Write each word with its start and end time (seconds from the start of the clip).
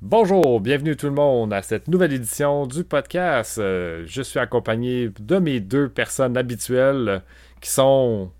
Bonjour, 0.00 0.60
bienvenue 0.60 0.94
tout 0.94 1.06
le 1.06 1.12
monde 1.12 1.52
à 1.52 1.60
cette 1.60 1.88
nouvelle 1.88 2.12
édition 2.12 2.68
du 2.68 2.84
podcast. 2.84 3.58
Euh, 3.58 4.04
je 4.06 4.22
suis 4.22 4.38
accompagné 4.38 5.10
de 5.18 5.38
mes 5.38 5.58
deux 5.58 5.88
personnes 5.88 6.36
habituelles 6.36 7.24
qui 7.60 7.68
sont. 7.68 8.30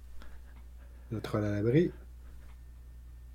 Le 1.11 1.21
troll 1.21 1.45
à 1.45 1.51
l'abri. 1.51 1.91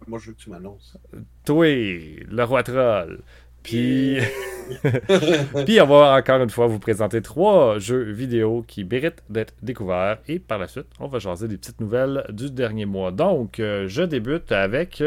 Moi, 0.07 0.19
je 0.19 0.27
veux 0.27 0.33
que 0.35 0.39
tu 0.39 0.49
m'annonces. 0.49 0.97
Toi, 1.43 1.67
le 1.67 2.43
roi 2.43 2.63
troll. 2.63 3.19
Puis... 3.61 4.19
Puis 5.65 5.81
on 5.81 5.85
va 5.85 6.15
encore 6.17 6.41
une 6.41 6.49
fois 6.49 6.67
vous 6.67 6.79
présenter 6.79 7.21
trois 7.21 7.77
jeux 7.77 8.09
vidéo 8.09 8.63
qui 8.65 8.85
méritent 8.85 9.21
d'être 9.29 9.53
découverts. 9.61 10.19
Et 10.29 10.39
par 10.39 10.59
la 10.59 10.69
suite, 10.69 10.87
on 11.01 11.07
va 11.07 11.19
jaser 11.19 11.49
des 11.49 11.57
petites 11.57 11.81
nouvelles 11.81 12.25
du 12.29 12.49
dernier 12.49 12.85
mois. 12.85 13.11
Donc, 13.11 13.59
euh, 13.59 13.89
je 13.89 14.01
débute 14.03 14.53
avec... 14.53 15.03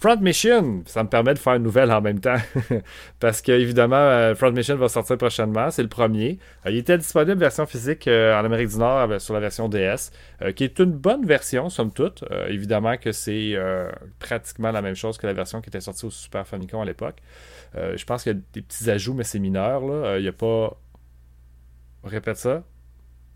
Front 0.00 0.16
Mission, 0.22 0.82
ça 0.86 1.02
me 1.04 1.10
permet 1.10 1.34
de 1.34 1.38
faire 1.38 1.56
une 1.56 1.62
nouvelle 1.62 1.92
en 1.92 2.00
même 2.00 2.20
temps. 2.20 2.38
Parce 3.20 3.42
que, 3.42 3.52
évidemment, 3.52 3.96
euh, 3.96 4.34
Front 4.34 4.50
Mission 4.50 4.76
va 4.76 4.88
sortir 4.88 5.18
prochainement. 5.18 5.70
C'est 5.70 5.82
le 5.82 5.90
premier. 5.90 6.38
Euh, 6.64 6.70
il 6.70 6.78
était 6.78 6.96
disponible 6.96 7.38
version 7.38 7.66
physique 7.66 8.08
euh, 8.08 8.34
en 8.34 8.42
Amérique 8.46 8.68
du 8.70 8.78
Nord 8.78 9.20
sur 9.20 9.34
la 9.34 9.40
version 9.40 9.68
DS, 9.68 10.10
qui 10.56 10.64
est 10.64 10.78
une 10.78 10.92
bonne 10.92 11.26
version, 11.26 11.68
somme 11.68 11.92
toute. 11.92 12.24
Évidemment 12.48 12.96
que 12.96 13.12
c'est 13.12 13.54
pratiquement 14.18 14.70
la 14.70 14.80
même 14.80 14.94
chose 14.94 15.18
que 15.18 15.26
la 15.26 15.34
version 15.34 15.60
qui 15.60 15.68
était 15.68 15.82
sortie 15.82 16.06
au 16.06 16.10
Super 16.10 16.46
Famicom 16.46 16.80
à 16.80 16.86
l'époque. 16.86 17.16
Je 17.74 18.04
pense 18.06 18.22
qu'il 18.22 18.32
y 18.32 18.36
a 18.36 18.38
des 18.54 18.62
petits 18.62 18.88
ajouts, 18.90 19.14
mais 19.14 19.24
c'est 19.24 19.38
mineur. 19.38 19.82
Il 20.16 20.22
n'y 20.22 20.28
a 20.28 20.32
pas. 20.32 20.80
Répète 22.04 22.38
ça? 22.38 22.64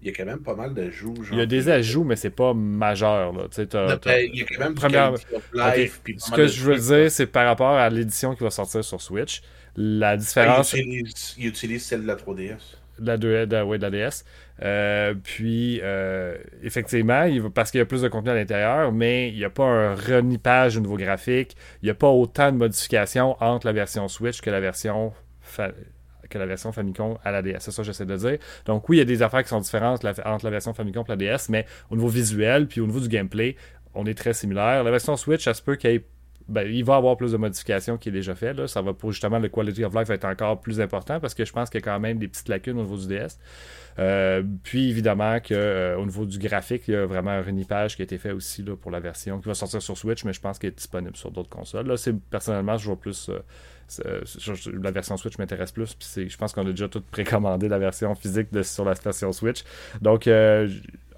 Il 0.04 0.08
y 0.08 0.10
a 0.10 0.16
quand 0.16 0.26
même 0.26 0.42
pas 0.42 0.54
mal 0.54 0.74
d'ajouts. 0.74 1.14
Il 1.32 1.38
y 1.38 1.40
a 1.40 1.46
des 1.46 1.70
ajouts, 1.70 2.04
mais 2.04 2.14
c'est 2.16 2.28
pas 2.28 2.52
majeur. 2.52 3.32
Là. 3.32 3.45
T'as- 3.48 4.20
Il 4.20 4.38
y 4.38 4.42
a 4.42 4.45
quand 4.45 4.62
même 4.62 4.74
Première- 4.74 5.12
pas 5.12 5.18
Ce 6.18 6.30
que 6.30 6.46
je 6.46 6.62
veux 6.62 6.74
trucs, 6.74 6.84
dire, 6.86 7.10
c'est 7.10 7.26
par 7.26 7.46
rapport 7.46 7.70
à 7.70 7.88
l'édition 7.88 8.34
qui 8.34 8.45
va 8.45 8.50
sortir 8.50 8.84
sur 8.84 9.00
Switch. 9.00 9.40
La 9.76 10.10
là. 10.10 10.16
différence. 10.18 10.74
Il 10.74 10.80
utilise, 10.80 11.34
il 11.38 11.46
utilise 11.46 11.84
celle 11.86 12.02
de 12.02 12.06
la 12.06 12.16
3DS. 12.16 12.76
de 12.98 13.06
la, 13.06 13.16
2, 13.16 13.46
de, 13.46 13.62
ouais, 13.62 13.79
de 13.79 13.82
la 13.82 13.90
DS. 13.90 14.24
Euh, 14.62 15.14
puis, 15.20 15.80
euh, 15.82 16.36
effectivement, 16.62 17.24
il 17.24 17.42
parce 17.51 17.70
qu'il 17.73 17.79
y 17.79 17.82
a 17.82 17.86
plus 17.86 18.02
de 18.02 18.09
contenu 18.09 18.30
à 18.30 18.34
l'intérieur, 18.34 18.92
mais 18.92 19.30
il 19.30 19.36
n'y 19.36 19.45
a 19.45 19.51
pas 19.51 19.64
un 19.64 19.95
renipage 19.95 20.76
au 20.76 20.80
niveau 20.80 20.96
graphique. 20.98 21.57
Il 21.82 21.86
n'y 21.86 21.90
a 21.90 21.95
pas 21.95 22.09
autant 22.10 22.52
de 22.52 22.59
modifications 22.59 23.36
entre 23.42 23.66
la 23.66 23.73
version 23.73 24.07
Switch 24.07 24.42
que 24.42 24.51
la 24.51 24.60
version, 24.60 25.12
que 26.35 26.38
la 26.38 26.46
version 26.46 26.73
Famicom 26.73 27.16
à 27.24 27.30
la 27.30 27.43
DS. 27.43 27.57
C'est 27.60 27.71
ça 27.71 27.82
que 27.82 27.87
j'essaie 27.87 28.04
de 28.04 28.16
dire. 28.16 28.38
Donc, 28.66 28.88
oui, 28.88 28.96
il 28.96 28.99
y 28.99 29.02
a 29.02 29.07
des 29.07 29.23
affaires 29.23 29.43
qui 29.43 29.49
sont 29.49 29.60
différentes 29.60 30.04
entre 30.04 30.45
la 30.45 30.51
version 30.51 30.74
Famicom 30.74 31.04
et 31.09 31.16
la 31.16 31.16
DS, 31.16 31.49
mais 31.49 31.65
au 31.91 31.96
niveau 31.96 32.09
visuel 32.09 32.66
puis 32.66 32.80
au 32.80 32.87
niveau 32.87 33.01
du 33.01 33.09
gameplay, 33.09 33.57
on 33.95 34.04
est 34.07 34.15
très 34.15 34.35
similaires. 34.35 34.85
La 34.85 34.91
version 34.91 35.16
Switch, 35.16 35.45
ça 35.45 35.54
se 35.54 35.63
peut 35.63 35.76
qu'il 35.76 35.95
y 35.95 36.01
ben, 36.46 36.68
il 36.71 36.85
va 36.85 36.96
avoir 36.96 37.16
plus 37.16 37.32
de 37.32 37.38
modifications 37.38 37.96
qui 37.96 38.10
est 38.10 38.13
déjà 38.13 38.35
fait. 38.35 38.52
Là. 38.52 38.66
Ça 38.66 38.82
va 38.82 38.93
pour 38.93 39.13
justement 39.13 39.38
le 39.38 39.49
quality 39.49 39.82
of 39.82 39.95
life 39.95 40.10
être 40.10 40.26
encore 40.26 40.60
plus 40.60 40.79
important 40.80 41.18
parce 41.18 41.32
que 41.35 41.45
je 41.45 41.52
pense 41.52 41.71
qu'il 41.71 41.80
y 41.80 41.82
a 41.82 41.87
quand 41.91 41.99
même 41.99 42.18
des 42.18 42.29
petites 42.29 42.48
lacunes 42.48 42.79
au 42.79 42.82
niveau 42.82 42.98
du 42.98 43.07
DS. 43.07 43.38
Euh, 43.98 44.43
puis 44.63 44.91
évidemment 44.91 45.38
qu'au 45.41 46.04
niveau 46.04 46.26
du 46.26 46.38
graphique, 46.38 46.82
il 46.88 46.95
y 46.95 46.96
a 46.96 47.07
vraiment 47.07 47.30
un 47.30 47.41
renipage 47.41 47.96
qui 47.96 48.02
a 48.02 48.04
été 48.04 48.19
fait 48.19 48.32
aussi 48.32 48.63
là, 48.63 48.76
pour 48.76 48.91
la 48.91 49.01
version 49.01 49.41
qui 49.41 49.48
va 49.48 49.54
sortir 49.54 49.80
sur 49.80 49.96
Switch, 49.96 50.24
mais 50.24 50.35
je 50.35 50.41
pense 50.41 50.59
qu'il 50.59 50.69
est 50.69 50.76
disponible 50.76 51.16
sur 51.16 51.30
d'autres 51.30 51.48
consoles. 51.48 51.87
Là, 51.87 51.96
c'est 51.96 52.13
personnellement, 52.13 52.76
je 52.76 52.87
vois 52.87 53.01
plus. 53.01 53.30
euh, 53.30 53.38
euh, 53.38 53.41
la 54.82 54.90
version 54.90 55.16
Switch 55.16 55.38
m'intéresse 55.38 55.73
plus. 55.73 55.95
Puis 55.95 56.29
je 56.29 56.37
pense 56.37 56.52
qu'on 56.52 56.66
a 56.66 56.71
déjà 56.71 56.88
tout 56.88 57.02
précommandé 57.02 57.68
la 57.68 57.79
version 57.79 58.15
physique 58.15 58.52
de, 58.52 58.63
sur 58.63 58.85
la 58.85 58.95
station 58.95 59.32
Switch. 59.32 59.65
Donc, 60.01 60.26
euh, 60.26 60.68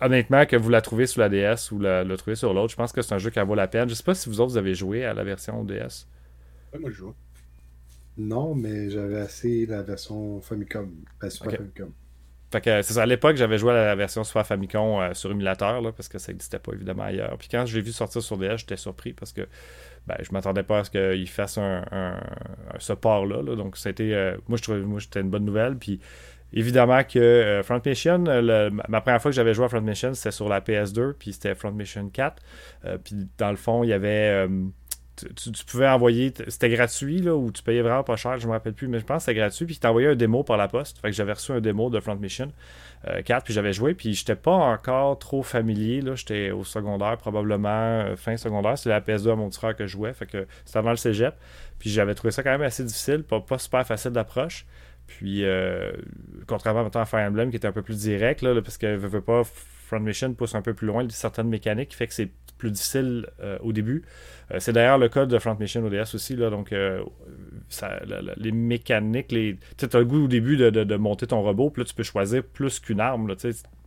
honnêtement, 0.00 0.46
que 0.46 0.56
vous 0.56 0.70
la 0.70 0.80
trouvez 0.80 1.06
sur 1.06 1.20
la 1.20 1.28
DS 1.28 1.72
ou 1.72 1.78
la, 1.78 2.04
trouvez 2.16 2.36
sur 2.36 2.52
l'autre, 2.52 2.70
je 2.70 2.76
pense 2.76 2.92
que 2.92 3.02
c'est 3.02 3.14
un 3.14 3.18
jeu 3.18 3.30
qui 3.30 3.40
en 3.40 3.46
vaut 3.46 3.54
la 3.54 3.68
peine. 3.68 3.88
Je 3.88 3.94
sais 3.94 4.02
pas 4.02 4.14
si 4.14 4.28
vous 4.28 4.40
autres 4.40 4.52
vous 4.52 4.58
avez 4.58 4.74
joué 4.74 5.04
à 5.04 5.14
la 5.14 5.24
version 5.24 5.64
DS. 5.64 6.06
Ouais, 6.72 6.80
moi, 6.80 6.90
je 6.90 6.96
joue. 6.96 7.14
Non, 8.18 8.54
mais 8.54 8.88
j'avais 8.88 9.20
assez 9.20 9.66
la 9.66 9.82
version 9.82 10.40
Famicom. 10.40 10.90
Ben, 11.20 11.30
Super. 11.30 11.58
Famicom. 11.58 11.92
C'est 12.64 12.98
à 12.98 13.06
l'époque, 13.06 13.36
j'avais 13.36 13.58
joué 13.58 13.72
à 13.72 13.86
la 13.86 13.94
version 13.94 14.24
Super 14.24 14.46
Famicom 14.46 15.00
euh, 15.00 15.14
sur 15.14 15.30
émulateur, 15.30 15.80
là, 15.80 15.92
parce 15.92 16.08
que 16.08 16.18
ça 16.18 16.32
n'existait 16.32 16.58
pas 16.58 16.72
évidemment 16.72 17.04
ailleurs. 17.04 17.36
Puis 17.38 17.48
quand 17.50 17.64
je 17.66 17.76
l'ai 17.76 17.82
vu 17.82 17.92
sortir 17.92 18.22
sur 18.22 18.36
DS, 18.38 18.58
j'étais 18.58 18.76
surpris 18.76 19.12
parce 19.12 19.32
que 19.32 19.42
ben, 20.06 20.16
je 20.20 20.30
m'attendais 20.32 20.62
pas 20.62 20.78
à 20.80 20.84
ce 20.84 20.90
qu'il 20.90 21.28
fasse 21.28 21.58
un, 21.58 21.84
un, 21.90 22.14
un 22.74 22.78
support-là. 22.78 23.42
là. 23.42 23.56
Donc, 23.56 23.76
c'était. 23.76 24.12
euh, 24.12 24.36
moi, 24.48 24.56
je 24.58 24.62
trouvais 24.62 24.78
moi, 24.80 25.00
c'était 25.00 25.20
une 25.20 25.30
bonne 25.30 25.44
nouvelle. 25.44 25.76
Puis 25.76 25.98
évidemment 26.52 27.02
que 27.02 27.18
euh, 27.18 27.62
Front 27.64 27.82
Mission, 27.84 28.18
ma- 28.88 29.00
première 29.00 29.20
fois 29.20 29.30
que 29.30 29.34
j'avais 29.34 29.52
joué 29.52 29.64
à 29.64 29.68
Front 29.68 29.80
Mission, 29.80 30.14
c'était 30.14 30.30
sur 30.30 30.48
la 30.48 30.60
PS2, 30.60 31.12
puis 31.14 31.32
c'était 31.32 31.54
Front 31.56 31.72
Mission 31.72 32.08
4. 32.08 32.40
Euh, 32.84 32.98
puis 33.02 33.16
dans 33.38 33.50
le 33.50 33.56
fond, 33.56 33.82
il 33.82 33.90
y 33.90 33.92
avait. 33.92 34.46
Euh, 35.24 35.28
tu, 35.34 35.64
pouvais 35.64 35.88
envoyer, 35.88 36.32
c'était 36.48 36.68
gratuit, 36.68 37.18
là, 37.18 37.34
ou 37.34 37.50
tu 37.50 37.62
payais 37.62 37.82
vraiment 37.82 38.02
pas 38.02 38.16
cher, 38.16 38.38
je 38.38 38.46
me 38.46 38.52
rappelle 38.52 38.74
plus, 38.74 38.88
mais 38.88 38.98
je 38.98 39.04
pense 39.04 39.18
que 39.18 39.26
c'était 39.26 39.38
gratuit, 39.38 39.66
puis 39.66 39.78
tu 39.78 39.86
envoyais 39.86 40.08
un 40.08 40.14
démo 40.14 40.42
par 40.42 40.56
la 40.56 40.68
poste. 40.68 40.98
Fait 40.98 41.08
que 41.08 41.16
j'avais 41.16 41.32
reçu 41.32 41.52
un 41.52 41.60
démo 41.60 41.90
de 41.90 42.00
Front 42.00 42.16
Mission 42.16 42.52
euh, 43.08 43.22
4, 43.22 43.44
puis 43.44 43.54
j'avais 43.54 43.72
joué, 43.72 43.94
puis 43.94 44.14
j'étais 44.14 44.36
pas 44.36 44.54
encore 44.54 45.18
trop 45.18 45.42
familier, 45.42 46.00
là, 46.00 46.14
j'étais 46.14 46.50
au 46.50 46.64
secondaire, 46.64 47.16
probablement 47.18 47.68
euh, 47.68 48.16
fin 48.16 48.36
secondaire, 48.36 48.76
c'est 48.78 48.88
la 48.88 49.00
PS2 49.00 49.32
à 49.32 49.36
mon 49.36 49.50
frère 49.50 49.76
que 49.76 49.86
je 49.86 49.92
jouais, 49.92 50.12
fait 50.12 50.26
que 50.26 50.46
c'était 50.64 50.78
avant 50.78 50.90
le 50.90 50.96
cégep, 50.96 51.34
puis 51.78 51.90
j'avais 51.90 52.14
trouvé 52.14 52.30
ça 52.32 52.42
quand 52.42 52.50
même 52.50 52.62
assez 52.62 52.84
difficile, 52.84 53.22
pas, 53.22 53.42
super 53.58 53.86
facile 53.86 54.12
d'approche. 54.12 54.66
Puis, 55.06 55.44
euh, 55.44 55.92
contrairement 56.48 56.88
à 56.88 57.04
Fire 57.04 57.28
Emblem, 57.28 57.50
qui 57.50 57.56
était 57.56 57.68
un 57.68 57.72
peu 57.72 57.82
plus 57.82 58.00
direct, 58.00 58.42
là, 58.42 58.60
parce 58.60 58.76
que 58.76 58.96
veut 58.96 59.20
pas, 59.20 59.42
Front 59.44 60.00
Mission 60.00 60.34
pousse 60.34 60.56
un 60.56 60.62
peu 60.62 60.74
plus 60.74 60.88
loin 60.88 61.06
certaines 61.10 61.48
mécaniques, 61.48 61.94
fait 61.94 62.08
que 62.08 62.14
c'est 62.14 62.30
plus 62.58 62.70
difficile 62.70 63.26
euh, 63.40 63.58
au 63.60 63.72
début. 63.72 64.04
Euh, 64.52 64.58
c'est 64.60 64.72
d'ailleurs 64.72 64.98
le 64.98 65.08
cas 65.08 65.26
de 65.26 65.38
Front 65.38 65.56
Mission 65.58 65.84
ODS 65.84 66.14
aussi, 66.14 66.36
là, 66.36 66.50
donc 66.50 66.72
euh, 66.72 67.02
les 68.36 68.52
mécaniques, 68.52 69.32
les... 69.32 69.58
tu 69.76 69.84
as 69.84 69.98
le 69.98 70.04
goût 70.04 70.24
au 70.24 70.28
début 70.28 70.56
de, 70.56 70.70
de- 70.70 70.96
monter 70.96 71.26
ton 71.26 71.42
robot, 71.42 71.70
puis 71.70 71.82
là 71.82 71.86
tu 71.86 71.94
peux 71.94 72.02
choisir 72.02 72.42
plus 72.42 72.80
qu'une 72.80 73.00
arme, 73.00 73.28
là, 73.28 73.34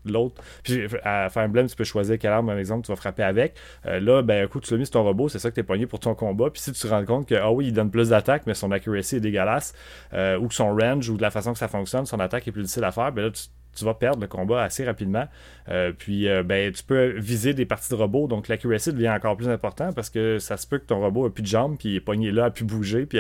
l'autre. 0.06 0.42
Puis 0.64 0.86
à 1.04 1.30
Fire 1.30 1.44
Emblem, 1.44 1.68
tu 1.68 1.76
peux 1.76 1.84
choisir 1.84 2.18
quelle 2.18 2.32
arme, 2.32 2.48
par 2.48 2.58
exemple, 2.58 2.86
tu 2.86 2.92
vas 2.92 2.96
frapper 2.96 3.24
avec. 3.24 3.56
Là, 3.84 4.22
ben, 4.22 4.46
un 4.46 4.48
coup, 4.48 4.60
tu 4.62 4.74
l'as 4.74 4.80
mis 4.80 4.86
sur 4.86 4.94
ton 4.94 5.04
robot, 5.04 5.28
c'est 5.28 5.40
ça 5.40 5.50
que 5.50 5.56
tu 5.56 5.60
es 5.60 5.64
pogné 5.64 5.88
pour 5.88 6.00
ton 6.00 6.16
combat. 6.16 6.50
Puis 6.50 6.62
si 6.62 6.72
tu 6.72 6.80
te 6.80 6.88
rends 6.88 7.04
compte 7.04 7.28
que, 7.28 7.36
ah 7.36 7.52
oui, 7.52 7.68
il 7.68 7.74
donne 7.74 7.92
plus 7.92 8.10
d'attaque, 8.10 8.44
mais 8.46 8.54
son 8.54 8.72
accuracy 8.72 9.18
est 9.18 9.20
dégueulasse, 9.20 9.74
ou 10.14 10.48
que 10.48 10.54
son 10.54 10.74
range, 10.76 11.10
ou 11.10 11.18
de 11.18 11.22
la 11.22 11.32
façon 11.32 11.52
que 11.52 11.60
ça 11.60 11.68
fonctionne, 11.68 12.06
son 12.06 12.20
attaque 12.20 12.48
est 12.48 12.52
plus 12.52 12.64
difficile 12.64 12.86
à 12.86 12.92
faire, 12.92 13.12
ben 13.12 13.26
là, 13.26 13.32
tu, 13.32 13.44
tu 13.80 13.86
vas 13.86 13.94
perdre 13.94 14.22
le 14.22 14.28
combat 14.28 14.64
assez 14.64 14.86
rapidement. 14.86 15.26
Euh, 15.70 15.92
puis, 15.98 16.28
euh, 16.28 16.44
ben, 16.44 16.72
tu 16.72 16.84
peux 16.84 17.18
viser 17.18 17.54
des 17.54 17.66
parties 17.66 17.90
de 17.90 17.96
robot, 17.96 18.28
donc 18.28 18.48
l'accuracy 18.48 18.94
devient 18.94 19.10
encore 19.10 19.38
plus 19.38 19.50
important 19.50 19.92
parce 19.94 20.10
que 20.10 20.38
ça 20.40 20.58
se 20.58 20.68
peut 20.68 20.78
que 20.78 20.86
ton 20.86 21.00
robot 21.00 21.26
a 21.26 21.34
plus 21.34 21.44
de 21.44 21.48
jambes, 21.48 21.78
puis 21.78 21.90
il 21.90 21.96
est 21.96 22.02
pogné 22.02 22.32
là, 22.32 22.46
a 22.46 22.52
pu 22.52 22.64
bouger, 22.64 23.06
puis 23.06 23.20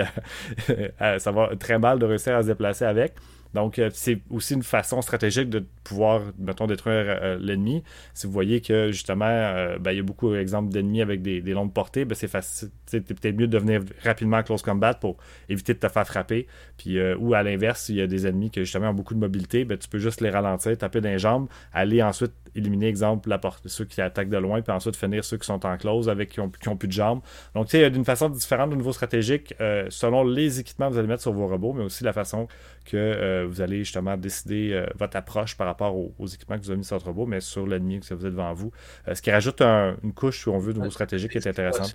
ça 0.99 1.31
va 1.31 1.55
très 1.57 1.79
mal 1.79 1.99
de 1.99 2.05
réussir 2.05 2.35
à 2.35 2.43
se 2.43 2.47
déplacer 2.47 2.85
avec. 2.85 3.13
Donc, 3.53 3.79
euh, 3.79 3.89
c'est 3.93 4.19
aussi 4.29 4.53
une 4.53 4.63
façon 4.63 5.01
stratégique 5.01 5.49
de 5.49 5.65
pouvoir, 5.89 6.21
mettons, 6.37 6.67
détruire 6.67 7.05
euh, 7.07 7.37
l'ennemi. 7.41 7.83
Si 8.13 8.27
vous 8.27 8.33
voyez 8.33 8.61
que, 8.61 8.91
justement, 8.91 9.25
euh, 9.25 9.79
ben, 9.79 9.91
il 9.91 9.97
y 9.97 9.99
a 9.99 10.03
beaucoup 10.03 10.31
d'exemples 10.31 10.71
d'ennemis 10.71 11.01
avec 11.01 11.23
des, 11.23 11.41
longues 11.41 11.73
portées, 11.73 12.05
ben, 12.05 12.13
c'est 12.13 12.27
facile. 12.27 12.69
C'est 12.85 13.01
peut-être 13.01 13.35
mieux 13.35 13.47
de 13.47 13.57
venir 13.57 13.81
rapidement 14.03 14.37
en 14.37 14.43
close 14.43 14.61
combat 14.61 14.93
pour 14.93 15.17
éviter 15.49 15.73
de 15.73 15.79
te 15.79 15.87
faire 15.87 16.05
frapper. 16.05 16.47
Puis, 16.77 16.99
euh, 16.99 17.15
ou 17.17 17.33
à 17.33 17.41
l'inverse, 17.41 17.85
s'il 17.85 17.95
y 17.95 18.01
a 18.01 18.07
des 18.07 18.27
ennemis 18.27 18.51
qui, 18.51 18.59
justement, 18.59 18.89
ont 18.89 18.93
beaucoup 18.93 19.15
de 19.15 19.19
mobilité, 19.19 19.65
ben, 19.65 19.77
tu 19.77 19.89
peux 19.89 19.97
juste 19.97 20.21
les 20.21 20.29
ralentir, 20.29 20.77
taper 20.77 21.01
dans 21.01 21.09
les 21.09 21.19
jambes, 21.19 21.47
aller 21.73 22.03
ensuite 22.03 22.33
éliminer, 22.55 22.87
exemple, 22.87 23.29
ceux 23.65 23.85
qui 23.85 24.01
attaquent 24.01 24.29
de 24.29 24.37
loin, 24.37 24.61
puis 24.61 24.71
ensuite 24.71 24.95
finir 24.95 25.23
ceux 25.23 25.37
qui 25.37 25.45
sont 25.45 25.65
en 25.65 25.77
close 25.77 26.09
avec 26.09 26.29
qui 26.29 26.39
ont, 26.39 26.49
plus 26.49 26.87
de 26.87 26.93
jambes. 26.93 27.21
Donc, 27.55 27.65
tu 27.67 27.77
sais, 27.77 27.89
d'une 27.89 28.05
façon 28.05 28.29
différente 28.29 28.71
au 28.73 28.75
niveau 28.75 28.91
stratégique, 28.91 29.53
selon 29.89 30.23
les 30.23 30.59
équipements 30.59 30.87
que 30.87 30.93
vous 30.93 30.99
allez 30.99 31.07
mettre 31.07 31.21
sur 31.21 31.31
vos 31.31 31.47
robots, 31.47 31.73
mais 31.73 31.83
aussi 31.83 32.03
la 32.03 32.11
façon 32.11 32.47
que 32.85 33.45
vous 33.45 33.61
allez 33.61 33.79
justement 33.79 34.17
décider 34.17 34.83
votre 34.97 35.15
approche 35.15 35.55
par 35.55 35.67
rapport 35.67 35.78
aux, 35.87 36.13
aux 36.19 36.27
équipements 36.27 36.57
que 36.57 36.63
vous 36.63 36.69
avez 36.71 36.77
mis 36.77 36.83
sur 36.85 36.95
votre 36.97 37.07
robot, 37.07 37.25
mais 37.25 37.39
sur 37.41 37.65
l'ennemi 37.65 37.99
que 37.99 38.05
vous 38.13 38.25
avez 38.25 38.31
devant 38.31 38.53
vous. 38.53 38.71
Euh, 39.07 39.15
ce 39.15 39.21
qui 39.21 39.31
rajoute 39.31 39.61
un- 39.61 39.95
une 40.03 40.13
couche, 40.13 40.41
si 40.43 40.49
on 40.49 40.57
veut, 40.59 40.73
de 40.73 40.79
niveau 40.79 40.91
stratégique 40.91 41.31
qui 41.31 41.37
est 41.37 41.47
intéressante. 41.47 41.93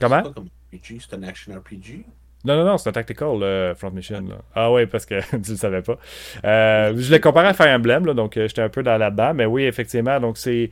Comment? 0.00 0.22
C'est 0.72 1.14
un 1.14 1.22
action 1.22 1.54
RPG. 1.54 2.04
Non, 2.44 2.56
non, 2.56 2.64
non, 2.64 2.76
c'est 2.78 2.88
un 2.88 2.92
tactical, 2.92 3.38
le 3.38 3.72
Front 3.76 3.92
Mission. 3.92 4.20
Là. 4.22 4.38
Ah 4.54 4.72
ouais, 4.72 4.86
parce 4.86 5.06
que 5.06 5.20
tu 5.42 5.50
le 5.52 5.56
savais 5.56 5.82
pas. 5.82 5.96
Euh, 6.44 6.94
je 6.96 7.10
l'ai 7.12 7.20
comparé 7.20 7.48
à 7.48 7.54
Fire 7.54 7.68
Emblem, 7.76 8.04
là, 8.06 8.14
donc 8.14 8.36
euh, 8.36 8.48
j'étais 8.48 8.62
un 8.62 8.68
peu 8.68 8.82
dans 8.82 8.96
là-dedans, 8.96 9.32
mais 9.34 9.46
oui, 9.46 9.62
effectivement, 9.64 10.18
donc 10.18 10.38
c'est 10.38 10.70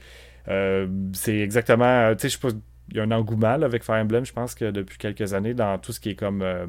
euh, 0.48 0.88
c'est 1.12 1.38
exactement, 1.38 2.12
tu 2.16 2.22
sais, 2.22 2.28
je 2.30 2.34
sais 2.40 2.40
pas, 2.40 2.58
il 2.90 2.96
y 2.96 3.00
a 3.00 3.04
un 3.04 3.10
engouement 3.12 3.56
là, 3.56 3.66
avec 3.66 3.84
Fire 3.84 3.96
Emblem, 4.02 4.24
je 4.24 4.32
pense 4.32 4.54
que 4.56 4.70
depuis 4.72 4.98
quelques 4.98 5.32
années, 5.32 5.54
dans 5.54 5.78
tout 5.78 5.92
ce 5.92 6.00
qui 6.00 6.10
est 6.10 6.14
comme, 6.16 6.42
euh, 6.42 6.66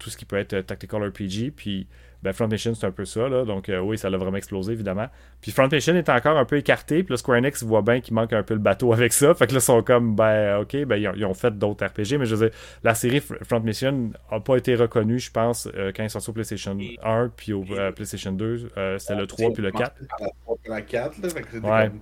tout 0.00 0.10
ce 0.10 0.16
qui 0.16 0.24
peut 0.24 0.38
être 0.38 0.58
tactical 0.62 1.04
RPG, 1.06 1.52
puis 1.54 1.86
ben, 2.22 2.32
Front 2.32 2.48
Mission, 2.48 2.74
c'est 2.74 2.86
un 2.86 2.90
peu 2.92 3.04
ça, 3.04 3.28
là, 3.28 3.44
donc 3.44 3.68
euh, 3.68 3.80
oui, 3.80 3.98
ça 3.98 4.08
l'a 4.10 4.16
vraiment 4.18 4.36
explosé, 4.36 4.72
évidemment. 4.72 5.08
Puis 5.40 5.50
Front 5.50 5.68
Mission 5.70 5.94
est 5.96 6.08
encore 6.08 6.36
un 6.38 6.44
peu 6.44 6.56
écarté, 6.56 7.02
puis 7.02 7.12
là, 7.12 7.16
Square 7.16 7.38
Enix 7.38 7.62
voit 7.64 7.82
bien 7.82 8.00
qu'il 8.00 8.14
manque 8.14 8.32
un 8.32 8.42
peu 8.42 8.54
le 8.54 8.60
bateau 8.60 8.92
avec 8.92 9.12
ça, 9.12 9.34
fait 9.34 9.46
que 9.46 9.52
là, 9.52 9.58
ils 9.58 9.62
sont 9.62 9.82
comme, 9.82 10.14
ben, 10.14 10.58
ok, 10.60 10.84
ben, 10.84 10.96
ils 10.96 11.08
ont, 11.08 11.14
ils 11.16 11.24
ont 11.24 11.34
fait 11.34 11.56
d'autres 11.58 11.84
RPG, 11.86 12.18
mais 12.18 12.26
je 12.26 12.34
veux 12.36 12.48
dire, 12.48 12.56
la 12.84 12.94
série 12.94 13.18
Fr- 13.18 13.42
Front 13.44 13.60
Mission 13.60 14.10
n'a 14.30 14.40
pas 14.40 14.56
été 14.56 14.74
reconnue, 14.74 15.18
je 15.18 15.30
pense, 15.30 15.68
euh, 15.74 15.92
quand 15.94 16.04
est 16.04 16.08
sortie 16.08 16.30
au 16.30 16.32
PlayStation 16.32 16.78
1 17.02 17.30
puis 17.36 17.52
au 17.52 17.64
euh, 17.72 17.90
PlayStation 17.92 18.32
2. 18.32 18.70
euh, 18.76 18.98
c'était 18.98 19.14
le 19.16 19.26
3 19.26 19.52
puis 19.52 19.62
le 19.62 19.70
4. 19.72 19.80
Par 20.08 20.18
la 20.20 20.28
3 20.44 20.56
puis 20.62 20.70
la 20.70 20.80
4, 20.82 21.22
là. 21.22 21.28
Fait 21.28 21.42
que 21.42 21.56
Ouais. 21.58 21.88
comme- 21.88 22.00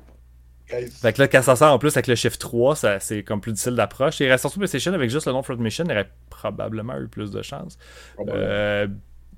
Fait 1.02 1.12
que 1.12 1.20
là, 1.22 1.26
quand 1.26 1.43
ça 1.43 1.56
sort 1.56 1.72
en 1.75 1.78
plus 1.81 1.96
avec 1.96 2.06
le 2.06 2.14
chiffre 2.14 2.38
3, 2.38 2.76
ça, 2.76 3.00
c'est 3.00 3.25
comme 3.25 3.40
plus 3.40 3.52
difficile 3.52 3.75
d'approche. 3.75 4.20
Il 4.20 4.28
reste 4.31 4.43
surtout 4.43 4.58
PlayStation 4.61 4.93
avec 4.93 5.11
juste 5.11 5.26
le 5.26 5.32
nom 5.32 5.43
Front 5.43 5.56
Mission, 5.56 5.84
il 5.87 5.90
aurait 5.90 6.08
probablement 6.28 6.96
eu 7.00 7.08
plus 7.08 7.32
de 7.32 7.43
chance. 7.43 7.76
Euh, 8.28 8.87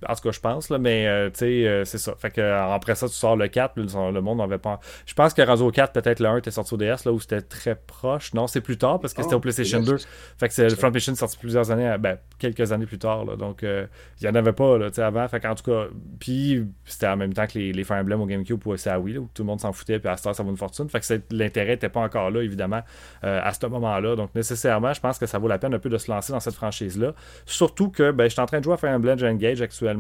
en 0.09 0.15
tout 0.15 0.23
cas, 0.23 0.33
je 0.33 0.41
pense, 0.41 0.71
là, 0.71 0.79
mais 0.79 1.07
euh, 1.07 1.31
tu 1.31 1.39
sais, 1.41 1.67
euh, 1.67 1.85
c'est 1.85 1.99
ça. 1.99 2.15
Fait 2.19 2.31
que 2.31 2.41
euh, 2.41 2.73
après 2.73 2.95
ça, 2.95 3.09
tu 3.09 3.15
sors 3.15 3.37
le 3.37 3.49
4, 3.49 3.75
le, 3.77 4.21
monde 4.21 4.39
n'avait 4.39 4.59
pas. 4.59 4.81
Je 5.07 5.15
pense 5.15 5.35
que 5.35 5.43
Razo 5.43 5.71
4, 5.71 5.93
peut-être 5.93 6.21
le 6.21 6.29
1 6.29 6.39
était 6.39 6.51
sorti 6.51 6.75
au 6.75 6.77
DS, 6.77 7.05
là 7.05 7.13
où 7.13 7.21
c'était 7.21 7.41
très 7.41 7.75
proche. 7.75 8.35
Non, 8.35 8.47
c'est 8.47 8.61
plus 8.61 8.79
tard 8.79 9.01
parce 9.01 9.15
que 9.15 9.23
c'était 9.23 9.35
au 9.35 9.41
PlayStation 9.41 9.81
2. 9.81 9.97
Fait 10.39 10.49
que 10.49 10.55
c'est 10.55 10.69
le 10.69 10.77
Front 10.77 10.91
Mission 10.91 11.15
sorti 11.15 11.37
plusieurs 11.39 11.71
années, 11.71 11.97
ben, 11.99 12.19
quelques 12.39 12.73
années 12.73 12.87
plus 12.87 12.99
tard. 12.99 13.25
Là, 13.25 13.37
donc, 13.37 13.63
il 13.63 13.89
n'y 14.23 14.29
en 14.29 14.35
avait 14.35 14.53
pas 14.53 14.79
là, 14.79 14.89
avant. 14.99 15.27
Fait 15.29 15.41
qu'en 15.41 15.55
tout 15.55 15.71
cas, 15.71 15.87
puis 16.19 16.67
c'était 16.85 17.09
en 17.09 17.17
même 17.17 17.33
temps 17.33 17.47
que 17.47 17.59
les, 17.59 17.73
les 17.73 17.85
Fire 17.85 17.99
Emblem 17.99 18.21
au 18.21 18.27
GameCube 18.27 18.61
ou 18.67 18.73
à 18.73 18.99
Wii, 18.99 19.15
là, 19.15 19.21
où 19.21 19.31
tout 19.33 19.43
le 19.43 19.47
monde 19.47 19.61
s'en 19.61 19.73
foutait, 19.73 19.99
puis 19.99 20.09
à 20.09 20.17
Star, 20.17 20.35
ça 20.35 20.43
vaut 20.43 20.51
une 20.51 20.57
fortune. 20.57 20.89
Fait 20.89 21.01
que 21.01 21.21
l'intérêt 21.31 21.73
n'était 21.73 21.89
pas 21.89 22.01
encore 22.01 22.31
là, 22.31 22.43
évidemment, 22.43 22.83
à 23.23 23.53
ce 23.53 23.67
moment-là. 23.67 24.17
Donc, 24.17 24.35
nécessairement, 24.35 24.93
je 24.93 25.01
pense 25.01 25.19
que 25.19 25.27
ça 25.27 25.39
vaut 25.39 25.49
la 25.49 25.59
peine 25.59 25.75
un 25.75 25.79
peu 25.79 25.89
de 25.89 25.99
se 25.99 26.11
lancer 26.11 26.33
dans 26.33 26.41
cette 26.41 26.55
franchise-là. 26.55 27.15
Surtout 27.47 27.91
que 27.91 28.11
ben, 28.11 28.25
je 28.25 28.31
suis 28.31 28.41
en 28.41 28.47
train 28.47 28.59
de 28.59 28.65
jouer 28.65 28.75
à 28.75 28.77
Fire 28.77 28.91
Emblem 28.91 29.19
Engage 29.25 29.63
actuellement. 29.63 29.92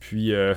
Puis, 0.00 0.32
euh, 0.32 0.54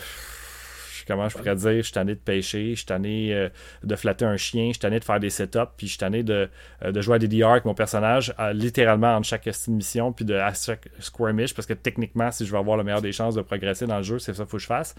comment 1.07 1.27
je 1.27 1.37
pourrais 1.37 1.55
dire, 1.55 1.77
je 1.77 1.81
suis 1.81 1.93
tanné 1.93 2.13
de 2.13 2.19
pêcher, 2.19 2.71
je 2.71 2.75
suis 2.75 2.85
tanné 2.85 3.33
euh, 3.33 3.49
de 3.83 3.95
flatter 3.95 4.25
un 4.25 4.37
chien, 4.37 4.67
je 4.67 4.73
suis 4.73 4.79
tanné 4.79 4.99
de 4.99 5.03
faire 5.03 5.19
des 5.19 5.29
setups, 5.29 5.59
puis 5.75 5.87
je 5.87 5.93
suis 5.93 5.97
tanné 5.97 6.23
de, 6.23 6.49
euh, 6.83 6.91
de 6.91 7.01
jouer 7.01 7.15
à 7.15 7.19
DDR 7.19 7.47
avec 7.49 7.65
mon 7.65 7.73
personnage, 7.73 8.33
littéralement 8.53 9.15
en 9.15 9.23
chaque 9.23 9.49
mission, 9.67 10.13
puis 10.13 10.25
de, 10.25 10.35
à 10.35 10.53
chaque 10.53 10.87
squirmish, 10.99 11.53
parce 11.55 11.65
que 11.65 11.73
techniquement, 11.73 12.31
si 12.31 12.45
je 12.45 12.51
veux 12.51 12.59
avoir 12.59 12.77
le 12.77 12.83
meilleur 12.83 13.01
des 13.01 13.11
chances 13.11 13.35
de 13.35 13.41
progresser 13.41 13.87
dans 13.87 13.97
le 13.97 14.03
jeu, 14.03 14.19
c'est 14.19 14.33
ça 14.33 14.43
qu'il 14.43 14.51
faut 14.51 14.57
que 14.57 14.63
je 14.63 14.67
fasse. 14.67 14.93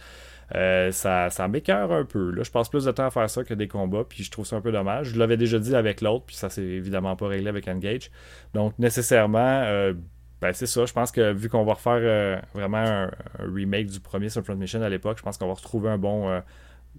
ça, 0.52 1.30
ça 1.30 1.48
m'écœure 1.48 1.92
un 1.92 2.04
peu. 2.04 2.30
Là, 2.32 2.42
je 2.42 2.50
passe 2.50 2.68
plus 2.68 2.84
de 2.84 2.90
temps 2.90 3.06
à 3.06 3.10
faire 3.10 3.30
ça 3.30 3.44
que 3.44 3.54
des 3.54 3.68
combats, 3.68 4.04
puis 4.08 4.24
je 4.24 4.30
trouve 4.32 4.46
ça 4.46 4.56
un 4.56 4.60
peu 4.60 4.72
dommage. 4.72 5.10
Je 5.10 5.18
l'avais 5.18 5.36
déjà 5.36 5.60
dit 5.60 5.76
avec 5.76 6.00
l'autre, 6.00 6.24
puis 6.26 6.36
ça 6.36 6.50
s'est 6.50 6.62
évidemment 6.62 7.14
pas 7.14 7.28
réglé 7.28 7.48
avec 7.48 7.68
Engage. 7.68 8.10
Donc, 8.52 8.76
nécessairement, 8.78 9.92
ben, 10.40 10.52
c'est 10.54 10.66
ça. 10.66 10.86
Je 10.86 10.92
pense 10.92 11.12
que 11.12 11.32
vu 11.32 11.48
qu'on 11.48 11.64
va 11.64 11.74
refaire 11.74 12.00
euh, 12.00 12.40
vraiment 12.54 12.78
un, 12.78 13.10
remake 13.38 13.86
du 13.86 14.00
premier 14.00 14.30
Front 14.30 14.56
Mission 14.56 14.82
à 14.82 14.88
l'époque, 14.88 15.18
je 15.18 15.22
pense 15.22 15.36
qu'on 15.36 15.48
va 15.48 15.54
retrouver 15.54 15.90
un 15.90 15.98
bon 15.98 16.30
euh, 16.30 16.40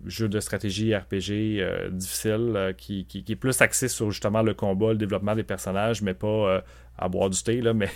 jeu 0.06 0.30
de 0.30 0.40
stratégie 0.40 0.96
RPG 0.96 1.60
euh, 1.60 1.90
difficile 1.90 2.76
qui, 2.78 3.08
est 3.28 3.36
plus 3.36 3.60
axé 3.62 3.88
sur 3.88 4.12
justement 4.12 4.44
le 4.44 4.54
combat, 4.54 4.90
le 4.90 4.98
développement 4.98 5.36
des 5.36 5.44
personnages, 5.44 6.02
mais 6.04 6.14
pas 6.14 6.64
à 7.00 7.10
boire 7.10 7.32
du 7.32 7.42
thé, 7.42 7.62
là, 7.62 7.74
mais 7.74 7.90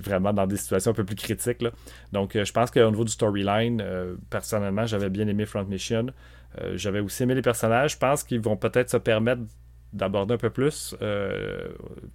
vraiment 0.00 0.32
dans 0.32 0.46
des 0.46 0.56
situations 0.56 0.92
un 0.92 0.94
peu 0.94 1.04
plus 1.04 1.16
critiques. 1.16 1.64
Donc, 2.12 2.32
je 2.32 2.52
pense 2.52 2.70
qu'au 2.70 2.90
niveau 2.90 3.04
du 3.04 3.12
storyline, 3.12 3.84
personnellement, 4.30 4.86
j'avais 4.86 5.10
bien 5.10 5.28
aimé 5.28 5.44
Front 5.44 5.64
Mission. 5.64 6.06
j'avais 6.74 7.00
aussi 7.00 7.22
aimé 7.22 7.34
les 7.34 7.42
personnages. 7.42 7.92
Je 7.92 7.98
pense 7.98 8.24
qu'ils 8.24 8.40
vont 8.40 8.56
peut-être 8.56 8.88
se 8.88 8.96
permettre 8.96 9.42
d'aborder 9.94 10.34
un 10.34 10.38
peu 10.38 10.50
plus. 10.50 10.94
Euh, 11.00 11.70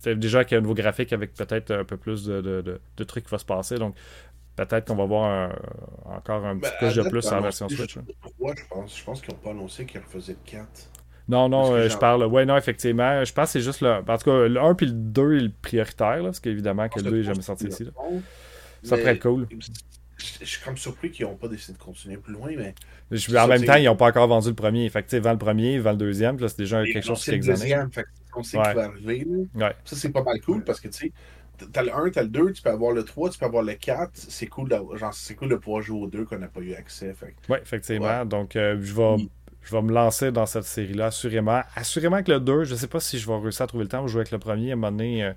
déjà 0.06 0.44
qu'il 0.44 0.54
y 0.54 0.56
a 0.56 0.60
un 0.60 0.62
nouveau 0.62 0.76
graphique 0.76 1.14
avec 1.14 1.34
peut-être 1.34 1.72
un 1.72 1.84
peu 1.84 1.98
plus 1.98 2.26
de, 2.26 2.80
trucs 3.08 3.26
qui 3.26 3.32
vont 3.32 3.38
se 3.38 3.46
passer. 3.46 3.78
Donc, 3.78 3.96
peut-être 4.56 4.86
qu'on 4.86 4.96
va 4.96 5.06
voir 5.06 5.56
encore 6.06 6.46
un 6.46 6.58
petit 6.58 6.72
peu 6.80 6.92
de 6.92 7.10
plus 7.10 7.26
en 7.32 7.42
version 7.42 7.68
Switch. 7.70 7.96
je 7.96 8.64
pense. 8.70 8.98
Je 8.98 9.04
pense 9.04 9.22
qu'ils 9.22 9.34
n'ont 9.34 9.40
pas 9.40 9.52
annoncé 9.52 9.86
qu'ils 9.86 10.02
refaisaient 10.02 10.34
le 10.46 10.52
4. 10.52 10.68
Non, 11.30 11.48
non, 11.48 11.74
euh, 11.74 11.88
je 11.88 11.98
parle. 11.98 12.26
Ouais, 12.26 12.46
non, 12.46 12.58
effectivement. 12.58 13.24
Je 13.24 13.32
pense 13.32 13.46
que 13.46 13.52
c'est 13.54 13.62
juste 13.62 13.82
le. 13.82 13.90
En 13.90 14.18
tout 14.18 14.26
cas, 14.26 14.48
le 14.48 14.60
1 14.60 14.74
puis 14.74 14.88
le 14.88 14.94
2 14.94 15.38
est 15.38 15.40
le 15.42 15.52
prioritaire, 15.62 16.18
là, 16.18 16.24
parce 16.24 16.40
qu'évidemment 16.40 16.90
que 16.90 17.00
le 17.00 17.12
2 17.12 17.18
n'est 17.18 17.24
jamais 17.24 17.42
sorti 17.42 17.68
ici. 17.68 17.88
Ça 18.84 18.98
pourrait 18.98 19.14
être 19.14 19.22
cool 19.22 19.48
je 20.20 20.46
suis 20.46 20.64
comme 20.64 20.78
surpris 20.78 21.12
qu'ils 21.12 21.26
n'ont 21.26 21.36
pas 21.36 21.48
décidé 21.48 21.78
de 21.78 21.84
continuer 21.84 22.18
plus 22.18 22.34
loin, 22.34 22.50
mais. 22.56 22.74
en 23.38 23.48
même 23.48 23.64
temps, 23.64 23.76
ils 23.76 23.86
n'ont 23.86 23.96
pas 23.96 24.08
encore 24.08 24.28
vendu 24.28 24.50
le 24.50 24.56
premier. 24.56 24.90
Fait 24.90 25.04
que, 25.04 25.18
vend 25.18 25.32
le 25.32 25.38
premier, 25.38 25.80
vend 25.80 25.92
le 25.92 25.98
deuxième, 25.98 26.38
là, 26.40 26.48
c'est 26.48 26.58
déjà 26.58 26.84
quelque 26.84 27.06
chose 27.06 27.24
qui 27.24 27.32
existe. 27.32 27.66
Sait 28.44 28.58
va 28.58 28.86
arriver. 28.86 29.26
Ça, 29.86 29.96
c'est 29.96 30.10
pas 30.12 30.24
mal 30.24 30.40
cool 30.42 30.64
parce 30.64 30.80
que, 30.80 30.88
tu 30.88 31.08
sais, 31.08 31.12
t'as 31.72 31.84
le 31.84 31.94
1, 31.94 32.12
t'as 32.12 32.22
le 32.22 32.30
2, 32.30 32.54
tu 32.54 32.62
peux 32.62 32.70
avoir 32.70 32.92
le 32.92 33.04
3, 33.04 33.32
tu 33.32 33.40
peux 33.40 33.46
avoir 33.46 33.64
le 33.64 33.74
4. 33.74 34.12
C'est 34.14 34.48
cool, 34.48 34.70
genre, 34.70 35.14
cool 35.38 35.50
de 35.50 35.56
pouvoir 35.56 35.82
jouer 35.82 36.02
au 36.02 36.08
2 36.08 36.26
qu'on 36.26 36.38
n'a 36.38 36.48
pas 36.48 36.62
eu 36.62 36.74
accès. 36.74 37.14
Oui, 37.50 37.58
effectivement. 37.62 38.26
Donc, 38.26 38.56
euh, 38.56 38.78
je 38.82 38.94
vais. 38.94 39.30
Je 39.62 39.76
vais 39.76 39.82
me 39.82 39.92
lancer 39.92 40.32
dans 40.32 40.46
cette 40.46 40.64
série-là, 40.64 41.08
assurément. 41.08 41.62
Assurément 41.76 42.24
que 42.24 42.32
le 42.32 42.40
2, 42.40 42.64
je 42.64 42.74
ne 42.74 42.80
sais 42.80 42.88
pas 42.88 43.02
si 43.02 43.20
je 43.20 43.28
vais 43.28 43.38
réussir 43.38 43.64
à 43.64 43.68
trouver 43.68 43.84
le 43.84 43.90
temps 43.90 44.02
de 44.02 44.08
jouer 44.08 44.22
avec 44.22 44.32
le 44.32 44.40
premier. 44.40 44.72
À 44.72 44.74
un 44.74 44.76
moment 44.78 44.90
donné, 44.90 45.24
euh, 45.24 45.34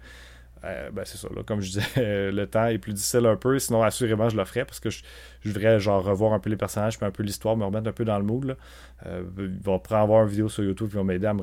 euh, 0.65 0.91
ben 0.93 1.05
c'est 1.05 1.19
ça, 1.19 1.29
là, 1.35 1.43
comme 1.43 1.61
je 1.61 1.73
disais, 1.73 1.83
le 2.31 2.45
temps 2.47 2.67
est 2.67 2.79
plus 2.79 2.93
difficile 2.93 3.27
un 3.27 3.37
peu, 3.37 3.59
sinon 3.59 3.83
assurément 3.83 4.29
je 4.29 4.37
le 4.37 4.45
ferai 4.45 4.65
parce 4.65 4.81
que 4.81 4.91
je, 4.91 5.03
je 5.43 5.49
voudrais 5.49 5.81
genre 5.81 6.03
revoir 6.05 6.33
un 6.33 6.39
peu 6.39 6.51
les 6.51 6.57
personnages, 6.57 6.99
puis 6.99 7.07
un 7.07 7.11
peu 7.11 7.23
l'histoire, 7.23 7.57
me 7.57 7.65
remettre 7.65 7.89
un 7.89 7.93
peu 7.93 8.05
dans 8.05 8.19
le 8.19 8.25
mood. 8.25 8.45
Là. 8.45 8.55
Euh, 9.07 9.25
il 9.39 9.59
va 9.61 9.79
prendre 9.81 10.03
avoir 10.03 10.23
une 10.23 10.29
vidéo 10.29 10.49
sur 10.49 10.63
YouTube 10.63 10.91
qui 10.91 10.97
va 10.97 11.03
m'aider 11.03 11.27
à, 11.27 11.35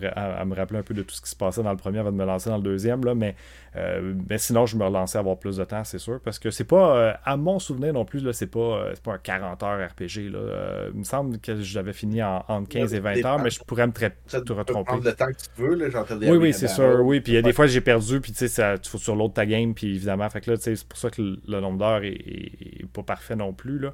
me 0.45 0.55
rappeler 0.55 0.79
un 0.79 0.83
peu 0.83 0.93
de 0.93 1.01
tout 1.01 1.13
ce 1.13 1.21
qui 1.21 1.29
se 1.29 1.35
passait 1.35 1.61
dans 1.61 1.71
le 1.71 1.77
premier 1.77 1.99
avant 1.99 2.11
de 2.11 2.15
me 2.15 2.25
lancer 2.25 2.49
dans 2.49 2.57
le 2.57 2.63
deuxième. 2.63 3.03
Là, 3.03 3.15
mais, 3.15 3.35
euh, 3.75 4.13
mais 4.29 4.37
sinon, 4.37 4.65
je 4.65 4.77
me 4.77 4.85
relancer 4.85 5.17
à 5.17 5.19
avoir 5.19 5.37
plus 5.37 5.57
de 5.57 5.63
temps, 5.65 5.83
c'est 5.83 5.99
sûr. 5.99 6.21
Parce 6.23 6.39
que 6.39 6.51
c'est 6.51 6.63
pas, 6.63 6.97
euh, 6.97 7.13
à 7.25 7.35
mon 7.35 7.59
souvenir 7.59 7.91
non 7.93 8.05
plus, 8.05 8.25
c'est 8.31 8.47
pas, 8.47 8.93
pas 9.03 9.13
un 9.15 9.17
40 9.17 9.63
heures 9.63 9.89
RPG. 9.89 10.29
Là. 10.31 10.87
il 10.93 10.99
me 10.99 11.03
semble 11.03 11.39
que 11.39 11.59
j'avais 11.59 11.93
fini 11.93 12.23
en, 12.23 12.45
entre 12.47 12.69
15 12.69 12.93
et 12.93 12.99
20 12.99 13.25
heures, 13.25 13.39
mais 13.39 13.49
je 13.49 13.61
pourrais 13.61 13.87
me 13.87 13.91
te 13.91 14.83
prendre 14.83 15.03
le 15.03 15.13
temps 15.13 15.27
que 15.27 15.31
tu 15.33 15.61
veux, 15.61 15.75
là, 15.75 16.05
Oui, 16.21 16.37
oui, 16.37 16.53
c'est 16.53 16.69
sûr. 16.69 17.01
Oui, 17.01 17.19
puis 17.19 17.33
il 17.33 17.35
y 17.35 17.39
a 17.39 17.41
des 17.41 17.53
fois 17.53 17.67
j'ai 17.67 17.81
perdu, 17.81 18.21
puis 18.21 18.31
tu 18.31 18.47
sais, 18.47 18.79
tu 18.79 18.89
faut 18.89 18.97
sur 19.09 19.15
l'autre 19.15 19.33
ta 19.33 19.45
game, 19.45 19.73
puis 19.73 19.95
évidemment, 19.95 20.29
fait 20.29 20.41
que 20.41 20.51
là, 20.51 20.57
c'est 20.59 20.83
pour 20.85 20.97
ça 20.97 21.09
que 21.09 21.21
le, 21.21 21.59
nombre 21.59 21.79
d'heures 21.79 22.03
est, 22.03 22.85
pas 22.93 23.03
parfait 23.03 23.35
non 23.35 23.53
plus. 23.53 23.79
Là. 23.79 23.93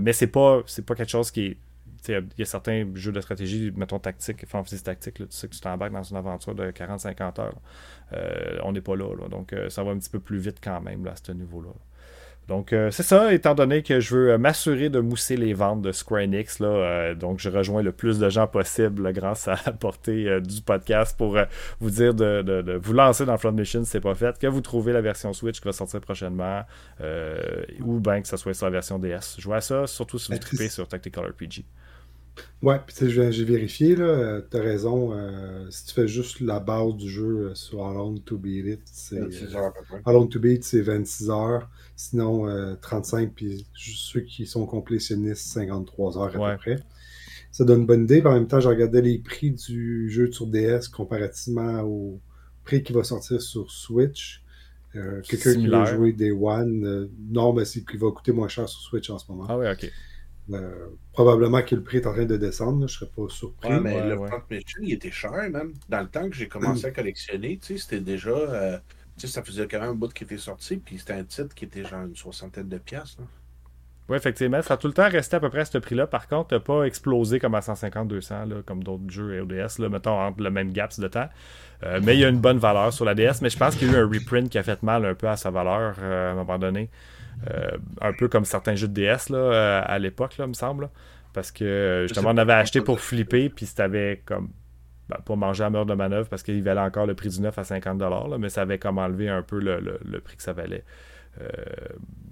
mais 0.00 0.12
c'est 0.12 0.26
pas, 0.26 0.62
c'est 0.66 0.84
pas 0.84 0.94
quelque 0.94 1.10
chose 1.10 1.30
qui 1.30 1.46
est 1.46 1.56
il 2.08 2.24
y 2.38 2.42
a 2.42 2.44
certains 2.44 2.86
jeux 2.94 3.12
de 3.12 3.20
stratégie, 3.20 3.72
mettons 3.74 3.98
tactique, 3.98 4.46
fantasy 4.46 4.82
tactique, 4.82 5.14
tu 5.14 5.26
sais 5.30 5.48
que 5.48 5.54
tu 5.54 5.60
t'embarques 5.60 5.92
dans 5.92 6.02
une 6.02 6.16
aventure 6.16 6.54
de 6.54 6.70
40-50 6.70 7.40
heures. 7.40 7.60
Euh, 8.12 8.58
on 8.62 8.72
n'est 8.72 8.80
pas 8.80 8.96
là, 8.96 9.06
donc 9.28 9.52
euh, 9.52 9.70
ça 9.70 9.82
va 9.82 9.92
un 9.92 9.98
petit 9.98 10.10
peu 10.10 10.20
plus 10.20 10.38
vite 10.38 10.58
quand 10.62 10.80
même 10.80 11.04
là, 11.04 11.12
à 11.12 11.16
ce 11.16 11.32
niveau-là. 11.32 11.70
Donc 12.48 12.72
euh, 12.72 12.90
c'est 12.90 13.02
ça, 13.02 13.32
étant 13.32 13.54
donné 13.54 13.82
que 13.82 14.00
je 14.00 14.14
veux 14.14 14.38
m'assurer 14.38 14.90
de 14.90 15.00
mousser 15.00 15.36
les 15.36 15.54
ventes 15.54 15.82
de 15.82 15.92
Square 15.92 16.22
Enix, 16.22 16.60
là, 16.60 17.14
donc 17.14 17.38
je 17.38 17.48
rejoins 17.48 17.82
le 17.82 17.92
plus 17.92 18.18
de 18.18 18.28
gens 18.28 18.46
possible 18.46 19.12
grâce 19.12 19.48
à 19.48 19.56
la 19.66 19.72
portée 19.72 20.40
du 20.40 20.60
podcast 20.60 21.16
pour 21.16 21.38
vous 21.80 21.90
dire 21.90 22.14
de, 22.14 22.80
vous 22.82 22.92
lancer 22.92 23.24
dans 23.24 23.38
Front 23.38 23.52
Mission 23.52 23.84
si 23.84 23.90
c'est 23.90 24.00
pas 24.00 24.14
fait, 24.14 24.38
que 24.38 24.46
vous 24.46 24.60
trouvez 24.60 24.92
la 24.92 25.00
version 25.00 25.32
Switch 25.32 25.60
qui 25.60 25.64
va 25.66 25.72
sortir 25.72 26.00
prochainement, 26.00 26.62
ou 27.80 28.00
bien 28.00 28.20
que 28.20 28.28
ce 28.28 28.36
soit 28.36 28.54
sur 28.54 28.66
la 28.66 28.72
version 28.72 28.98
DS. 28.98 29.36
Je 29.38 29.44
vois 29.44 29.60
ça, 29.60 29.86
surtout 29.86 30.18
si 30.18 30.32
vous 30.32 30.38
tripez 30.38 30.68
sur 30.68 30.86
Tactical 30.86 31.26
RPG. 31.26 31.64
Ouais, 32.62 32.80
puis 32.86 32.96
j'ai 33.10 33.44
vérifié, 33.44 33.94
là, 33.94 34.04
euh, 34.04 34.40
t'as 34.40 34.62
raison. 34.62 35.12
Euh, 35.12 35.66
si 35.70 35.84
tu 35.86 35.94
fais 35.94 36.08
juste 36.08 36.40
la 36.40 36.60
base 36.60 36.94
du 36.94 37.10
jeu 37.10 37.50
euh, 37.50 37.54
sur 37.54 37.86
Alone 37.86 38.20
to 38.22 38.38
Beat 38.38 38.66
It, 38.66 38.80
c'est. 38.86 39.20
Alone 40.06 40.28
to 40.30 40.40
Beat, 40.40 40.64
c'est 40.64 40.80
26 40.80 41.30
heures. 41.30 41.68
Sinon, 41.94 42.46
35, 42.80 43.32
puis 43.34 43.66
ceux 43.74 44.20
qui 44.20 44.46
sont 44.46 44.66
complétionnistes, 44.66 45.46
53 45.46 46.18
heures 46.18 46.42
à 46.42 46.52
peu 46.52 46.58
près. 46.58 46.78
Ça 47.52 47.64
donne 47.64 47.80
une 47.80 47.86
bonne 47.86 48.04
idée. 48.04 48.22
en 48.24 48.32
même 48.32 48.48
temps, 48.48 48.60
je 48.60 48.68
regardais 48.68 49.02
les 49.02 49.18
prix 49.18 49.52
du 49.52 50.10
jeu 50.10 50.32
sur 50.32 50.46
DS 50.46 50.88
comparativement 50.92 51.82
au 51.82 52.18
prix 52.64 52.82
qui 52.82 52.92
va 52.92 53.04
sortir 53.04 53.40
sur 53.40 53.70
Switch. 53.70 54.42
Quelqu'un 54.92 55.54
qui 55.54 55.66
veut 55.66 55.84
jouer 55.84 56.12
Day 56.12 56.30
One, 56.30 57.10
non, 57.30 57.52
mais 57.52 57.64
c'est 57.64 57.84
qu'il 57.84 58.00
va 58.00 58.10
coûter 58.10 58.32
moins 58.32 58.48
cher 58.48 58.68
sur 58.68 58.80
Switch 58.80 59.10
en 59.10 59.18
ce 59.18 59.30
moment. 59.30 59.46
Ah 59.48 59.58
oui, 59.58 59.66
ok. 59.70 59.92
Euh, 60.52 60.88
probablement 61.12 61.62
que 61.62 61.74
le 61.74 61.82
prix 61.82 61.98
est 61.98 62.06
en 62.06 62.12
train 62.12 62.26
de 62.26 62.36
descendre, 62.36 62.86
je 62.86 62.98
serais 62.98 63.10
pas 63.16 63.28
surpris. 63.28 63.68
Ouais, 63.68 63.80
mais 63.80 64.08
le 64.08 64.16
Front 64.16 64.42
Mission, 64.50 64.80
il 64.82 64.92
était 64.92 65.10
cher, 65.10 65.32
même. 65.32 65.72
Dans 65.88 66.00
le 66.00 66.08
temps 66.08 66.28
que 66.28 66.36
j'ai 66.36 66.48
commencé 66.48 66.86
à 66.86 66.90
collectionner, 66.92 67.58
c'était 67.62 68.00
déjà. 68.00 68.30
Euh, 68.30 68.78
ça 69.16 69.42
faisait 69.42 69.66
quand 69.68 69.80
même 69.80 69.90
un 69.90 69.94
bout 69.94 70.12
qui 70.12 70.24
était 70.24 70.38
sorti, 70.38 70.76
puis 70.76 70.98
c'était 70.98 71.14
un 71.14 71.24
titre 71.24 71.54
qui 71.54 71.64
était 71.64 71.84
genre 71.84 72.02
une 72.02 72.16
soixantaine 72.16 72.68
de 72.68 72.78
piastres. 72.78 73.22
Oui, 74.08 74.18
effectivement. 74.18 74.60
Ça 74.60 74.74
a 74.74 74.76
tout 74.76 74.86
le 74.86 74.92
temps 74.92 75.08
resté 75.08 75.36
à 75.36 75.40
peu 75.40 75.48
près 75.48 75.60
à 75.60 75.64
ce 75.64 75.78
prix-là. 75.78 76.06
Par 76.06 76.28
contre, 76.28 76.52
n'a 76.52 76.60
pas 76.60 76.84
explosé 76.84 77.38
comme 77.38 77.54
à 77.54 77.60
150-200, 77.60 78.62
comme 78.64 78.84
d'autres 78.84 79.08
jeux 79.08 79.40
ODS, 79.40 79.78
là, 79.78 79.88
mettons 79.88 80.20
entre 80.20 80.42
le 80.42 80.50
même 80.50 80.72
gaps 80.72 80.98
de 81.00 81.08
temps. 81.08 81.28
Euh, 81.84 82.00
mais 82.02 82.14
il 82.14 82.20
y 82.20 82.24
a 82.24 82.28
une 82.28 82.40
bonne 82.40 82.58
valeur 82.58 82.92
sur 82.92 83.06
la 83.06 83.14
DS. 83.14 83.40
Mais 83.40 83.48
je 83.48 83.56
pense 83.56 83.76
qu'il 83.76 83.90
y 83.90 83.94
a 83.94 83.94
eu 83.94 84.02
un 84.02 84.06
reprint 84.06 84.50
qui 84.50 84.58
a 84.58 84.62
fait 84.62 84.82
mal 84.82 85.06
un 85.06 85.14
peu 85.14 85.28
à 85.28 85.36
sa 85.36 85.50
valeur 85.50 85.98
à 86.00 86.32
un 86.32 86.34
moment 86.34 86.58
donné. 86.58 86.90
Euh, 87.50 87.76
un 88.00 88.12
peu 88.12 88.28
comme 88.28 88.44
certains 88.44 88.74
jeux 88.74 88.88
de 88.88 88.94
DS 88.94 89.30
là, 89.30 89.38
euh, 89.38 89.82
à 89.84 89.98
l'époque, 89.98 90.38
là, 90.38 90.46
me 90.46 90.52
semble. 90.52 90.90
Parce 91.32 91.50
que 91.50 92.06
justement, 92.08 92.30
on 92.30 92.36
avait 92.36 92.52
acheté 92.52 92.80
pour 92.80 93.00
flipper, 93.00 93.48
puis 93.48 93.66
c'était 93.66 94.22
comme 94.24 94.50
ben, 95.08 95.18
pour 95.24 95.36
manger 95.36 95.64
à 95.64 95.70
meurtre 95.70 95.90
de 95.90 95.94
manœuvre 95.94 96.28
parce 96.28 96.42
qu'il 96.42 96.62
valait 96.62 96.80
encore 96.80 97.06
le 97.06 97.14
prix 97.14 97.28
du 97.28 97.40
neuf 97.40 97.58
à 97.58 97.62
50$, 97.62 98.30
là, 98.30 98.38
mais 98.38 98.48
ça 98.48 98.62
avait 98.62 98.78
comme 98.78 98.98
enlevé 98.98 99.28
un 99.28 99.42
peu 99.42 99.58
le, 99.58 100.20
prix 100.20 100.36
que 100.36 100.42
ça 100.42 100.52
valait. 100.52 100.84
Euh, 101.40 101.48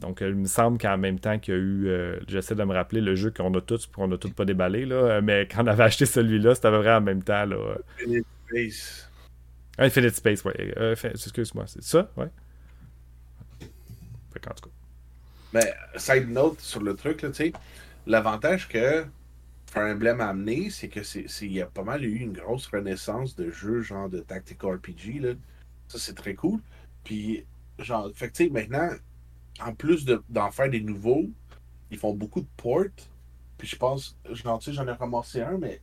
donc, 0.00 0.20
il 0.20 0.36
me 0.36 0.46
semble 0.46 0.78
qu'en 0.78 0.96
même 0.96 1.18
temps 1.18 1.38
qu'il 1.40 1.54
y 1.54 1.56
a 1.56 1.60
eu, 1.60 2.20
j'essaie 2.28 2.54
de 2.54 2.62
me 2.62 2.72
rappeler 2.72 3.00
le 3.00 3.16
jeu 3.16 3.32
qu'on 3.32 3.52
a 3.54 3.60
tous, 3.60 3.86
qu'on 3.86 4.10
a 4.12 4.16
tous 4.16 4.30
pas 4.30 4.44
déballé, 4.44 4.86
là, 4.86 5.20
mais 5.20 5.48
quand 5.50 5.64
on 5.64 5.66
avait 5.66 5.82
acheté 5.82 6.06
celui-là, 6.06 6.54
c'était 6.54 6.70
vrai 6.70 6.94
en 6.94 7.00
même 7.00 7.24
temps. 7.24 7.44
Là, 7.44 7.56
Infinite 8.00 8.26
Space. 8.48 9.10
Infinite 9.78 10.14
Space, 10.14 10.44
oui. 10.44 10.52
Excuse-moi, 11.02 11.64
c'est 11.66 11.82
ça, 11.82 12.08
ouais. 12.16 12.28
Fait 14.32 14.48
en 14.48 14.54
tout 14.54 14.68
cas. 14.68 14.81
Mais, 15.52 15.74
side 15.96 16.30
note 16.30 16.60
sur 16.60 16.82
le 16.82 16.94
truc, 16.94 17.18
tu 17.18 17.32
sais, 17.34 17.52
l'avantage 18.06 18.68
que 18.68 19.04
Fire 19.66 19.94
Emblem 19.94 20.20
a 20.20 20.28
amené, 20.28 20.70
c'est 20.70 20.88
que 20.88 21.02
c'est, 21.02 21.26
il 21.42 21.52
y 21.52 21.62
a 21.62 21.66
pas 21.66 21.82
mal 21.82 22.04
eu 22.04 22.16
une 22.16 22.32
grosse 22.32 22.66
renaissance 22.66 23.36
de 23.36 23.50
jeux 23.50 23.80
genre 23.80 24.08
de 24.08 24.20
tactical 24.20 24.74
RPG. 24.74 25.20
Là. 25.20 25.34
Ça, 25.88 25.98
c'est 25.98 26.14
très 26.14 26.34
cool. 26.34 26.60
Puis, 27.04 27.44
genre, 27.78 28.10
fait 28.14 28.30
que, 28.30 28.48
maintenant, 28.50 28.90
en 29.60 29.74
plus 29.74 30.04
d'en 30.28 30.50
faire 30.50 30.70
des 30.70 30.80
nouveaux, 30.80 31.28
ils 31.90 31.98
font 31.98 32.14
beaucoup 32.14 32.40
de 32.40 32.48
ports. 32.56 32.84
Puis 33.58 33.68
je 33.68 33.76
pense, 33.76 34.18
genre, 34.30 34.60
j'en 34.60 34.86
ai 34.88 34.92
ramassé 34.92 35.40
un, 35.40 35.58
mais 35.58 35.80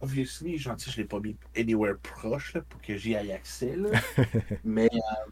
obviously, 0.00 0.58
genre, 0.58 0.76
je 0.78 0.96
l'ai 0.96 1.04
pas 1.04 1.20
mis 1.20 1.36
anywhere 1.56 1.96
proche 2.02 2.54
là, 2.54 2.62
pour 2.62 2.80
que 2.80 2.96
j'y 2.96 3.14
aille 3.14 3.32
accès. 3.32 3.76
Là. 3.76 3.90
mais 4.64 4.90
euh, 4.92 5.30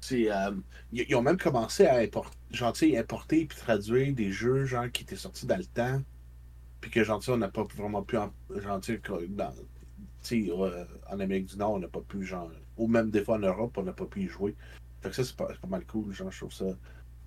c'est, 0.00 0.30
euh, 0.30 0.52
ils 0.92 1.14
ont 1.14 1.22
même 1.22 1.36
commencé 1.36 1.86
à 1.86 1.96
importer, 1.96 2.37
genre, 2.50 2.74
importer 2.96 3.46
puis 3.46 3.58
traduire 3.58 4.14
des 4.14 4.32
jeux 4.32 4.64
genre 4.64 4.90
qui 4.90 5.02
étaient 5.02 5.16
sortis 5.16 5.46
dans 5.46 5.56
le 5.56 5.64
temps. 5.64 6.02
Puis 6.80 6.90
que 6.90 7.02
genre, 7.02 7.20
on 7.28 7.36
n'a 7.36 7.48
pas 7.48 7.64
vraiment 7.76 8.02
pu 8.02 8.16
en, 8.16 8.32
genre, 8.56 8.80
dans, 9.28 9.54
euh, 10.32 10.84
en 11.10 11.20
Amérique 11.20 11.46
du 11.46 11.56
Nord, 11.56 11.72
on 11.72 11.78
n'a 11.78 11.88
pas 11.88 12.00
pu, 12.00 12.24
genre, 12.24 12.50
ou 12.76 12.86
même 12.86 13.10
des 13.10 13.24
fois 13.24 13.36
en 13.36 13.40
Europe, 13.40 13.76
on 13.76 13.82
n'a 13.82 13.92
pas 13.92 14.06
pu 14.06 14.22
y 14.22 14.28
jouer. 14.28 14.54
Fait 15.00 15.10
que 15.10 15.16
ça, 15.16 15.24
c'est 15.24 15.36
pas, 15.36 15.46
pas, 15.46 15.68
mal 15.68 15.84
cool, 15.86 16.12
genre, 16.12 16.30
je 16.30 16.38
trouve 16.38 16.52
ça. 16.52 16.66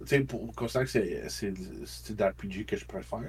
Tu 0.02 0.08
sais, 0.08 0.22
pour 0.22 0.54
considérer 0.56 0.86
que 0.86 1.30
c'est 1.30 1.52
le 1.52 1.86
style 1.86 2.16
d'RPG 2.16 2.66
que 2.66 2.76
je 2.76 2.86
préfère, 2.86 3.20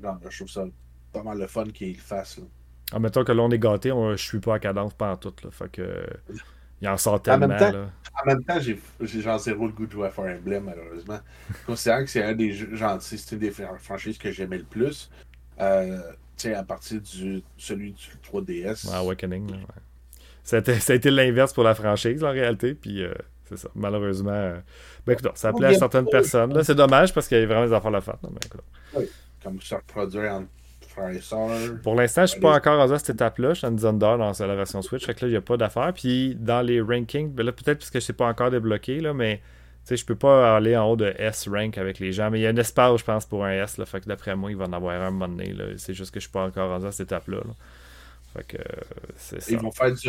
là. 0.00 0.18
je 0.28 0.36
trouve 0.36 0.50
ça 0.50 0.66
pas 1.12 1.22
mal 1.22 1.38
le 1.38 1.46
fun 1.46 1.64
qu'il 1.64 1.98
fasse, 1.98 2.38
là. 2.38 2.44
En 2.92 3.00
même 3.00 3.10
temps 3.10 3.24
que 3.24 3.32
l'on 3.32 3.50
est 3.50 3.58
gâté, 3.58 3.88
je 3.88 4.16
suis 4.16 4.40
pas 4.40 4.56
à 4.56 4.58
cadence 4.58 4.92
pendant 4.94 5.16
tout, 5.16 5.34
là. 5.42 5.50
Fait 5.50 5.70
que. 5.70 6.06
Il 6.84 6.88
en 6.88 6.98
sort 6.98 7.22
tellement, 7.22 7.46
en 7.46 7.48
même 7.48 7.58
temps, 7.58 7.72
là. 7.72 7.86
En 8.22 8.26
même 8.26 8.44
temps, 8.44 8.60
j'ai 8.60 9.20
genre 9.22 9.38
zéro 9.38 9.66
le 9.66 9.72
goût 9.72 9.86
de 9.86 9.92
jouer 9.92 10.06
à 10.06 10.10
Fire 10.10 10.36
Emblem, 10.38 10.64
malheureusement. 10.64 11.18
Considérant 11.66 12.04
que 12.04 12.10
c'est 12.10 12.22
un 12.22 12.34
des 12.34 12.52
jeux, 12.52 12.70
c'est 13.00 13.32
une 13.32 13.38
des 13.38 13.50
franchises 13.50 14.18
que 14.18 14.30
j'aimais 14.30 14.58
le 14.58 14.64
plus. 14.64 15.10
Euh, 15.60 15.98
tu 16.36 16.48
sais, 16.48 16.54
à 16.54 16.62
partir 16.62 17.00
du 17.00 17.42
celui 17.56 17.92
du 17.92 18.06
3DS. 18.22 18.92
Awakening, 18.92 19.50
là, 19.50 19.56
ouais. 19.56 19.62
ça, 20.42 20.58
a 20.58 20.94
été, 20.94 21.10
l'inverse 21.10 21.54
pour 21.54 21.64
la 21.64 21.74
franchise, 21.74 22.22
en 22.22 22.32
réalité, 22.32 22.74
puis 22.74 23.02
euh, 23.02 23.14
c'est 23.48 23.56
ça. 23.56 23.68
Malheureusement, 23.74 24.30
euh... 24.30 24.58
ben 25.06 25.14
écoute, 25.14 25.30
ça 25.36 25.54
plaît 25.54 25.68
à 25.68 25.74
certaines 25.74 26.06
personnes. 26.06 26.52
Là, 26.52 26.64
c'est 26.64 26.74
dommage 26.74 27.14
parce 27.14 27.28
qu'il 27.28 27.38
y 27.38 27.42
a 27.42 27.46
vraiment 27.46 27.66
des 27.66 27.72
affaires 27.72 27.88
à 27.88 27.92
la 27.92 28.00
faire. 28.02 28.18
mais 28.22 28.28
écoute. 28.44 28.60
Oui, 28.94 29.08
comme 29.42 29.60
ça 29.62 29.76
reproduire 29.78 30.34
en 30.34 30.44
et. 30.98 31.82
Pour 31.82 31.94
l'instant, 31.94 32.22
je 32.22 32.32
suis 32.32 32.40
pas 32.40 32.54
encore 32.54 32.78
rendu 32.78 32.92
à 32.92 32.98
cette 32.98 33.16
étape-là. 33.16 33.54
Je 33.54 33.58
suis 33.58 33.66
en 33.66 33.76
zone 33.76 33.98
d'or 33.98 34.18
dans 34.18 34.32
la 34.38 34.54
version 34.54 34.82
Switch. 34.82 35.04
Fait 35.04 35.14
que 35.14 35.24
là, 35.24 35.28
il 35.28 35.32
n'y 35.32 35.36
a 35.36 35.40
pas 35.40 35.56
d'affaires. 35.56 35.92
Puis 35.94 36.36
dans 36.38 36.60
les 36.60 36.80
rankings, 36.80 37.32
ben 37.32 37.44
là, 37.44 37.52
peut-être 37.52 37.78
parce 37.78 37.90
que 37.90 38.00
je 38.00 38.04
sais 38.04 38.12
pas 38.12 38.26
encore 38.26 38.50
débloqué, 38.50 39.00
là, 39.00 39.12
mais 39.12 39.40
sais, 39.84 39.96
je 39.96 40.04
peux 40.04 40.14
pas 40.14 40.56
aller 40.56 40.76
en 40.76 40.90
haut 40.90 40.96
de 40.96 41.14
S 41.18 41.48
rank 41.48 41.78
avec 41.78 41.98
les 41.98 42.12
gens, 42.12 42.30
mais 42.30 42.40
il 42.40 42.42
y 42.42 42.46
a 42.46 42.50
un 42.50 42.56
espace, 42.56 42.98
je 42.98 43.04
pense, 43.04 43.26
pour 43.26 43.44
un 43.44 43.52
S. 43.52 43.78
Là, 43.78 43.86
fait 43.86 44.00
que 44.00 44.06
d'après 44.06 44.34
moi, 44.34 44.50
il 44.50 44.56
va 44.56 44.64
en 44.64 44.72
avoir 44.72 45.00
un 45.00 45.10
moment 45.10 45.28
donné. 45.28 45.54
C'est 45.76 45.94
juste 45.94 46.12
que 46.12 46.20
je 46.20 46.24
suis 46.24 46.32
pas 46.32 46.44
encore 46.44 46.70
rendu 46.70 46.86
à 46.86 46.92
cette 46.92 47.08
étape-là. 47.08 47.38
Fait 48.34 48.44
que 48.44 48.62
c'est 49.16 49.40
ça. 49.40 49.52
Ils 49.52 49.58
vont 49.58 49.70
faire 49.70 49.92
du, 49.92 50.08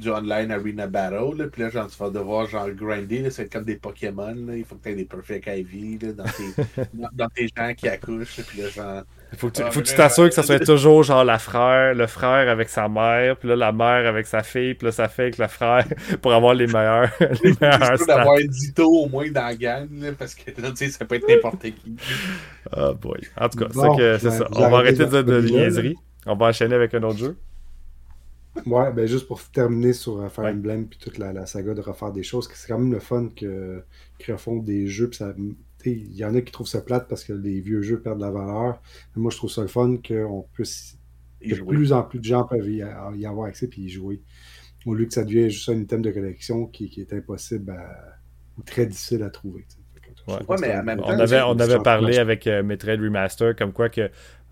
du, 0.00 0.10
online 0.10 0.52
arena 0.52 0.86
battle, 0.86 1.36
là, 1.36 1.46
puis 1.50 1.62
là, 1.62 1.70
genre, 1.70 1.88
tu 1.88 1.98
vas 1.98 2.10
devoir 2.10 2.46
genre 2.46 2.70
grinder, 2.70 3.30
c'est 3.30 3.52
comme 3.52 3.64
des 3.64 3.76
Pokémon, 3.76 4.34
là. 4.46 4.56
il 4.56 4.64
faut 4.64 4.76
que 4.76 4.84
tu 4.84 4.90
aies 4.90 4.94
des 4.94 5.04
perfect 5.04 5.48
IV 5.48 5.98
là, 6.02 6.12
dans, 6.12 6.24
tes, 6.24 6.82
dans, 6.94 7.08
dans, 7.12 7.28
tes 7.28 7.48
gens 7.48 7.74
qui 7.74 7.88
accouchent, 7.88 8.42
puis 8.42 8.62
là, 8.62 8.68
genre, 8.68 9.02
il 9.32 9.38
faut 9.38 9.50
que 9.50 9.56
tu 9.56 9.62
ah, 9.62 9.96
t'assures 9.96 10.28
que 10.28 10.34
ça 10.34 10.42
soit 10.42 10.64
toujours 10.64 11.02
genre 11.02 11.22
la 11.22 11.38
frère, 11.38 11.94
le 11.94 12.06
frère 12.06 12.48
avec 12.48 12.70
sa 12.70 12.88
mère, 12.88 13.36
puis 13.36 13.48
là 13.48 13.56
la 13.56 13.72
mère 13.72 14.06
avec 14.06 14.26
sa 14.26 14.42
fille, 14.42 14.74
puis 14.74 14.86
là 14.86 14.92
sa 14.92 15.08
fille 15.08 15.24
avec 15.24 15.38
le 15.38 15.48
frère 15.48 15.84
pour 16.22 16.32
avoir 16.32 16.54
les 16.54 16.66
meilleurs. 16.66 17.10
les 17.44 17.52
meilleurs 17.60 17.98
d'avoir 18.06 18.36
un 18.36 18.46
dito 18.46 18.84
au 18.84 19.08
moins 19.08 19.30
dans 19.30 19.46
la 19.46 19.54
gang, 19.54 19.88
là, 20.00 20.12
parce 20.18 20.34
que 20.34 20.50
tu 20.50 20.62
sais, 20.76 20.88
ça 20.88 21.04
peut 21.04 21.16
être 21.16 21.28
n'importe 21.28 21.60
qui. 21.60 21.96
Ah 22.72 22.90
oh 22.90 22.94
boy. 22.94 23.20
En 23.38 23.48
tout 23.48 23.58
cas, 23.58 23.66
c'est 23.70 24.18
c'est 24.18 24.30
ça. 24.30 24.48
On 24.52 24.70
va 24.70 24.78
arrêter 24.78 25.04
de 25.04 25.10
dire 25.10 25.24
de 25.24 25.42
niaiserie. 25.42 25.96
On 26.26 26.34
va 26.34 26.46
enchaîner 26.46 26.74
avec 26.74 26.94
un 26.94 27.02
autre 27.02 27.18
jeu. 27.18 27.36
Ouais, 28.66 28.92
ben 28.92 29.06
juste 29.06 29.26
pour 29.26 29.42
terminer 29.42 29.92
sur 29.92 30.20
euh, 30.20 30.28
Fire 30.28 30.46
Emblem 30.46 30.86
puis 30.86 30.98
toute 30.98 31.18
la, 31.18 31.32
la, 31.32 31.46
saga 31.46 31.74
de 31.74 31.80
refaire 31.80 32.12
des 32.12 32.22
choses, 32.22 32.48
c'est 32.52 32.68
quand 32.68 32.78
même 32.78 32.92
le 32.92 33.00
fun 33.00 33.28
que 33.34 33.82
qu'ils 34.18 34.34
refont 34.34 34.56
des 34.56 34.86
jeux, 34.86 35.08
puis 35.08 35.18
ça 35.18 35.34
il 35.84 36.16
y 36.16 36.24
en 36.24 36.34
a 36.34 36.40
qui 36.40 36.52
trouvent 36.52 36.68
ça 36.68 36.80
plate 36.80 37.08
parce 37.08 37.24
que 37.24 37.32
les 37.32 37.60
vieux 37.60 37.82
jeux 37.82 38.00
perdent 38.00 38.18
de 38.18 38.24
la 38.24 38.30
valeur. 38.30 38.80
Mais 39.14 39.22
moi, 39.22 39.30
je 39.30 39.36
trouve 39.36 39.50
ça 39.50 39.62
le 39.62 39.68
fun 39.68 39.96
qu'on 39.96 40.46
puisse. 40.52 40.98
De 41.40 41.54
plus 41.54 41.92
en 41.92 42.02
plus 42.02 42.18
de 42.18 42.24
gens 42.24 42.44
peuvent 42.44 42.68
y, 42.68 42.82
avoir 42.82 43.46
accès 43.46 43.66
et 43.66 43.80
y 43.80 43.88
jouer. 43.88 44.20
Au 44.86 44.94
lieu 44.94 45.06
que 45.06 45.14
ça 45.14 45.24
devienne 45.24 45.48
juste 45.48 45.68
un 45.68 45.78
item 45.78 46.02
de 46.02 46.10
collection 46.10 46.66
qui, 46.66 46.92
est 46.98 47.12
impossible 47.12 47.76
ou 48.56 48.62
très 48.62 48.86
difficile 48.86 49.22
à 49.22 49.30
trouver. 49.30 49.64
mais 50.60 50.96
on 50.98 51.20
avait, 51.20 51.42
on 51.42 51.58
avait 51.60 51.78
parlé 51.78 52.18
avec 52.18 52.48
euh, 52.48 52.64
Metroid 52.64 52.96
Remaster 52.96 53.54
comme 53.54 53.72
quoi 53.72 53.88
que 53.88 54.10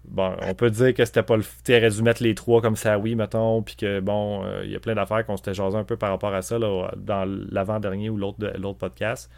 bon, 0.08 0.36
on 0.42 0.54
peut 0.54 0.70
dire 0.70 0.94
que 0.94 1.04
c'était 1.04 1.22
pas 1.22 1.36
le. 1.36 1.44
Tu 1.64 1.76
aurais 1.76 1.90
dû 1.90 2.02
mettre 2.02 2.22
les 2.22 2.34
trois 2.34 2.60
comme 2.60 2.76
ça, 2.76 2.98
oui, 2.98 3.14
mettons, 3.14 3.62
puis 3.62 3.76
que 3.76 4.00
bon, 4.00 4.44
euh, 4.44 4.62
il 4.64 4.70
y 4.70 4.76
a 4.76 4.80
plein 4.80 4.94
d'affaires 4.94 5.24
qu'on 5.26 5.36
s'était 5.36 5.54
jasé 5.54 5.76
un 5.76 5.84
peu 5.84 5.96
par 5.96 6.10
rapport 6.10 6.34
à 6.34 6.42
ça 6.42 6.58
là, 6.58 6.90
dans 6.96 7.24
l'avant-dernier 7.50 8.10
ou 8.10 8.16
l'autre 8.16 8.78
podcast. 8.78 9.30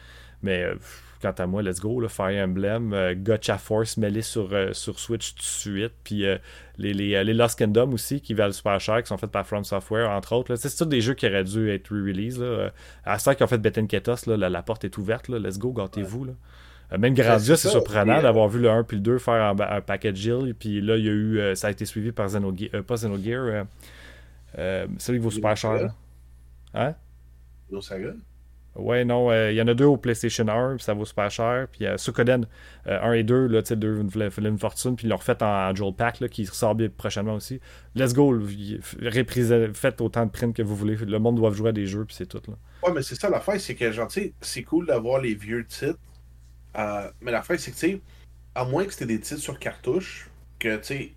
Mais 0.42 0.62
euh, 0.62 0.74
quant 1.20 1.32
à 1.32 1.46
moi, 1.46 1.62
let's 1.62 1.80
go, 1.80 2.00
le 2.00 2.08
Fire 2.08 2.44
Emblem, 2.44 2.92
euh, 2.92 3.14
Gotcha 3.16 3.58
Force 3.58 3.96
mêlé 3.96 4.22
sur, 4.22 4.50
sur 4.72 5.00
Switch 5.00 5.34
tout 5.34 5.40
de 5.40 5.44
suite, 5.44 5.92
puis 6.04 6.24
les, 6.76 6.92
les, 6.94 7.24
les, 7.24 7.34
Lost 7.34 7.58
Kingdom 7.58 7.92
aussi, 7.92 8.20
qui 8.20 8.34
valent 8.34 8.52
super 8.52 8.80
cher, 8.80 9.02
qui 9.02 9.08
sont 9.08 9.18
faits 9.18 9.32
par 9.32 9.46
From 9.46 9.64
Software, 9.64 10.10
entre 10.10 10.34
autres. 10.34 10.54
C'est 10.56 10.76
tous 10.76 10.84
des 10.84 11.00
jeux 11.00 11.14
qui 11.14 11.26
auraient 11.26 11.44
dû 11.44 11.70
être 11.70 11.88
re-release. 11.90 12.40
À 13.04 13.18
ça 13.18 13.34
qui 13.34 13.42
ont 13.42 13.48
fait 13.48 13.58
Betten 13.58 13.88
Ketos, 13.88 14.26
la, 14.26 14.48
la, 14.48 14.62
porte 14.62 14.84
est 14.84 14.96
ouverte, 14.96 15.28
là, 15.28 15.38
let's 15.38 15.58
go, 15.58 15.72
gâtez-vous. 15.72 16.28
Même 16.96 17.14
Grandia, 17.14 17.56
c'est 17.56 17.68
surprenant 17.68 18.22
d'avoir 18.22 18.48
vu 18.48 18.60
le 18.60 18.70
1 18.70 18.84
puis 18.84 18.96
le 18.96 19.02
2 19.02 19.18
faire 19.18 19.34
un, 19.34 19.58
un 19.58 19.80
package 19.80 20.20
deal, 20.20 20.54
puis 20.58 20.80
là, 20.80 20.96
il 20.96 21.04
y 21.04 21.08
a 21.08 21.12
eu, 21.12 21.56
ça 21.56 21.66
a 21.66 21.70
été 21.70 21.84
suivi 21.84 22.12
par 22.12 22.28
Xenogear, 22.28 22.82
pas 22.86 22.94
Xenogear, 22.94 23.66
celui 24.54 25.18
qui 25.18 25.24
vaut 25.24 25.30
super 25.30 25.56
cher. 25.56 25.90
Hein? 26.74 26.94
Saga? 27.80 28.14
Ouais, 28.78 29.04
non, 29.04 29.30
euh, 29.30 29.50
il 29.50 29.56
y 29.56 29.62
en 29.62 29.66
a 29.66 29.74
deux 29.74 29.86
au 29.86 29.96
PlayStation 29.96 30.46
1, 30.46 30.78
ça 30.78 30.94
vaut 30.94 31.04
super 31.04 31.30
cher. 31.30 31.66
Puis 31.70 31.84
euh, 31.84 31.96
Sukoden 31.96 32.46
1 32.86 32.90
euh, 32.90 33.12
et 33.12 33.24
2, 33.24 33.46
là, 33.48 33.60
tu 33.60 33.68
sais, 33.68 33.76
deux 33.76 33.98
une 33.98 34.58
fortune, 34.58 34.94
puis 34.94 35.06
ils 35.06 35.10
l'ont 35.10 35.16
refait 35.16 35.42
en, 35.42 35.74
Joel 35.74 35.94
Pack, 35.94 36.20
là, 36.20 36.28
qui 36.28 36.46
ressort 36.46 36.76
bien 36.76 36.88
prochainement 36.88 37.34
aussi. 37.34 37.60
Let's 37.96 38.14
go, 38.14 38.40
faites 39.74 40.00
autant 40.00 40.26
de 40.26 40.30
prints 40.30 40.52
que 40.52 40.62
vous 40.62 40.76
voulez. 40.76 40.94
Le 40.94 41.18
monde 41.18 41.36
doit 41.36 41.50
jouer 41.50 41.70
à 41.70 41.72
des 41.72 41.86
jeux, 41.86 42.04
puis 42.04 42.14
c'est 42.14 42.26
tout. 42.26 42.40
Là. 42.46 42.54
Ouais, 42.84 42.92
mais 42.94 43.02
c'est 43.02 43.16
ça 43.16 43.28
l'affaire, 43.28 43.60
c'est 43.60 43.74
que, 43.74 43.90
genre, 43.90 44.06
tu 44.08 44.20
sais, 44.20 44.32
c'est 44.40 44.62
cool 44.62 44.86
d'avoir 44.86 45.20
les 45.20 45.34
vieux 45.34 45.66
titres. 45.66 45.98
Euh, 46.76 47.10
mais 47.20 47.30
l'affaire, 47.30 47.58
c'est 47.58 47.70
que, 47.70 47.76
tu 47.76 47.92
sais, 47.92 48.00
à 48.54 48.64
moins 48.64 48.84
que 48.84 48.92
c'était 48.92 49.06
des 49.06 49.20
titres 49.20 49.40
sur 49.40 49.58
cartouche, 49.58 50.30
que, 50.58 50.76
tu 50.76 50.84
sais, 50.84 51.12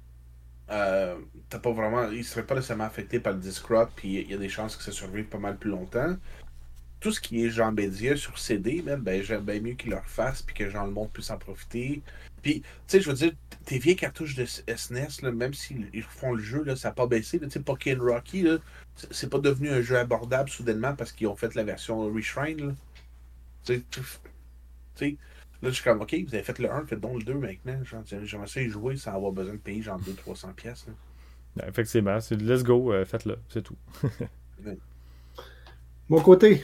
t'as 0.68 1.60
pas 1.60 1.72
vraiment. 1.72 2.10
Ils 2.12 2.24
seraient 2.24 2.46
pas 2.46 2.56
nécessairement 2.56 2.86
affectés 2.86 3.20
par 3.20 3.34
le 3.34 3.40
Discord, 3.40 3.90
puis 3.96 4.22
il 4.22 4.32
y 4.32 4.34
a 4.34 4.38
des 4.38 4.50
chances 4.50 4.76
que 4.76 4.84
ça 4.84 4.92
survive 4.92 5.26
pas 5.26 5.40
mal 5.40 5.58
plus 5.58 5.70
longtemps 5.70 6.16
tout 7.02 7.12
ce 7.12 7.20
qui 7.20 7.44
est 7.44 7.50
Jean 7.50 7.72
Bédier 7.72 8.16
sur 8.16 8.38
CD, 8.38 8.84
ben, 8.84 9.24
j'aime 9.24 9.44
bien 9.44 9.60
mieux 9.60 9.74
qu'ils 9.74 9.90
le 9.90 9.98
refassent 9.98 10.44
puis 10.44 10.54
que 10.54 10.70
Jean 10.70 10.86
le 10.86 10.92
monde 10.92 11.10
puisse 11.12 11.32
en 11.32 11.38
profiter. 11.38 12.02
Puis, 12.44 12.62
tu 12.62 12.68
sais, 12.88 13.02
je 13.02 13.10
veux 13.10 13.16
dire, 13.16 13.32
tes 13.66 13.80
vieilles 13.80 13.96
cartouches 13.96 14.36
de 14.36 14.46
SNES, 14.46 15.24
là, 15.24 15.32
même 15.32 15.54
s'ils 15.54 16.04
font 16.04 16.34
le 16.34 16.44
jeu, 16.44 16.64
là, 16.64 16.76
ça 16.76 16.90
n'a 16.90 16.94
pas 16.94 17.08
baissé. 17.08 17.40
Tu 17.40 17.50
sais, 17.50 17.60
Pokémon 17.60 18.04
Rocky, 18.04 18.46
c'est 19.10 19.30
pas 19.32 19.40
devenu 19.40 19.70
un 19.72 19.82
jeu 19.82 19.98
abordable 19.98 20.50
soudainement 20.50 20.96
parce 20.96 21.12
qu'ils 21.12 21.28
ont 21.28 21.36
fait 21.36 21.56
la 21.56 21.64
version 21.64 22.06
Reshrine. 22.14 22.76
Tu 23.66 23.84
sais, 24.96 25.18
là, 25.62 25.70
je 25.70 25.76
suis 25.76 25.84
comme, 25.84 26.02
OK, 26.02 26.16
vous 26.28 26.34
avez 26.34 26.44
fait 26.44 26.60
le 26.60 26.72
1, 26.72 26.86
faites 26.86 27.00
donc 27.00 27.20
le 27.20 27.24
2 27.24 27.34
maintenant. 27.36 27.80
J'aimerais 28.24 28.48
ça 28.48 28.62
y 28.62 28.70
jouer 28.70 28.96
sans 28.96 29.14
avoir 29.14 29.32
besoin 29.32 29.54
de 29.54 29.60
payer 29.60 29.82
genre 29.82 30.00
200-300 30.00 30.54
pièces. 30.54 30.86
Effectivement, 31.68 32.20
c'est 32.20 32.42
let's 32.42 32.64
go, 32.64 32.94
euh, 32.94 33.06
faites-le, 33.06 33.38
c'est 33.50 33.62
tout. 33.62 33.76
Mon 36.10 36.22
côté, 36.22 36.64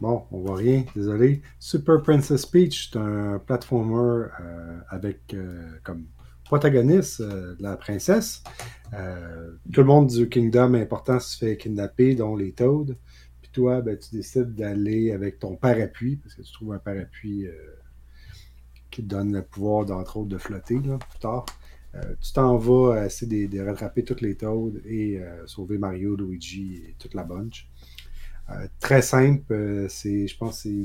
Bon, 0.00 0.22
on 0.30 0.40
voit 0.40 0.56
rien, 0.56 0.84
désolé. 0.96 1.42
Super 1.58 2.00
Princess 2.02 2.46
Peach, 2.46 2.90
c'est 2.90 2.98
un 2.98 3.38
platformer 3.38 4.28
euh, 4.40 4.78
avec 4.88 5.34
euh, 5.34 5.72
comme 5.84 6.06
protagoniste 6.44 7.20
euh, 7.20 7.54
la 7.60 7.76
princesse. 7.76 8.42
tout 8.90 9.80
le 9.80 9.86
monde 9.86 10.06
du 10.06 10.28
Kingdom 10.30 10.72
important 10.74 11.20
se 11.20 11.36
fait 11.36 11.58
kidnapper, 11.58 12.14
dont 12.14 12.34
les 12.34 12.52
Toads. 12.52 12.94
Puis 13.42 13.50
toi, 13.52 13.82
ben, 13.82 13.98
tu 13.98 14.16
décides 14.16 14.54
d'aller 14.54 15.12
avec 15.12 15.38
ton 15.38 15.54
parapluie, 15.54 16.16
parce 16.16 16.34
que 16.34 16.40
tu 16.42 16.52
trouves 16.52 16.72
un 16.72 16.78
parapluie 16.78 17.46
qui 18.90 19.02
te 19.02 19.08
donne 19.08 19.32
le 19.32 19.42
pouvoir, 19.42 19.86
d'entre 19.86 20.18
autres, 20.18 20.28
de 20.28 20.38
flotter 20.38 20.78
plus 20.78 21.18
tard. 21.20 21.46
tu 22.20 22.32
t'en 22.32 22.56
vas 22.56 23.06
essayer 23.06 23.48
de, 23.48 23.60
rattraper 23.60 24.04
toutes 24.04 24.20
les 24.20 24.36
Toads 24.36 24.78
et 24.84 25.20
sauver 25.46 25.78
Mario, 25.78 26.16
Luigi 26.16 26.82
et 26.88 26.94
toute 26.98 27.14
la 27.14 27.24
bunch. 27.24 27.68
Euh, 28.50 28.66
très 28.80 29.02
simple, 29.02 29.52
euh, 29.52 29.86
c'est, 29.88 30.26
je 30.26 30.36
pense 30.36 30.62
c'est 30.62 30.84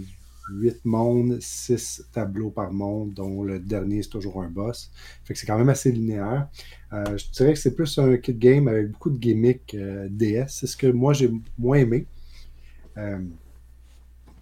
8 0.51 0.85
mondes, 0.85 1.39
6 1.41 2.05
tableaux 2.11 2.51
par 2.51 2.71
monde, 2.71 3.13
dont 3.13 3.43
le 3.43 3.59
dernier 3.59 4.03
c'est 4.03 4.09
toujours 4.09 4.43
un 4.43 4.49
boss. 4.49 4.91
Fait 5.23 5.33
que 5.33 5.39
c'est 5.39 5.47
quand 5.47 5.57
même 5.57 5.69
assez 5.69 5.91
linéaire. 5.91 6.47
Euh, 6.93 7.17
je 7.17 7.31
dirais 7.31 7.53
que 7.53 7.59
c'est 7.59 7.75
plus 7.75 7.97
un 7.97 8.17
kit 8.17 8.33
game 8.35 8.67
avec 8.67 8.91
beaucoup 8.91 9.09
de 9.09 9.17
gimmicks 9.17 9.75
DS. 10.09 10.45
C'est 10.49 10.67
ce 10.67 10.77
que 10.77 10.87
moi 10.87 11.13
j'ai 11.13 11.31
moins 11.57 11.77
aimé. 11.77 12.05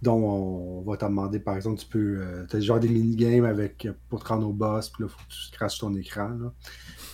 Dont 0.04 0.22
on 0.22 0.82
va 0.82 0.96
te 0.96 1.04
demander, 1.04 1.40
par 1.40 1.56
exemple, 1.56 1.80
tu 1.80 1.86
peux. 1.86 2.18
Euh, 2.20 2.46
tu 2.46 2.56
as 2.56 2.60
genre 2.60 2.78
des 2.78 2.88
mini-games 2.88 3.44
avec, 3.44 3.88
pour 4.08 4.22
te 4.22 4.28
rendre 4.28 4.48
au 4.48 4.52
boss, 4.52 4.90
puis 4.90 5.02
là, 5.02 5.08
faut 5.08 5.18
que 5.18 5.32
tu 5.32 5.50
craches 5.52 5.78
ton 5.78 5.94
écran. 5.96 6.38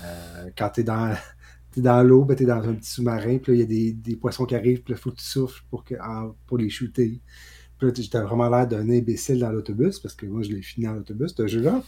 Euh, 0.03 0.51
quand 0.59 0.71
tu 0.71 0.81
es 0.81 0.85
dans, 0.85 1.15
dans 1.77 2.03
l'eau, 2.07 2.25
ben, 2.25 2.37
tu 2.37 2.43
es 2.43 2.47
dans 2.47 2.69
un 2.69 2.75
petit 2.75 2.91
sous-marin, 2.91 3.39
puis 3.39 3.53
là, 3.53 3.57
il 3.57 3.61
y 3.61 3.63
a 3.63 3.67
des, 3.67 3.93
des, 3.93 4.17
poissons 4.17 4.45
qui 4.45 4.55
arrivent, 4.55 4.83
puis 4.83 4.93
là, 4.93 5.01
faut 5.01 5.11
que 5.11 5.17
tu 5.17 5.25
souffles 5.25 5.63
pour, 5.71 5.85
que, 5.85 5.95
pour 6.47 6.59
les 6.59 6.69
shooter. 6.69 7.21
Puis 7.79 7.89
là, 7.89 7.95
j'étais 7.97 8.21
vraiment 8.21 8.51
l'air 8.51 8.67
d'un 8.67 8.91
imbécile 8.91 9.39
dans 9.39 9.51
l'autobus, 9.51 10.01
parce 10.01 10.15
que 10.15 10.27
moi, 10.27 10.43
je 10.43 10.51
l'ai 10.51 10.63
fini 10.63 10.87
dans 10.87 10.95
l'autobus, 10.95 11.33
ce 11.35 11.47
jeu-là. 11.47 11.83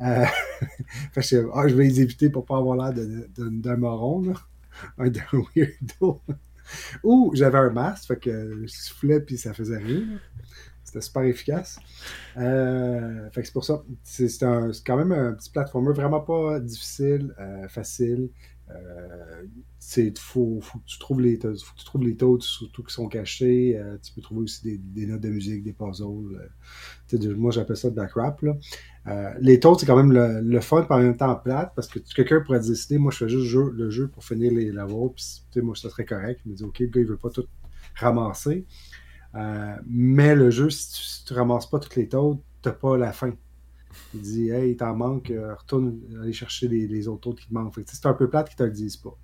Euh, 0.00 0.24
je, 1.16 1.48
ah, 1.52 1.68
je 1.68 1.74
vais 1.74 1.84
les 1.84 2.00
éviter 2.00 2.30
pour 2.30 2.46
pas 2.46 2.56
avoir 2.56 2.76
l'air 2.76 3.04
d'un 3.36 3.76
moron, 3.76 4.22
là. 4.22 4.34
Un 4.98 5.10
weirdo. 5.54 6.22
Ou 7.02 7.32
j'avais 7.34 7.58
un 7.58 7.70
masque, 7.70 8.06
fait 8.08 8.18
que 8.18 8.62
je 8.62 8.66
soufflais 8.66 9.20
puis 9.20 9.38
ça 9.38 9.54
faisait 9.54 9.78
rien. 9.78 10.06
C'était 10.84 11.00
super 11.00 11.22
efficace. 11.24 11.80
Euh, 12.36 13.28
fait 13.30 13.40
que 13.40 13.46
c'est 13.46 13.52
pour 13.52 13.64
ça. 13.64 13.82
C'est 14.04 14.28
quand 14.38 14.96
même 14.96 15.12
un 15.12 15.32
petit 15.32 15.50
platformer 15.50 15.92
vraiment 15.92 16.20
pas 16.20 16.60
difficile, 16.60 17.34
euh, 17.40 17.66
facile. 17.68 18.30
Euh, 18.70 19.46
faut, 20.18 20.60
faut, 20.60 20.78
que 20.78 20.84
tu 20.86 20.98
trouves 20.98 21.20
les 21.20 21.36
faut 21.36 21.48
que 21.48 21.78
tu 21.78 21.84
trouves 21.84 22.02
les 22.02 22.16
taux 22.16 22.40
surtout 22.40 22.82
qui 22.82 22.94
sont 22.94 23.08
cachés. 23.08 23.78
Euh, 23.78 23.96
tu 24.02 24.12
peux 24.12 24.20
trouver 24.20 24.42
aussi 24.42 24.78
des, 24.78 25.06
notes 25.06 25.20
de 25.20 25.28
musique, 25.28 25.62
des 25.62 25.72
puzzles. 25.72 26.50
Moi, 27.36 27.50
j'appelle 27.50 27.76
ça 27.76 27.90
de 27.90 27.96
la. 27.96 28.08
Là. 28.42 28.56
Euh, 29.08 29.30
les 29.40 29.60
taux, 29.60 29.78
c'est 29.78 29.86
quand 29.86 29.96
même 29.96 30.12
le, 30.12 30.40
le, 30.40 30.60
fun, 30.60 30.82
par 30.82 30.98
en 30.98 31.02
même 31.02 31.16
temps 31.16 31.34
plate, 31.36 31.72
parce 31.76 31.86
que 31.86 32.00
quelqu'un 32.14 32.40
pourrait 32.40 32.60
décider, 32.60 32.98
moi, 32.98 33.12
je 33.12 33.18
fais 33.18 33.28
juste 33.28 33.54
le 33.54 33.90
jeu 33.90 34.08
pour 34.08 34.24
finir 34.24 34.52
les 34.52 34.72
levels, 34.72 35.10
puis 35.50 35.60
moi, 35.62 35.76
ça 35.76 35.90
serait 35.90 36.04
correct. 36.04 36.40
Il 36.44 36.52
me 36.52 36.56
dit, 36.56 36.64
OK, 36.64 36.80
le 36.80 36.86
gars, 36.86 37.00
il 37.00 37.06
veut 37.06 37.16
pas 37.16 37.30
tout 37.30 37.46
ramasser. 37.94 38.66
mais 39.86 40.34
le 40.34 40.50
jeu, 40.50 40.70
si 40.70 41.24
tu, 41.24 41.32
ne 41.32 41.38
ramasses 41.38 41.70
pas 41.70 41.78
toutes 41.78 41.96
les 41.96 42.08
taux, 42.08 42.42
t'as 42.62 42.72
pas 42.72 42.96
la 42.96 43.12
fin. 43.12 43.32
Il 44.14 44.20
dit 44.20 44.50
Hey, 44.50 44.72
il 44.72 44.76
t'en 44.76 44.94
manque, 44.94 45.30
euh, 45.30 45.54
retourne 45.54 46.00
aller 46.22 46.32
chercher 46.32 46.68
les, 46.68 47.08
autres 47.08 47.28
autres 47.28 47.42
qui 47.42 47.48
te 47.48 47.54
manquent. 47.54 47.74
C'est 47.86 48.06
un 48.06 48.14
peu 48.14 48.28
plate 48.28 48.48
qu'ils 48.48 48.56
te 48.56 48.62
le 48.62 48.70
disent 48.70 48.96
pas. 48.96 49.16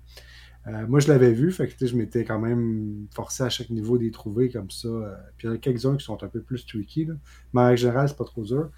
Euh, 0.67 0.87
moi, 0.87 1.01
je 1.01 1.09
l'avais 1.09 1.33
vu, 1.33 1.51
je 1.51 1.95
m'étais 1.95 2.23
quand 2.23 2.39
même 2.39 3.07
forcé 3.13 3.43
à 3.43 3.49
chaque 3.49 3.69
niveau 3.69 3.97
d'y 3.97 4.11
trouver 4.11 4.49
comme 4.49 4.71
ça. 4.71 4.87
Euh, 4.87 5.13
puis 5.37 5.47
il 5.47 5.49
y 5.49 5.53
en 5.53 5.55
a 5.55 5.57
quelques-uns 5.57 5.97
qui 5.97 6.05
sont 6.05 6.23
un 6.23 6.27
peu 6.27 6.41
plus 6.41 6.65
tricky. 6.65 7.07
Mais 7.53 7.61
en 7.61 7.75
général, 7.75 8.07
c'est 8.07 8.17
pas 8.17 8.23
trop 8.23 8.43
dur. 8.43 8.69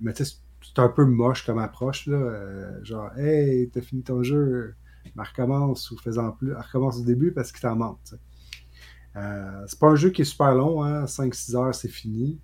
Mais 0.00 0.12
tu 0.12 0.24
sais, 0.24 0.36
c'est 0.62 0.78
un 0.78 0.88
peu 0.88 1.04
moche 1.04 1.44
comme 1.46 1.58
approche. 1.58 2.06
Là. 2.06 2.82
genre, 2.82 3.16
hey, 3.18 3.68
t'as 3.70 3.80
fini 3.80 4.02
ton 4.02 4.22
jeu, 4.22 4.74
mais 5.14 5.22
recommence 5.22 5.90
ou 5.90 5.98
fais-en 5.98 6.32
plus. 6.32 6.54
Recommence 6.54 6.98
au 6.98 7.04
début 7.04 7.32
parce 7.32 7.52
qu'il 7.52 7.60
t'en 7.60 7.76
manque. 7.76 7.98
c'est 9.14 9.78
pas 9.78 9.88
un 9.88 9.96
jeu 9.96 10.10
qui 10.10 10.22
est 10.22 10.26
super 10.26 10.54
long, 10.54 10.82
hein? 10.82 11.04
5-6 11.04 11.56
heures, 11.56 11.74
c'est 11.74 11.88
fini. 11.88 12.40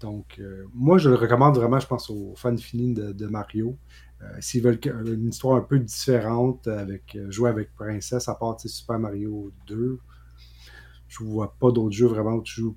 Donc, 0.00 0.36
euh, 0.38 0.66
moi, 0.74 0.98
je 0.98 1.08
le 1.08 1.16
recommande 1.16 1.56
vraiment, 1.56 1.80
je 1.80 1.86
pense, 1.86 2.10
aux 2.10 2.34
fans 2.36 2.56
finis 2.56 2.94
de, 2.94 3.26
Mario. 3.26 3.78
Euh, 4.22 4.26
s'ils 4.40 4.62
veulent 4.62 4.78
une 5.06 5.28
histoire 5.28 5.56
un 5.56 5.62
peu 5.62 5.78
différente, 5.78 6.66
avec 6.68 7.16
euh, 7.16 7.30
jouer 7.30 7.50
avec 7.50 7.74
Princesse, 7.74 8.28
à 8.28 8.34
part 8.34 8.58
Super 8.60 8.98
Mario 8.98 9.52
2, 9.66 9.98
je 11.08 11.24
vois 11.24 11.54
pas 11.58 11.70
d'autres 11.70 11.94
jeux 11.94 12.06
vraiment 12.06 12.34
où 12.34 12.42
tu 12.42 12.60
joues 12.60 12.76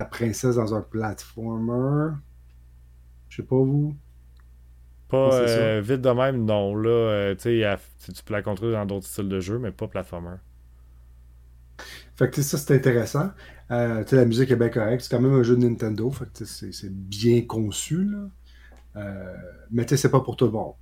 la 0.00 0.06
princesse 0.06 0.56
dans 0.56 0.74
un 0.74 0.80
platformer. 0.80 2.14
Je 3.28 3.36
sais 3.36 3.42
pas 3.42 3.56
vous. 3.56 3.94
Pas 5.08 5.80
vite 5.80 6.00
de 6.00 6.10
même, 6.10 6.44
non. 6.44 6.74
Là, 6.74 7.34
tu 7.36 8.22
peux 8.24 8.32
la 8.32 8.42
contrôler 8.42 8.72
dans 8.72 8.86
d'autres 8.86 9.06
styles 9.06 9.28
de 9.28 9.40
jeu, 9.40 9.58
mais 9.58 9.70
pas 9.70 9.88
platformer. 9.88 10.36
Fait 12.16 12.30
que 12.30 12.42
ça, 12.42 12.58
c'est 12.58 12.74
intéressant. 12.74 13.30
Euh, 13.70 14.04
la 14.10 14.24
musique 14.24 14.50
est 14.50 14.56
bien 14.56 14.68
correcte. 14.68 15.02
C'est 15.02 15.14
quand 15.14 15.22
même 15.22 15.34
un 15.34 15.42
jeu 15.42 15.56
de 15.56 15.66
Nintendo. 15.66 16.12
c'est 16.34 16.92
bien 16.92 17.42
conçu. 17.42 18.04
Là. 18.04 18.28
Euh, 18.96 19.36
mais 19.70 19.86
c'est 19.86 20.10
pas 20.10 20.20
pour 20.20 20.36
tout 20.36 20.46
le 20.46 20.52
monde. 20.52 20.74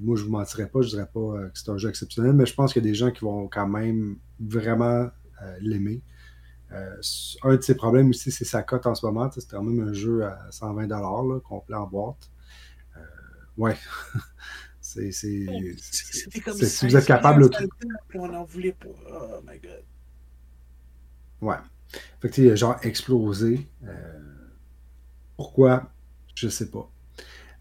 moi, 0.00 0.16
je 0.16 0.24
vous 0.24 0.30
mentirais 0.30 0.68
pas, 0.68 0.82
je 0.82 0.88
dirais 0.88 1.08
pas 1.12 1.20
euh, 1.20 1.48
que 1.48 1.58
c'est 1.58 1.70
un 1.70 1.78
jeu 1.78 1.88
exceptionnel, 1.88 2.32
mais 2.32 2.46
je 2.46 2.54
pense 2.54 2.72
qu'il 2.72 2.84
y 2.84 2.88
a 2.88 2.90
des 2.90 2.94
gens 2.94 3.10
qui 3.10 3.24
vont 3.24 3.48
quand 3.48 3.68
même 3.68 4.16
vraiment 4.40 5.08
euh, 6.72 6.96
un 7.42 7.56
de 7.56 7.60
ses 7.62 7.74
problèmes 7.74 8.10
aussi, 8.10 8.30
c'est 8.30 8.44
sa 8.44 8.62
cote 8.62 8.86
en 8.86 8.94
ce 8.94 9.04
moment. 9.04 9.30
C'est 9.32 9.48
quand 9.48 9.62
même 9.62 9.88
un 9.88 9.92
jeu 9.92 10.24
à 10.24 10.48
120$ 10.50 10.88
là, 10.88 11.40
complet 11.40 11.76
en 11.76 11.86
boîte. 11.86 12.30
ouais. 13.56 13.76
c'est. 14.80 15.12
Si 15.12 15.46
vous 16.86 16.96
êtes 16.96 17.06
capable. 17.06 17.50
On 18.14 18.28
n'en 18.28 18.44
voulait 18.44 18.72
pas. 18.72 18.88
Oh 19.10 19.40
my 19.46 19.58
god. 19.58 19.84
Ouais. 21.40 21.56
Fait 22.20 22.28
que, 22.28 22.34
tu 22.34 22.56
genre 22.56 22.76
explosé. 22.82 23.66
Euh, 23.84 24.18
pourquoi? 25.36 25.90
Je 26.34 26.48
sais 26.48 26.70
pas. 26.70 26.88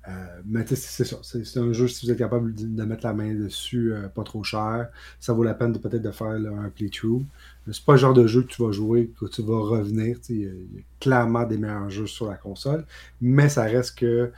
Euh, 0.07 0.41
mais 0.45 0.65
c'est 0.67 1.03
ça. 1.03 1.17
C'est 1.21 1.59
un 1.59 1.73
jeu, 1.73 1.87
si 1.87 2.05
vous 2.05 2.11
êtes 2.11 2.17
capable 2.17 2.53
de, 2.55 2.83
mettre 2.85 3.05
la 3.05 3.13
main 3.13 3.33
dessus, 3.33 3.93
euh, 3.93 4.07
pas 4.07 4.23
trop 4.23 4.43
cher, 4.43 4.89
ça 5.19 5.33
vaut 5.33 5.43
la 5.43 5.53
peine 5.53 5.73
de 5.73 5.79
peut-être 5.79 6.01
de 6.01 6.11
faire 6.11 6.27
un 6.27 6.69
playthrough. 6.69 7.23
C'est 7.69 7.85
pas 7.85 7.93
le 7.93 7.99
genre 7.99 8.13
de 8.13 8.25
jeu 8.25 8.41
que 8.41 8.47
tu 8.47 8.63
vas 8.63 8.71
jouer, 8.71 9.11
que 9.19 9.25
tu 9.25 9.43
vas 9.43 9.59
revenir. 9.59 10.17
Il 10.29 10.37
y, 10.37 10.47
a 10.47 10.51
clairement 10.99 11.43
des 11.45 11.57
meilleurs 11.57 11.89
jeux 11.89 12.07
sur 12.07 12.27
la 12.27 12.35
console, 12.35 12.85
mais 13.21 13.49
ça 13.49 13.63
reste 13.63 13.99
que 13.99 14.31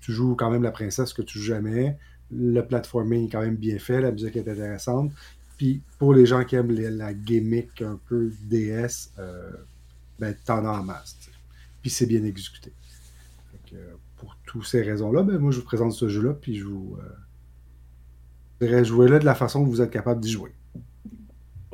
tu 0.00 0.12
joues 0.12 0.34
quand 0.34 0.50
même 0.50 0.62
la 0.62 0.70
princesse 0.70 1.12
que 1.12 1.22
tu 1.22 1.38
joues 1.38 1.44
jamais. 1.44 1.98
Le 2.30 2.62
platforming 2.62 3.26
est 3.26 3.30
quand 3.30 3.42
même 3.42 3.56
bien 3.56 3.78
fait, 3.78 4.00
la 4.00 4.12
musique 4.12 4.36
est 4.36 4.48
intéressante. 4.48 5.12
Puis 5.58 5.82
pour 5.98 6.14
les 6.14 6.24
gens 6.24 6.44
qui 6.44 6.56
aiment 6.56 6.72
la 6.72 7.12
gimmick 7.12 7.82
un 7.82 7.98
peu 8.08 8.30
DS, 8.44 9.10
euh, 9.18 9.50
ben 10.18 10.34
t'en 10.44 10.64
as 10.64 10.78
en 10.78 10.84
masse. 10.84 11.16
Puis 11.82 11.90
c'est 11.90 12.06
bien 12.06 12.24
exécuté. 12.24 12.72
pour 14.16 14.36
toutes 14.46 14.64
ces 14.64 14.82
raisons-là, 14.82 15.22
ben 15.22 15.38
moi 15.38 15.50
je 15.50 15.58
vous 15.58 15.64
présente 15.64 15.92
ce 15.92 16.08
jeu-là, 16.08 16.32
puis 16.32 16.56
je 16.56 16.64
vous 16.64 16.96
euh, 18.62 18.84
jouer 18.84 19.08
là 19.08 19.18
de 19.18 19.24
la 19.24 19.34
façon 19.34 19.64
que 19.64 19.68
vous 19.68 19.82
êtes 19.82 19.90
capable 19.90 20.20
d'y 20.20 20.30
jouer. 20.30 20.52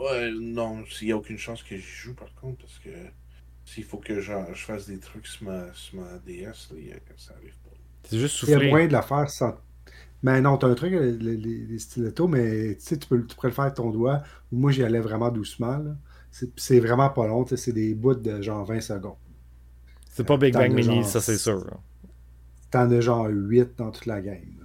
Ouais, 0.04 0.30
non, 0.38 0.84
il 1.00 1.06
n'y 1.06 1.12
a 1.12 1.16
aucune 1.16 1.38
chance 1.38 1.62
que 1.62 1.76
j'y 1.76 1.82
joue 1.82 2.14
par 2.14 2.32
contre, 2.34 2.58
parce 2.58 2.78
que 2.78 2.90
s'il 3.64 3.84
faut 3.84 3.98
que 3.98 4.20
je 4.20 4.32
fasse 4.54 4.86
des 4.86 4.98
trucs 4.98 5.26
sur 5.26 5.46
ma, 5.46 5.66
DS, 6.26 6.68
ça 7.16 7.34
arrive 7.34 7.56
pas. 7.64 7.70
C'est 8.04 8.18
juste 8.18 8.36
souffler. 8.36 8.54
Il 8.56 8.64
y 8.64 8.66
a 8.66 8.70
moyen 8.70 8.86
de 8.86 8.92
la 8.92 9.02
faire 9.02 9.30
sans 9.30 9.56
mais 10.24 10.40
non, 10.40 10.56
tu 10.56 10.64
as 10.64 10.70
un 10.70 10.74
truc, 10.74 10.92
les, 10.92 11.36
les, 11.36 11.78
stilettos, 11.78 12.26
mais 12.28 12.78
tu, 12.78 12.96
peux, 12.96 13.26
tu 13.26 13.36
pourrais 13.36 13.48
le 13.48 13.54
faire 13.54 13.64
avec 13.64 13.74
ton 13.74 13.90
doigt. 13.90 14.22
Moi, 14.50 14.72
j'y 14.72 14.82
allais 14.82 15.00
vraiment 15.00 15.30
doucement. 15.30 15.84
C'est 16.56 16.80
vraiment 16.80 17.10
pas 17.10 17.26
long. 17.26 17.44
C'est 17.46 17.72
des 17.72 17.94
bouts 17.94 18.14
de 18.14 18.40
genre 18.40 18.64
20 18.64 18.80
secondes. 18.80 19.16
C'est 20.10 20.24
pas 20.24 20.38
Big 20.38 20.54
Bang 20.54 20.72
Mini, 20.72 21.04
ça 21.04 21.20
c'est 21.20 21.36
sûr. 21.36 21.66
T'en 22.70 22.90
as 22.90 23.00
genre 23.02 23.26
8 23.28 23.76
dans 23.76 23.90
toute 23.90 24.06
la 24.06 24.22
game. 24.22 24.64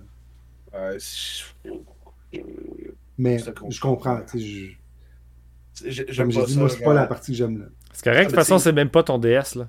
mais 3.18 3.40
je 3.40 3.82
comprends. 3.82 4.22
Je, 4.34 4.72
comme 6.16 6.32
j'ai 6.32 6.46
dit, 6.46 6.58
moi, 6.58 6.70
c'est 6.70 6.84
pas 6.84 6.94
la 6.94 7.08
partie 7.08 7.32
que 7.32 7.38
j'aime. 7.38 7.70
C'est 7.94 8.04
correct, 8.04 8.26
de 8.26 8.26
toute 8.28 8.36
façon, 8.36 8.60
c'est 8.60 8.74
même 8.74 8.90
pas 8.90 9.04
ton 9.04 9.18
DS. 9.18 9.56
là 9.56 9.68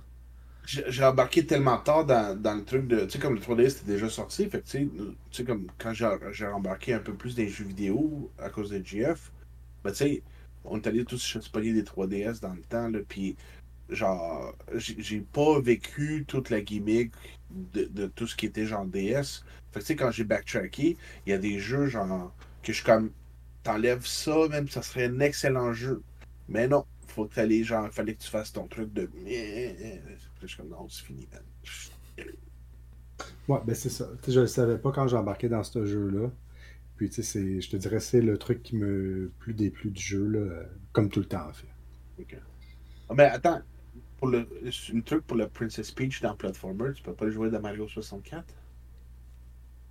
j'ai 0.66 1.04
embarqué 1.04 1.44
tellement 1.46 1.78
tard 1.78 2.04
dans, 2.04 2.40
dans 2.40 2.54
le 2.54 2.64
truc 2.64 2.86
de. 2.86 3.04
Tu 3.04 3.12
sais, 3.12 3.18
comme 3.18 3.34
le 3.34 3.40
3DS 3.40 3.78
était 3.78 3.92
déjà 3.92 4.08
sorti, 4.08 4.48
fait 4.48 4.62
tu 4.62 4.90
sais, 5.32 5.44
comme 5.44 5.66
quand 5.78 5.92
j'ai 5.92 6.46
embarqué 6.46 6.94
un 6.94 7.00
peu 7.00 7.14
plus 7.14 7.34
dans 7.34 7.42
les 7.42 7.48
jeux 7.48 7.64
vidéo 7.64 8.30
à 8.38 8.50
cause 8.50 8.70
de 8.70 8.84
GF, 8.84 9.32
ben, 9.82 9.90
tu 9.90 9.96
sais, 9.96 10.22
on 10.64 10.76
est 10.76 10.86
allé 10.86 11.04
tous 11.04 11.18
se 11.18 11.38
des 11.38 11.82
3DS 11.82 12.40
dans 12.40 12.52
le 12.52 12.62
temps, 12.62 12.88
là, 12.88 12.98
puis 13.08 13.36
genre, 13.88 14.54
j'ai 14.76 15.20
pas 15.20 15.60
vécu 15.60 16.24
toute 16.28 16.50
la 16.50 16.60
gimmick 16.60 17.12
de, 17.50 17.84
de, 17.84 18.06
tout 18.06 18.26
ce 18.26 18.36
qui 18.36 18.46
était 18.46 18.66
genre 18.66 18.84
DS. 18.84 19.42
Fait 19.72 19.80
que, 19.80 19.80
tu 19.80 19.86
sais, 19.86 19.96
quand 19.96 20.10
j'ai 20.10 20.24
backtracké, 20.24 20.96
il 21.26 21.30
y 21.30 21.32
a 21.32 21.38
des 21.38 21.58
jeux, 21.58 21.86
genre, 21.86 22.32
que 22.62 22.72
je 22.72 22.84
comme, 22.84 23.10
t'enlèves 23.62 24.06
ça, 24.06 24.48
même, 24.48 24.68
ça 24.68 24.82
serait 24.82 25.04
un 25.06 25.20
excellent 25.20 25.72
jeu. 25.72 26.02
Mais 26.48 26.68
non, 26.68 26.84
faut 27.08 27.26
que 27.26 27.34
t'allais, 27.34 27.62
genre, 27.62 27.88
fallait 27.92 28.14
que 28.14 28.22
tu 28.22 28.30
fasses 28.30 28.52
ton 28.52 28.66
truc 28.66 28.92
de. 28.92 29.10
Je 29.24 30.46
suis 30.46 30.56
comme, 30.56 30.68
non, 30.68 30.88
c'est 30.88 31.04
fini, 31.04 31.28
Ouais, 33.48 33.58
ben 33.66 33.74
c'est 33.74 33.90
ça. 33.90 34.08
je 34.26 34.32
ne 34.32 34.40
le 34.42 34.46
savais 34.46 34.78
pas 34.78 34.92
quand 34.92 35.08
j'ai 35.08 35.16
embarqué 35.16 35.48
dans 35.48 35.62
ce 35.62 35.84
jeu-là. 35.84 36.30
Puis, 36.96 37.10
tu 37.10 37.22
sais, 37.22 37.60
je 37.60 37.70
te 37.70 37.76
dirais, 37.76 38.00
c'est 38.00 38.20
le 38.20 38.36
truc 38.38 38.62
qui 38.62 38.76
me 38.76 39.32
plus 39.38 39.54
déplut 39.54 39.90
du 39.90 40.02
jeu, 40.02 40.26
là, 40.26 40.62
comme 40.92 41.08
tout 41.08 41.20
le 41.20 41.26
temps, 41.26 41.48
en 41.48 41.52
fait. 41.52 41.66
Ok. 42.18 42.36
Ah, 43.08 43.14
mais 43.14 43.24
attends, 43.24 43.60
pour 44.18 44.28
le, 44.28 44.46
le 44.62 45.02
truc 45.02 45.26
pour 45.26 45.36
le 45.36 45.48
Princess 45.48 45.90
Peach 45.90 46.20
dans 46.20 46.34
Platformer, 46.34 46.92
tu 46.94 47.02
peux 47.02 47.14
pas 47.14 47.24
le 47.24 47.30
jouer 47.30 47.50
dans 47.50 47.60
Mario 47.60 47.88
64 47.88 48.44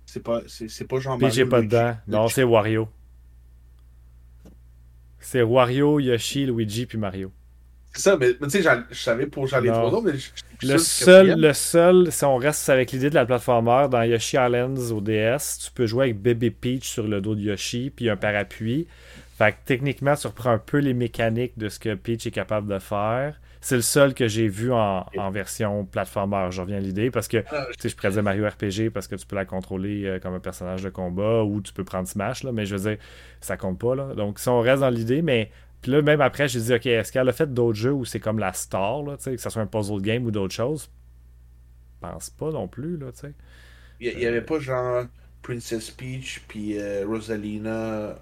C'est 0.06 0.22
pas, 0.22 0.42
c'est, 0.46 0.84
pas 0.86 1.00
genre 1.00 1.18
Peach 1.18 1.44
pas 1.48 1.62
dedans. 1.62 1.96
Non, 2.06 2.28
c'est 2.28 2.44
Wario. 2.44 2.88
C'est 5.20 5.42
Wario, 5.42 6.00
Yoshi, 6.00 6.46
Luigi, 6.46 6.86
puis 6.86 6.98
Mario. 6.98 7.30
C'est 7.92 8.02
ça, 8.02 8.16
mais, 8.16 8.34
tu 8.34 8.50
sais, 8.50 8.62
je 8.62 8.98
savais 8.98 9.26
pour 9.26 9.46
genre 9.48 9.60
les 9.60 9.70
trois 9.70 10.02
mais 10.02 10.12
le 10.62 10.78
seul, 10.78 11.40
le 11.40 11.52
seul, 11.52 12.12
si 12.12 12.24
on 12.24 12.36
reste 12.36 12.68
avec 12.68 12.92
l'idée 12.92 13.10
de 13.10 13.14
la 13.14 13.26
plateformeur, 13.26 13.88
dans 13.88 14.02
Yoshi 14.02 14.36
Islands 14.36 14.92
au 14.92 15.00
DS, 15.00 15.58
tu 15.64 15.72
peux 15.72 15.86
jouer 15.86 16.04
avec 16.04 16.20
Baby 16.20 16.50
Peach 16.50 16.88
sur 16.88 17.06
le 17.06 17.20
dos 17.20 17.34
de 17.34 17.40
Yoshi, 17.40 17.90
puis 17.94 18.08
un 18.08 18.16
parapluie. 18.16 18.86
Fait 19.40 19.52
que 19.52 19.56
techniquement, 19.64 20.14
tu 20.16 20.26
reprends 20.26 20.50
un 20.50 20.58
peu 20.58 20.76
les 20.76 20.92
mécaniques 20.92 21.56
de 21.56 21.70
ce 21.70 21.78
que 21.78 21.94
Peach 21.94 22.26
est 22.26 22.30
capable 22.30 22.68
de 22.68 22.78
faire. 22.78 23.40
C'est 23.62 23.76
le 23.76 23.80
seul 23.80 24.12
que 24.12 24.28
j'ai 24.28 24.48
vu 24.48 24.70
en, 24.70 25.06
version 25.30 25.86
platformer. 25.86 26.48
Je 26.50 26.60
reviens 26.60 26.76
à 26.76 26.80
l'idée 26.80 27.10
parce 27.10 27.26
que 27.26 27.42
ah, 27.50 27.66
je 27.82 28.08
dire 28.10 28.22
Mario 28.22 28.46
RPG 28.46 28.90
parce 28.92 29.08
que 29.08 29.16
tu 29.16 29.26
peux 29.26 29.36
la 29.36 29.46
contrôler 29.46 30.04
euh, 30.04 30.18
comme 30.18 30.34
un 30.34 30.40
personnage 30.40 30.82
de 30.82 30.90
combat 30.90 31.42
ou 31.42 31.62
tu 31.62 31.72
peux 31.72 31.84
prendre 31.84 32.06
Smash, 32.06 32.42
là, 32.42 32.52
mais 32.52 32.66
je 32.66 32.76
veux 32.76 32.90
dire, 32.90 33.02
ça 33.40 33.56
compte 33.56 33.78
pas. 33.78 33.94
Là. 33.94 34.14
Donc, 34.14 34.38
si 34.38 34.50
on 34.50 34.60
reste 34.60 34.82
dans 34.82 34.90
l'idée, 34.90 35.22
mais 35.22 35.50
puis 35.80 35.90
là, 35.92 36.02
même 36.02 36.20
après, 36.20 36.46
j'ai 36.46 36.60
dit, 36.60 36.74
OK, 36.74 36.84
est-ce 36.84 37.10
qu'elle 37.10 37.26
a 37.26 37.32
fait 37.32 37.50
d'autres 37.50 37.78
jeux 37.78 37.92
où 37.92 38.04
c'est 38.04 38.20
comme 38.20 38.38
la 38.38 38.52
star, 38.52 39.02
là, 39.04 39.16
que 39.16 39.38
ce 39.38 39.48
soit 39.48 39.62
un 39.62 39.66
puzzle 39.66 40.02
game 40.02 40.26
ou 40.26 40.30
d'autres 40.30 40.54
choses? 40.54 40.90
Je 41.94 42.06
pense 42.06 42.28
pas 42.28 42.50
non 42.50 42.68
plus. 42.68 42.98
Là, 42.98 43.06
sais. 43.14 43.32
il 44.00 44.18
n'y 44.18 44.26
avait 44.26 44.42
pas 44.42 44.58
genre 44.58 45.06
Princess 45.40 45.90
Peach 45.90 46.42
puis 46.46 46.78
euh, 46.78 47.06
Rosalina 47.08 48.18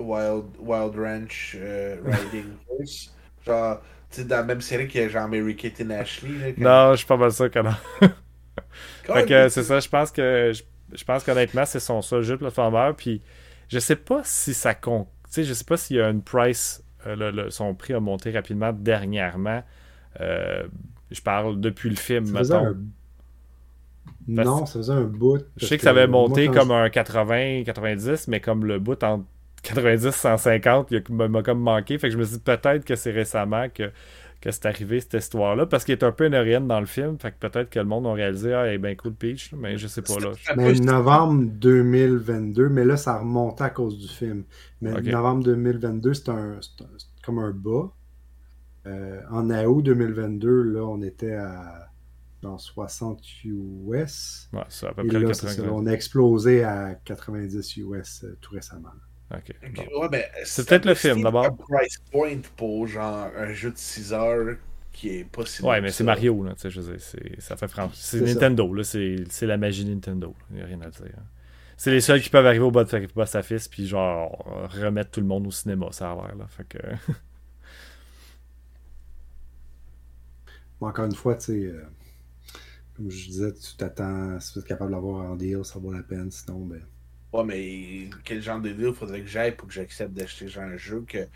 Wild, 0.00 0.44
Wild 0.58 0.96
Ranch 0.96 1.56
euh, 1.58 1.96
Riding 2.04 2.52
Horse. 2.68 3.14
genre, 3.46 3.80
tu 4.10 4.16
sais, 4.16 4.24
dans 4.24 4.36
la 4.36 4.42
même 4.42 4.60
série 4.60 4.88
qu'il 4.88 5.02
y 5.02 5.04
a 5.04 5.08
genre 5.08 5.28
Mary 5.28 5.54
Kate 5.54 5.80
et 5.80 5.94
Ashley. 5.94 6.54
Non, 6.58 6.92
je 6.92 6.98
suis 6.98 7.06
pas 7.06 7.16
mal 7.16 7.32
sûr 7.32 7.50
que 7.50 7.58
non. 7.60 7.74
fait 9.04 9.26
que 9.26 9.48
c'est 9.48 9.62
ça, 9.62 9.78
je 9.80 9.88
pense 9.88 10.10
que 10.10 10.52
je, 10.92 11.04
pense 11.04 11.22
qu'honnêtement, 11.22 11.64
c'est 11.64 11.80
son 11.80 12.02
seul 12.02 12.22
jeu 12.22 12.34
de 12.34 12.40
platformer. 12.40 12.92
Puis 12.96 13.22
je 13.68 13.78
sais 13.78 13.96
pas 13.96 14.22
si 14.24 14.54
ça 14.54 14.74
compte. 14.74 15.08
Tu 15.26 15.34
sais, 15.34 15.44
je 15.44 15.52
sais 15.52 15.64
pas 15.64 15.76
s'il 15.76 15.96
y 15.96 16.00
a 16.00 16.08
une 16.08 16.22
price 16.22 16.82
euh, 17.06 17.50
son 17.50 17.74
prix 17.74 17.94
a 17.94 18.00
monté 18.00 18.30
rapidement 18.30 18.72
dernièrement. 18.72 19.62
Euh, 20.20 20.64
je 21.10 21.20
parle 21.20 21.60
depuis 21.60 21.90
le 21.90 21.96
film, 21.96 22.30
maintenant. 22.30 22.74
Non, 24.28 24.66
ça 24.66 24.78
faisait 24.78 24.92
un 24.92 25.04
bout. 25.04 25.44
Je 25.56 25.66
sais 25.66 25.76
que, 25.76 25.82
ça 25.82 25.90
avait 25.90 26.06
monté 26.06 26.48
comme 26.48 26.70
un 26.70 26.86
80-90, 26.86 28.26
mais 28.28 28.40
comme 28.40 28.64
le 28.64 28.78
bout 28.78 29.02
en 29.68 29.74
90-150, 29.74 30.86
il 30.90 31.14
m'a 31.14 31.42
comme 31.42 31.60
manqué. 31.60 31.98
Fait 31.98 32.08
que 32.08 32.12
je 32.12 32.18
me 32.18 32.24
suis 32.24 32.36
dit 32.36 32.42
peut-être 32.42 32.84
que 32.84 32.96
c'est 32.96 33.12
récemment 33.12 33.68
que 33.68 33.90
que 34.40 34.50
c'est 34.50 34.66
arrivé 34.66 35.00
cette 35.00 35.14
histoire-là, 35.14 35.66
parce 35.66 35.84
qu'il 35.84 35.92
est 35.92 36.02
un 36.02 36.12
peu 36.12 36.26
une 36.26 36.66
dans 36.66 36.80
le 36.80 36.86
film, 36.86 37.18
fait 37.18 37.32
que 37.32 37.46
peut-être 37.46 37.68
que 37.68 37.78
le 37.78 37.84
monde 37.84 38.06
a 38.06 38.14
réalisé 38.14 38.54
Ah, 38.54 38.68
il 38.68 38.74
est 38.74 38.78
bien 38.78 38.94
cool 38.94 39.12
Peach, 39.12 39.52
mais 39.52 39.76
je 39.76 39.86
sais 39.86 40.00
pas 40.00 40.18
là. 40.18 40.32
Mais 40.56 40.72
novembre 40.72 41.44
2022, 41.44 42.70
mais 42.70 42.84
là 42.84 42.96
ça 42.96 43.18
remonte 43.18 43.60
à 43.60 43.68
cause 43.68 43.98
du 43.98 44.08
film. 44.08 44.44
Mais 44.80 44.92
novembre 45.02 45.44
2022, 45.44 46.14
c'est 46.14 46.30
un, 46.30 46.58
comme 47.22 47.38
un 47.38 47.50
bas. 47.50 47.92
Euh, 48.86 49.20
en 49.30 49.50
août 49.50 49.82
2022, 49.82 50.62
là, 50.62 50.84
on 50.86 51.02
était 51.02 51.34
à 51.34 51.90
dans 52.40 52.56
60 52.56 53.20
US. 53.44 54.48
Ouais, 54.54 54.60
c'est 54.68 54.86
à 54.86 54.94
peu 54.94 55.06
près 55.06 55.18
là, 55.18 55.72
On 55.72 55.84
a 55.84 55.90
explosé 55.90 56.64
à 56.64 56.94
90 57.04 57.76
US 57.76 58.24
euh, 58.24 58.38
tout 58.40 58.54
récemment. 58.54 58.88
Ben, 59.30 60.24
c'est 60.44 60.68
peut-être 60.68 60.86
le 60.86 60.94
film 60.94 61.22
d'abord. 61.22 61.44
un 61.44 61.50
price 61.52 62.02
point 62.10 62.40
pour 62.56 62.86
genre 62.86 63.28
un 63.36 63.52
jeu 63.52 63.70
de 63.70 63.78
6 63.78 64.12
heures 64.12 64.56
qui 64.92 65.18
est 65.18 65.24
pas 65.24 65.46
si 65.46 65.62
Ouais, 65.62 65.80
mais 65.80 65.90
c'est 65.90 66.04
Mario, 66.04 66.42
là, 66.42 66.54
je 66.62 66.80
veux 66.80 66.98
ça 67.38 67.56
fait 67.56 67.70
C'est 67.94 68.20
Nintendo, 68.20 68.72
là, 68.74 68.82
c'est 68.82 69.46
la 69.46 69.56
magie 69.56 69.84
Nintendo. 69.84 70.34
Il 70.50 70.56
n'y 70.56 70.62
a 70.62 70.66
rien 70.66 70.80
à 70.80 70.90
dire. 70.90 71.14
Hein. 71.16 71.24
C'est 71.76 71.92
les 71.92 72.00
seuls 72.00 72.20
qui 72.20 72.28
peuvent 72.28 72.44
arriver 72.44 72.64
au 72.64 72.70
bas 72.70 72.84
de 72.84 73.06
box 73.14 73.34
office 73.34 73.68
puis 73.68 73.86
genre 73.86 74.68
remettre 74.78 75.12
tout 75.12 75.20
le 75.20 75.26
monde 75.26 75.46
au 75.46 75.50
cinéma, 75.50 75.86
ça 75.92 76.10
a 76.10 76.14
l'air 76.14 76.36
là. 76.36 76.46
Fait 76.48 76.64
que. 76.68 76.78
encore 80.80 81.06
une 81.06 81.14
fois, 81.14 81.36
tu 81.36 81.44
sais, 81.44 81.66
euh, 81.66 81.82
comme 82.96 83.10
je 83.10 83.26
disais, 83.26 83.52
tu 83.52 83.76
t'attends, 83.76 84.38
si 84.40 84.52
tu 84.52 84.58
es 84.58 84.62
capable 84.62 84.92
d'avoir 84.92 85.30
un 85.30 85.36
deal, 85.36 85.64
ça 85.64 85.78
vaut 85.78 85.92
la 85.92 86.02
peine, 86.02 86.30
sinon, 86.30 86.60
ben. 86.60 86.82
Ouais, 87.32 87.44
mais 87.44 88.10
quel 88.24 88.42
genre 88.42 88.60
de 88.60 88.70
deal 88.70 88.92
faudrait 88.92 89.20
que 89.20 89.28
j'aille 89.28 89.52
pour 89.52 89.68
que 89.68 89.74
j'accepte 89.74 90.12
d'acheter 90.12 90.48
genre 90.48 90.64
un 90.64 90.76
jeu 90.76 91.04
que 91.06 91.26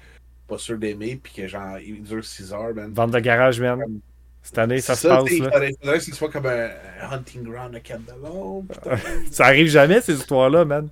pas 0.48 0.59
sûr 0.59 0.78
d'aimer 0.78 1.18
puis 1.22 1.33
que 1.33 1.46
genre 1.46 1.78
il 1.78 2.02
dure 2.02 2.24
6 2.24 2.52
heures, 2.52 2.74
man. 2.74 2.92
Vente 2.92 3.12
de 3.12 3.20
garage, 3.20 3.61
man. 3.61 3.80
Cette 4.42 4.59
année, 4.59 4.80
ça, 4.80 4.94
se 4.94 5.09
passe. 5.09 5.24
Là. 5.24 5.68
Il 5.68 5.76
faudrait 5.80 5.98
que 5.98 6.04
ce 6.04 6.12
soit 6.12 6.28
comme 6.28 6.46
un 6.46 6.70
hunting 7.11 7.44
ground 7.44 7.74
à 7.74 7.80
Candelon. 7.80 8.66
ça 9.30 9.46
arrive 9.46 9.68
jamais, 9.68 10.02
ces 10.02 10.14
histoires-là, 10.14 10.66
man. 10.66 10.88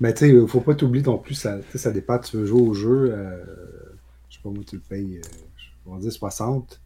Mais 0.00 0.12
tu 0.12 0.30
sais, 0.30 0.46
faut 0.46 0.60
pas 0.60 0.74
t'oublier 0.74 1.04
non 1.04 1.18
plus, 1.18 1.34
ça, 1.34 1.58
ça 1.74 1.90
dépend, 1.90 2.18
tu 2.18 2.38
veux 2.38 2.46
jouer 2.46 2.60
au 2.60 2.74
jeu, 2.74 3.12
euh, 3.12 3.36
je 4.28 4.36
sais 4.36 4.42
pas 4.42 4.48
moi, 4.48 4.64
tu 4.66 4.76
le 4.76 4.82
payes, 4.82 5.18
euh, 5.18 5.28
je 5.56 5.92
vais 5.92 6.00
dire 6.00 6.12
60. 6.12 6.80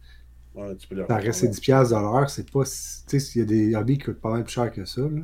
Ouais, 0.55 0.75
tu 0.75 0.87
peux 0.87 0.95
le 0.95 1.05
Ça 1.07 1.15
reste 1.17 1.43
10$ 1.43 1.89
de 1.89 1.95
l'heure, 1.95 2.29
c'est 2.29 2.49
pas. 2.49 2.63
Tu 2.63 2.69
sais, 2.71 3.19
s'il 3.19 3.41
y 3.41 3.43
a 3.43 3.47
des 3.47 3.75
hobbies 3.75 3.97
qui 3.97 4.05
coûtent 4.05 4.21
pas 4.21 4.31
mal 4.31 4.43
plus 4.43 4.53
cher 4.53 4.71
que 4.71 4.85
ça, 4.85 5.01
là. 5.01 5.21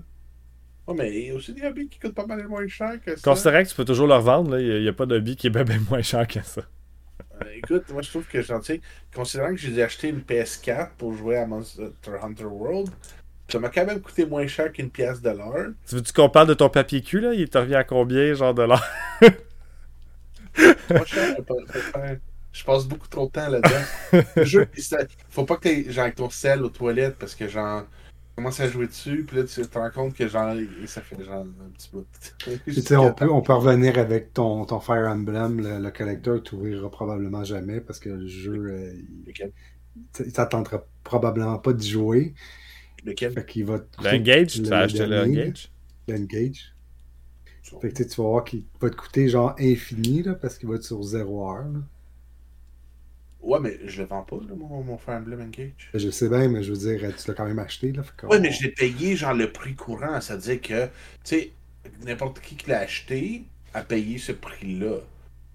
Mais 0.94 1.22
il 1.22 1.28
y 1.28 1.32
a 1.32 1.36
aussi 1.36 1.54
des 1.54 1.66
hobbies 1.66 1.88
qui 1.88 2.00
coûtent 2.00 2.16
pas 2.16 2.26
mal 2.26 2.48
moins 2.48 2.68
cher 2.68 3.00
que 3.04 3.16
ça. 3.16 3.22
Considérant 3.22 3.64
que 3.64 3.70
tu 3.70 3.76
peux 3.76 3.86
toujours 3.86 4.08
leur 4.08 4.22
vendre, 4.22 4.60
il 4.60 4.82
n'y 4.82 4.88
a, 4.88 4.94
pas 4.94 5.06
d'hobby 5.06 5.36
qui 5.36 5.48
est 5.48 5.50
bien, 5.64 5.66
moins 5.90 6.02
cher 6.02 6.28
que 6.28 6.42
ça. 6.42 6.62
Euh, 7.42 7.46
écoute, 7.56 7.90
moi 7.92 8.02
je 8.02 8.10
trouve 8.10 8.26
que 8.26 8.42
gentil. 8.42 8.82
Considérant 9.14 9.52
que 9.52 9.58
j'ai 9.58 9.82
acheté 9.82 10.10
une 10.10 10.22
PS4 10.22 10.90
pour 10.98 11.14
jouer 11.14 11.38
à 11.38 11.46
Monster 11.46 11.92
Hunter 12.22 12.46
World, 12.46 12.90
ça 13.48 13.60
m'a 13.60 13.70
quand 13.70 13.86
même 13.86 14.02
coûté 14.02 14.26
moins 14.26 14.48
cher 14.48 14.72
qu'une 14.72 14.90
pièce 14.90 15.22
de 15.22 15.30
l'heure. 15.30 15.72
Tu 15.88 15.96
veux-tu 15.96 16.14
qu'on 16.14 16.30
parle 16.30 16.48
de 16.48 16.54
ton 16.54 16.70
papier 16.70 17.02
cul 17.02 17.20
là? 17.20 17.34
Il 17.34 17.50
te 17.50 17.58
revient 17.58 17.76
à 17.76 17.84
combien, 17.84 18.34
genre 18.34 18.54
de 18.54 18.64
l'heure? 18.64 18.88
Je 22.54 22.64
passe 22.66 22.86
beaucoup 22.86 23.08
trop 23.08 23.28
de 23.28 23.32
temps 23.32 23.50
là-dedans. 23.50 24.66
faut 25.30 25.46
pas 25.46 25.56
que 25.58 25.70
tu 25.70 26.00
aies 26.00 26.12
ton 26.12 26.30
sel 26.30 26.64
aux 26.64 26.70
toilettes 26.70 27.16
parce 27.18 27.36
que 27.36 27.48
genre 27.48 27.84
commences 28.36 28.60
à 28.60 28.68
jouer 28.68 28.88
dessus, 28.88 29.26
puis 29.28 29.38
là, 29.38 29.44
tu 29.44 29.62
te 29.62 29.78
rends 29.78 29.92
compte 29.92 30.14
que 30.16 30.28
genre, 30.28 30.56
ça 30.86 31.02
fait 31.02 31.24
genre 31.24 31.46
un 31.46 31.70
petit 31.76 31.90
bout. 31.92 32.06
tu 32.66 32.74
sais, 32.74 32.96
on 32.96 33.14
peut, 33.14 33.30
on 33.30 33.42
peut 33.42 33.54
revenir 33.54 33.98
avec 33.98 34.34
ton, 34.34 34.66
ton 34.66 34.80
Fire 34.80 35.08
Emblem, 35.08 35.62
le, 35.62 35.90
collecteur, 35.92 36.42
tu 36.42 36.56
ouvriras 36.56 36.90
probablement 36.90 37.44
jamais 37.44 37.82
parce 37.82 38.00
que 38.00 38.10
le 38.10 38.28
jeu, 38.28 38.72
euh, 38.72 38.94
il 40.20 40.34
t'attendra 40.34 40.86
probablement 41.04 41.58
pas 41.58 41.74
d'y 41.74 41.90
jouer. 41.90 42.34
Lequel? 43.04 43.34
Fait 43.34 43.46
qu'il 43.46 43.66
va 43.66 43.80
L'Engage 44.04 44.62
Tu 44.62 44.72
as 44.72 44.78
acheté 44.78 45.06
l'Engage 45.08 45.72
L'Engage. 46.08 46.74
Fait 47.82 47.92
que 47.92 48.04
tu 48.04 48.22
vas 48.22 48.28
voir 48.28 48.44
qu'il 48.44 48.64
va 48.80 48.90
te 48.90 48.96
coûter 48.96 49.30
genre 49.30 49.56
infini 49.60 50.24
là, 50.24 50.34
parce 50.34 50.58
qu'il 50.58 50.68
va 50.68 50.76
être 50.76 50.84
sur 50.84 51.02
0 51.02 51.50
heure. 51.50 51.64
Là. 51.64 51.80
Ouais, 53.42 53.60
mais 53.60 53.80
je 53.86 54.02
le 54.02 54.08
vends 54.08 54.22
pas, 54.22 54.36
là, 54.36 54.54
mon, 54.56 54.84
mon 54.84 54.98
Fire 54.98 55.16
Emblem 55.16 55.42
Engage. 55.42 55.90
Je 55.94 56.10
sais 56.10 56.30
bien, 56.30 56.48
mais 56.48 56.64
je 56.64 56.74
veux 56.74 56.78
dire, 56.78 57.16
tu 57.16 57.28
l'as 57.28 57.34
quand 57.34 57.46
même 57.46 57.60
acheté. 57.60 57.92
Là, 57.92 58.04
Ouais, 58.24 58.40
mais 58.40 58.52
je 58.52 58.64
l'ai 58.64 58.72
payé 58.72 59.16
genre 59.16 59.34
le 59.34 59.52
prix 59.52 59.74
courant. 59.74 60.22
C'est-à-dire 60.22 60.62
que, 60.62 60.86
tu 60.86 60.92
sais, 61.24 61.52
n'importe 62.06 62.40
qui 62.40 62.56
qui 62.56 62.70
l'a 62.70 62.80
acheté 62.80 63.44
a 63.74 63.82
payé 63.82 64.18
ce 64.18 64.32
prix-là. 64.32 64.98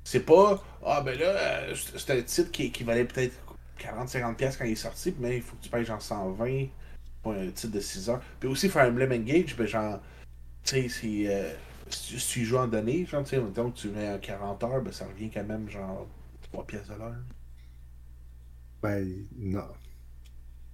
C'est 0.05 0.21
pas, 0.21 0.63
ah 0.85 1.01
ben 1.01 1.19
là, 1.19 1.27
euh, 1.27 1.75
c'est 1.75 2.11
un 2.11 2.23
titre 2.23 2.51
qui, 2.51 2.71
qui 2.71 2.85
valait 2.85 3.05
peut-être 3.05 3.35
40-50$ 3.81 4.59
quand 4.59 4.65
il 4.65 4.73
est 4.73 4.75
sorti, 4.77 5.15
mais 5.19 5.37
il 5.37 5.43
faut 5.43 5.57
que 5.57 5.63
tu 5.63 5.69
payes 5.69 5.85
genre 5.85 6.01
120 6.01 6.67
pour 7.23 7.33
un 7.33 7.49
titre 7.51 7.73
de 7.73 7.81
6 7.81 8.11
heures. 8.11 8.23
Puis 8.41 8.49
aussi, 8.49 8.69
Fire 8.69 8.89
Emblem 8.89 9.13
Engage, 9.13 9.57
ben 9.57 9.67
genre, 9.67 10.01
tu 10.65 10.83
sais, 10.83 10.89
c'est. 10.89 11.27
Euh, 11.29 11.53
si, 11.89 12.17
tu 12.17 12.45
joues 12.45 12.59
en 12.59 12.67
données, 12.67 13.07
genre, 13.07 13.23
tu 13.25 13.37
sais, 13.37 13.37
que 13.37 13.71
tu 13.71 13.89
mets 13.89 14.09
à 14.09 14.19
40 14.19 14.65
heures, 14.65 14.83
ben 14.83 14.93
ça 14.93 15.07
revient 15.07 15.31
quand 15.31 15.45
même 15.45 15.69
genre 15.71 16.07
3 16.53 16.67
pièces 16.67 16.89
de 16.89 16.95
l'heure. 16.95 17.15
Ben, 18.83 19.27
non. 19.37 19.69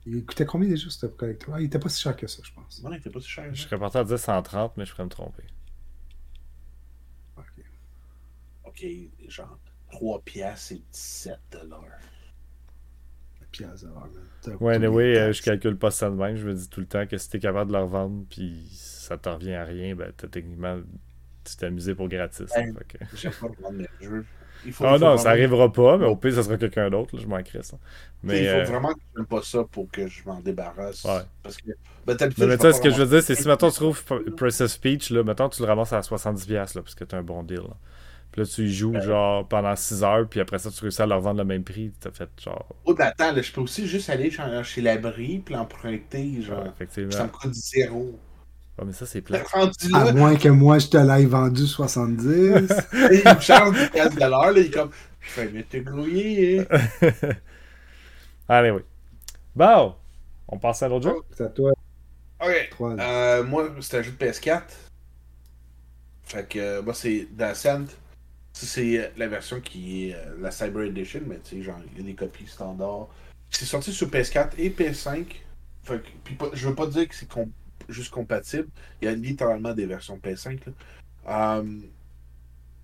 Il 0.04 0.24
coûtait 0.24 0.46
combien 0.46 0.68
déjà 0.68 0.90
ce 0.90 1.06
collector? 1.06 1.54
Ah, 1.54 1.60
il 1.60 1.66
était 1.66 1.78
pas 1.78 1.88
si 1.88 2.00
cher 2.00 2.16
que 2.16 2.26
ça, 2.26 2.42
je 2.44 2.52
pense. 2.52 2.82
Non, 2.82 2.92
il 2.92 2.98
était 2.98 3.10
pas 3.10 3.20
si 3.20 3.28
cher. 3.28 3.54
Je 3.54 3.62
serais 3.62 3.78
parti 3.78 3.98
à 3.98 4.04
dire 4.04 4.18
130, 4.18 4.76
mais 4.76 4.84
je 4.84 4.90
pourrais 4.90 5.04
me 5.04 5.10
tromper. 5.10 5.44
Ok. 7.36 7.64
Ok, 8.64 8.84
genre 9.28 9.58
3 9.92 10.22
piastres 10.22 10.72
et 10.72 10.82
17 10.92 11.38
dollars. 11.52 11.84
piastres 13.52 13.86
Ouais, 14.60 14.78
mais 14.78 14.88
oui, 14.88 15.16
euh, 15.16 15.32
je 15.32 15.42
calcule 15.42 15.76
pas 15.78 15.90
ça 15.90 16.10
de 16.10 16.16
même. 16.16 16.36
Je 16.36 16.46
me 16.48 16.54
dis 16.54 16.68
tout 16.68 16.80
le 16.80 16.86
temps 16.86 17.06
que 17.06 17.16
si 17.16 17.30
t'es 17.30 17.38
capable 17.38 17.70
de 17.70 17.76
leur 17.76 17.86
vendre 17.86 18.24
puis 18.28 18.66
ça 18.72 19.16
t'en 19.16 19.34
revient 19.34 19.54
à 19.54 19.64
rien, 19.64 19.94
ben 19.94 20.12
t'as 20.16 20.26
techniquement 20.26 20.80
tu 21.44 21.56
t'es 21.56 21.66
amusé 21.66 21.94
pour 21.94 22.08
gratis. 22.08 22.50
Ben, 22.54 22.74
J'aime 23.14 23.32
pas 23.32 23.48
vendre 23.60 23.84
jeux 24.66 24.74
ah 24.80 24.98
non, 24.98 25.16
ça 25.16 25.30
arrivera 25.30 25.72
pas, 25.72 25.98
mais 25.98 26.06
au 26.06 26.16
pire, 26.16 26.34
ça 26.34 26.42
sera 26.42 26.56
quelqu'un 26.56 26.90
d'autre, 26.90 27.18
je 27.18 27.26
manquerai 27.26 27.62
ça. 27.62 27.76
Mais, 28.22 28.42
il 28.42 28.48
faut 28.48 28.56
euh, 28.56 28.64
vraiment 28.64 28.92
que 28.92 29.00
je 29.12 29.18
n'aime 29.18 29.26
pas 29.26 29.42
ça 29.42 29.64
pour 29.70 29.90
que 29.90 30.06
je 30.06 30.22
m'en 30.24 30.40
débarrasse. 30.40 31.04
Ouais. 31.04 31.20
Parce 31.42 31.56
que, 31.56 31.70
ben, 32.06 32.16
mais 32.38 32.58
tu 32.58 32.72
ce 32.72 32.80
que 32.80 32.90
je 32.90 33.02
veux 33.02 33.06
dire, 33.06 33.22
c'est 33.22 33.34
si 33.34 33.46
maintenant 33.46 33.70
tu 33.70 33.76
trouves 33.76 34.04
Process 34.36 34.72
Speech, 34.72 35.10
là, 35.10 35.22
maintenant 35.24 35.48
tu 35.48 35.62
le 35.62 35.68
ramasses 35.68 35.92
à 35.92 36.00
70$, 36.00 36.54
là, 36.54 36.66
parce 36.74 36.94
que 36.94 37.04
tu 37.04 37.14
as 37.14 37.18
un 37.18 37.22
bon 37.22 37.42
deal. 37.42 37.62
Puis 38.32 38.40
là, 38.40 38.46
tu 38.46 38.62
y 38.62 38.72
joues 38.72 38.98
genre 39.00 39.46
pendant 39.46 39.76
6 39.76 40.04
heures, 40.04 40.26
puis 40.26 40.40
après 40.40 40.58
ça, 40.58 40.70
tu 40.70 40.80
réussis 40.80 41.02
à 41.02 41.06
leur 41.06 41.20
vendre 41.20 41.38
le 41.38 41.44
même 41.44 41.64
prix. 41.64 41.92
T'as 42.00 42.10
fait 42.10 42.30
genre. 42.42 42.66
Oh, 42.86 42.94
attends, 42.98 43.34
je 43.40 43.52
peux 43.52 43.60
aussi 43.60 43.86
juste 43.86 44.08
aller 44.08 44.30
chez 44.64 44.80
l'abri, 44.80 45.42
puis 45.44 45.54
l'emprunter, 45.54 46.40
genre. 46.40 46.66
effectivement. 46.66 47.10
Ça 47.10 47.24
me 47.24 47.28
coûte 47.28 47.52
zéro. 47.52 48.18
Oh, 48.78 48.84
mais 48.86 48.92
ça, 48.92 49.04
c'est 49.04 49.20
plat. 49.20 49.42
À 49.94 50.12
moins 50.12 50.36
que 50.36 50.48
moi, 50.48 50.78
je 50.78 50.88
te 50.88 50.96
l'aille 50.96 51.26
vendu 51.26 51.66
70. 51.66 52.24
il 52.92 53.22
me 53.24 53.40
charge 53.40 53.76
10 53.92 54.16
de 54.16 54.20
l'heure, 54.20 54.56
il 54.56 54.66
est 54.66 54.70
comme, 54.70 54.90
je 55.20 55.28
fais 55.28 55.48
mieux 55.48 55.64
te 55.64 55.76
grouiller. 55.76 56.66
Allez, 58.48 58.70
oui. 58.70 58.80
Bon, 59.54 59.94
on 60.48 60.58
passe 60.58 60.82
à 60.82 60.88
l'autre 60.88 61.10
jeu. 61.10 61.16
C'est 61.36 61.44
à 61.44 61.48
toi. 61.48 61.72
Ok. 62.40 62.70
Euh, 62.80 63.44
moi, 63.44 63.68
c'est 63.80 63.98
un 63.98 64.02
jeu 64.02 64.12
de 64.12 64.24
PS4. 64.24 64.62
Fait 66.24 66.48
que, 66.48 66.80
moi, 66.80 66.94
c'est 66.94 67.28
Descent. 67.30 67.84
c'est 68.54 69.12
la 69.18 69.28
version 69.28 69.60
qui 69.60 70.08
est 70.08 70.16
la 70.40 70.50
Cyber 70.50 70.84
Edition, 70.84 71.20
mais 71.26 71.38
tu 71.44 71.56
sais, 71.56 71.62
genre, 71.62 71.78
il 71.92 71.98
y 71.98 72.04
a 72.04 72.06
des 72.06 72.14
copies 72.14 72.46
standards. 72.46 73.08
C'est 73.50 73.66
sorti 73.66 73.92
sur 73.92 74.08
PS4 74.08 74.52
et 74.56 74.70
PS5. 74.70 75.26
Fait 75.84 76.00
puis 76.24 76.38
je 76.54 76.68
veux 76.68 76.74
pas 76.74 76.86
dire 76.86 77.08
que 77.08 77.14
c'est 77.14 77.28
juste 77.92 78.12
compatible. 78.12 78.68
Il 79.00 79.06
y 79.06 79.08
a 79.08 79.12
littéralement 79.12 79.72
des 79.72 79.86
versions 79.86 80.18
PS5. 80.18 80.60
Là. 81.26 81.62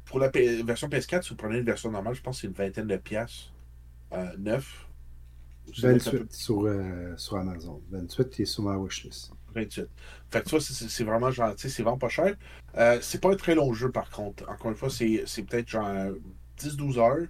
pour 0.05 0.18
la 0.18 0.29
version 0.29 0.88
PS4, 0.88 1.23
si 1.23 1.31
vous 1.31 1.37
prenez 1.37 1.59
une 1.59 1.64
version 1.64 1.90
normale, 1.90 2.14
je 2.14 2.23
pense 2.23 2.37
que 2.37 2.40
c'est 2.42 2.47
une 2.47 2.53
vingtaine 2.53 2.87
de 2.87 2.97
pièces. 2.97 3.51
Euh, 4.12 4.33
9. 4.38 4.87
28 5.83 6.33
sur, 6.33 6.64
euh, 6.64 7.14
sur 7.16 7.37
Amazon. 7.37 7.83
28 7.90 8.31
qui 8.31 8.42
est 8.42 8.47
sur 8.47 8.62
ma 8.62 8.77
wishlist. 8.79 9.33
28. 9.55 9.87
Fait 10.31 10.42
que 10.42 10.49
vois, 10.49 10.61
c'est 10.61 11.05
vraiment 11.05 11.31
gentil, 11.31 11.68
c'est 11.68 11.83
vraiment 11.83 11.99
pas 11.99 12.09
cher. 12.09 12.37
Euh, 12.77 12.99
c'est 13.03 13.21
pas 13.21 13.31
un 13.31 13.37
très 13.37 13.55
long 13.55 13.73
jeu 13.75 13.90
par 13.90 14.11
contre. 14.11 14.49
Encore 14.49 14.71
une 14.71 14.77
fois, 14.77 14.88
c'est 14.90 15.42
peut-être 15.42 15.68
genre 15.68 16.12
10-12 16.59 16.99
heures. 16.99 17.29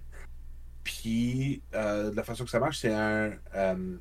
Puis 0.83 1.61
euh, 1.75 2.11
de 2.11 2.15
la 2.15 2.23
façon 2.23 2.45
que 2.45 2.49
ça 2.49 2.59
marche, 2.59 2.79
c'est 2.79 2.93
un 2.93 3.33
euh, 3.55 3.97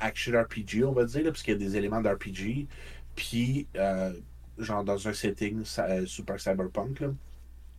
action 0.00 0.40
RPG, 0.40 0.84
on 0.84 0.92
va 0.92 1.04
dire, 1.04 1.24
parce 1.24 1.42
qu'il 1.42 1.52
y 1.52 1.56
a 1.56 1.58
des 1.58 1.76
éléments 1.76 2.00
d'RPG. 2.00 2.66
Puis 3.14 3.68
genre 4.58 4.84
dans 4.84 5.08
un 5.08 5.12
setting 5.12 5.64
super 6.06 6.40
cyberpunk. 6.40 7.02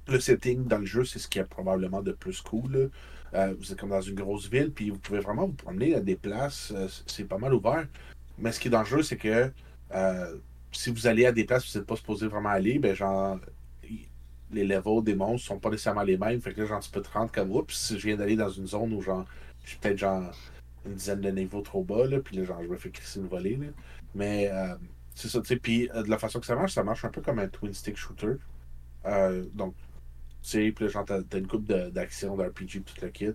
Le 0.08 0.20
setting 0.20 0.66
dans 0.66 0.78
le 0.78 0.86
jeu, 0.86 1.04
c'est 1.04 1.20
ce 1.20 1.28
qui 1.28 1.40
est 1.40 1.46
probablement 1.46 2.02
de 2.02 2.12
plus 2.12 2.42
cool. 2.42 2.92
Euh, 3.34 3.54
vous 3.58 3.72
êtes 3.72 3.80
comme 3.80 3.90
dans 3.90 4.02
une 4.02 4.16
grosse 4.16 4.50
ville, 4.50 4.72
puis 4.72 4.90
vous 4.92 5.00
pouvez 5.00 5.20
vraiment 5.20 5.48
vous 5.48 5.54
promener 5.54 5.96
à 5.96 6.00
des 6.00 6.16
places. 6.16 6.72
Euh, 6.76 6.88
c'est 7.08 7.26
pas 7.26 7.38
mal 7.38 7.54
ouvert. 7.54 7.88
Mais 8.38 8.52
ce 8.52 8.60
qui 8.60 8.68
est 8.68 8.72
dangereux, 8.72 9.02
c'est 9.02 9.18
que 9.18 9.52
euh, 9.94 10.38
si 10.72 10.92
vous 10.92 11.08
allez 11.08 11.26
à 11.26 11.32
des 11.32 11.44
places 11.44 11.68
où 11.68 11.74
vous 11.74 11.80
n'êtes 11.80 11.88
pas 11.88 11.96
supposé 11.96 12.28
vraiment 12.28 12.50
aller, 12.50 12.80
ben 12.80 12.96
genre 12.96 13.40
les 14.52 14.64
levels 14.64 15.04
des 15.04 15.16
monstres 15.16 15.48
sont 15.48 15.60
pas 15.60 15.70
nécessairement 15.70 16.04
les 16.04 16.18
mêmes. 16.18 16.40
Fait 16.40 16.54
que 16.54 16.62
là, 16.62 16.68
genre, 16.68 16.80
tu 16.80 16.92
peux 16.92 17.02
te 17.02 17.12
rendre 17.12 17.32
comme 17.32 17.52
oups, 17.52 17.74
si 17.74 18.00
je 18.00 18.08
viens 18.08 18.16
d'aller 18.16 18.36
dans 18.36 18.50
une 18.50 18.68
zone 18.68 18.94
où 18.94 19.02
genre 19.02 19.26
je 19.66 19.76
peut-être 19.78 19.98
genre 19.98 20.32
une 20.86 20.94
dizaine 20.94 21.22
de 21.22 21.32
niveaux 21.32 21.62
trop 21.62 21.84
bas, 21.84 22.06
là, 22.06 22.20
puis 22.20 22.38
là, 22.38 22.44
genre, 22.44 22.62
je 22.62 22.68
me 22.68 22.78
fais 22.78 22.92
crisser 22.92 23.20
une 23.20 23.28
volée. 23.28 23.58
Là. 23.58 23.68
Mais 24.14 24.52
c'est 25.16 25.30
ça, 25.30 25.42
tu 25.42 25.48
sais. 25.48 25.56
Puis 25.58 25.88
de 25.88 26.10
la 26.10 26.18
façon 26.20 26.40
que 26.40 26.46
ça 26.46 26.56
marche, 26.56 26.74
ça 26.74 26.84
marche 26.84 27.06
un 27.06 27.10
peu 27.10 27.22
comme 27.22 27.40
un 27.40 27.48
twin 27.48 27.74
stick 27.74 27.98
shooter. 27.98 28.36
donc, 29.54 29.74
sais, 30.46 30.72
puis 30.72 30.90
genre, 30.90 31.06
t'as, 31.06 31.22
une 31.38 31.48
coupe 31.48 31.66
d'action 31.66 32.36
d'RPG, 32.36 32.84
tout 32.84 32.96
le 33.02 33.10
kit. 33.10 33.34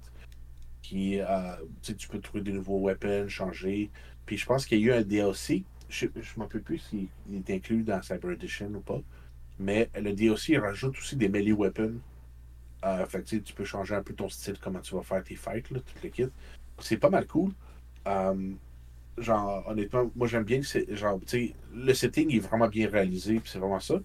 Qui, 0.82 1.20
euh, 1.20 1.56
tu 1.82 2.08
peux 2.08 2.20
trouver 2.20 2.42
des 2.42 2.52
nouveaux 2.52 2.80
weapons, 2.80 3.28
changer. 3.28 3.90
Puis 4.26 4.38
je 4.38 4.46
pense 4.46 4.64
qu'il 4.64 4.80
y 4.80 4.84
a 4.84 4.96
eu 4.96 4.98
un 5.00 5.02
DLC. 5.02 5.64
Je 5.88 6.06
ne 6.06 6.10
m'en 6.36 6.44
rappelle 6.44 6.62
plus 6.62 6.78
s'il 6.78 7.08
est 7.34 7.50
inclus 7.50 7.82
dans 7.82 8.00
Cyber 8.02 8.30
Edition 8.30 8.68
ou 8.68 8.80
pas. 8.80 9.00
Mais 9.58 9.90
le 9.94 10.12
DLC 10.12 10.56
rajoute 10.56 10.96
aussi 10.96 11.16
des 11.16 11.28
melee 11.28 11.52
weapons. 11.52 11.96
Euh, 12.84 13.04
fait 13.06 13.22
que 13.22 13.36
tu 13.36 13.52
peux 13.52 13.64
changer 13.64 13.94
un 13.94 14.02
peu 14.02 14.14
ton 14.14 14.28
style, 14.28 14.56
comment 14.58 14.80
tu 14.80 14.94
vas 14.94 15.02
faire 15.02 15.22
tes 15.22 15.34
fights, 15.34 15.70
là, 15.70 15.80
tout 15.80 15.94
le 16.02 16.08
kit. 16.08 16.28
C'est 16.78 16.96
pas 16.96 17.10
mal 17.10 17.26
cool. 17.26 17.52
Euh, 18.06 18.52
genre, 19.20 19.64
honnêtement, 19.68 20.10
moi 20.16 20.26
j'aime 20.26 20.44
bien 20.44 20.60
que 20.60 20.94
genre, 20.94 21.20
le 21.74 21.94
setting 21.94 22.34
est 22.34 22.40
vraiment 22.40 22.68
bien 22.68 22.88
réalisé, 22.88 23.40
puis 23.40 23.50
c'est 23.50 23.58
vraiment 23.58 23.80
ça. 23.80 24.00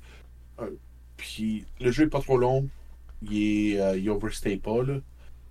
puis 1.18 1.66
le 1.80 1.92
jeu 1.92 2.06
est 2.06 2.10
pas 2.10 2.22
trop 2.22 2.38
long 2.38 2.70
il, 3.32 3.74
est, 3.74 3.80
euh, 3.80 4.12
overstay 4.14 4.58
pas. 4.58 4.84
Là. 4.84 5.00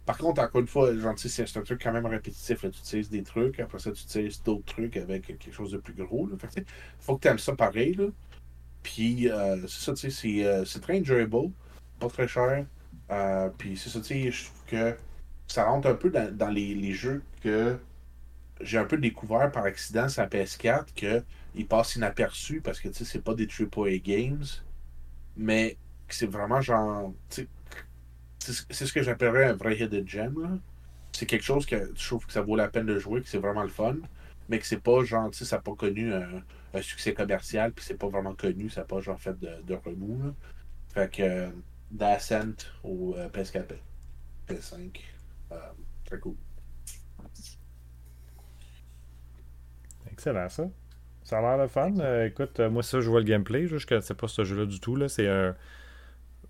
Par 0.06 0.18
contre, 0.18 0.42
encore 0.42 0.60
une 0.60 0.66
fois, 0.66 0.90
c'est 1.16 1.56
un 1.56 1.62
truc 1.62 1.82
quand 1.82 1.92
même 1.92 2.06
répétitif. 2.06 2.62
Là. 2.62 2.70
Tu 2.70 2.78
utilises 2.80 3.10
des 3.10 3.22
trucs, 3.22 3.60
après 3.60 3.78
ça, 3.78 3.90
tu 3.92 4.02
utilises 4.02 4.42
d'autres 4.42 4.66
trucs 4.66 4.96
avec 4.96 5.26
quelque 5.26 5.52
chose 5.52 5.72
de 5.72 5.78
plus 5.78 5.94
gros. 5.94 6.26
Là. 6.26 6.36
Fait 6.38 6.64
faut 7.00 7.16
que 7.16 7.22
tu 7.22 7.28
aimes 7.28 7.38
ça 7.38 7.54
pareil. 7.54 7.94
Là. 7.94 8.06
Puis, 8.82 9.30
euh, 9.30 9.66
c'est 9.66 9.84
ça, 9.84 9.94
tu 9.94 10.10
sais, 10.10 10.44
euh, 10.44 10.64
c'est 10.64 10.80
très 10.80 11.00
enjoyable, 11.00 11.50
pas 11.98 12.08
très 12.08 12.28
cher. 12.28 12.66
puis, 13.58 13.76
c'est 13.76 13.88
ça, 13.88 14.00
tu 14.00 14.06
sais, 14.06 14.30
je 14.30 14.44
trouve 14.44 14.64
que 14.66 14.96
ça 15.46 15.64
rentre 15.64 15.88
un 15.88 15.94
peu 15.94 16.10
dans, 16.10 16.50
les, 16.50 16.74
les, 16.74 16.92
jeux 16.92 17.22
que 17.42 17.78
j'ai 18.60 18.78
un 18.78 18.84
peu 18.84 18.98
découvert 18.98 19.50
par 19.50 19.64
accident 19.64 20.06
la 20.16 20.26
PS4, 20.26 20.86
qu'ils 20.94 21.66
passent 21.66 21.96
inaperçus 21.96 22.60
parce 22.60 22.80
que, 22.80 22.88
tu 22.88 22.94
sais, 22.94 23.04
c'est 23.04 23.22
pas 23.22 23.34
des 23.34 23.46
AAA 23.48 23.98
games, 23.98 24.44
mais 25.36 25.76
c'est 26.08 26.26
vraiment 26.26 26.60
genre. 26.60 27.12
C'est 27.28 27.48
ce 28.86 28.92
que 28.92 29.02
j'appellerais 29.02 29.46
un 29.46 29.54
vrai 29.54 29.76
hidden 29.78 30.06
gem. 30.06 30.60
C'est 31.12 31.26
quelque 31.26 31.44
chose 31.44 31.64
que 31.66 31.92
je 31.94 32.06
trouve 32.06 32.26
que 32.26 32.32
ça 32.32 32.42
vaut 32.42 32.56
la 32.56 32.68
peine 32.68 32.86
de 32.86 32.98
jouer, 32.98 33.22
que 33.22 33.28
c'est 33.28 33.38
vraiment 33.38 33.62
le 33.62 33.68
fun, 33.68 33.96
mais 34.48 34.58
que 34.58 34.66
c'est 34.66 34.82
pas 34.82 35.04
genre, 35.04 35.30
tu 35.30 35.38
sais, 35.38 35.44
ça 35.44 35.56
n'a 35.56 35.62
pas 35.62 35.74
connu 35.74 36.12
un, 36.12 36.42
succès 36.82 37.14
commercial, 37.14 37.72
puis 37.72 37.84
c'est 37.84 37.96
pas 37.96 38.08
vraiment 38.08 38.34
connu, 38.34 38.68
ça 38.68 38.80
n'a 38.80 38.86
pas 38.86 39.00
genre 39.00 39.20
fait 39.20 39.38
de, 39.38 39.74
remous. 39.74 40.34
Fait 40.92 41.10
que 41.10 41.22
euh, 41.22 41.50
d'Ascent 41.90 42.68
au 42.82 43.14
euh, 43.16 43.28
PS4, 43.28 43.74
PS5, 44.48 45.00
euh, 45.52 45.56
très 46.04 46.18
cool. 46.18 46.34
Excellent 50.14 50.48
ça. 50.48 50.64
Ça 51.22 51.38
a 51.38 51.42
l'air 51.42 51.66
de 51.66 51.70
fun. 51.70 51.92
écoute, 52.24 52.60
moi 52.60 52.82
ça, 52.82 53.00
je 53.00 53.10
vois 53.10 53.20
le 53.20 53.26
gameplay. 53.26 53.66
Je 53.66 53.76
ne 53.76 53.80
connaissais 53.80 54.14
pas 54.14 54.28
ce 54.28 54.44
jeu-là 54.44 54.66
du 54.66 54.78
tout. 54.80 54.96
C'est 55.08 55.28
un 55.28 55.54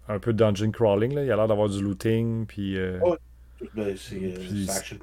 un 0.09 0.19
peu 0.19 0.33
dungeon 0.33 0.71
crawling. 0.71 1.15
Là. 1.15 1.25
Il 1.25 1.31
a 1.31 1.37
l'air 1.37 1.49
d'avoir 1.49 1.69
du 1.69 1.83
looting. 1.83 2.47
Puis, 2.47 2.77
euh, 2.77 3.01
ben, 3.75 3.97
c'est 3.97 4.17
euh, 4.17 4.67
action, 4.71 4.99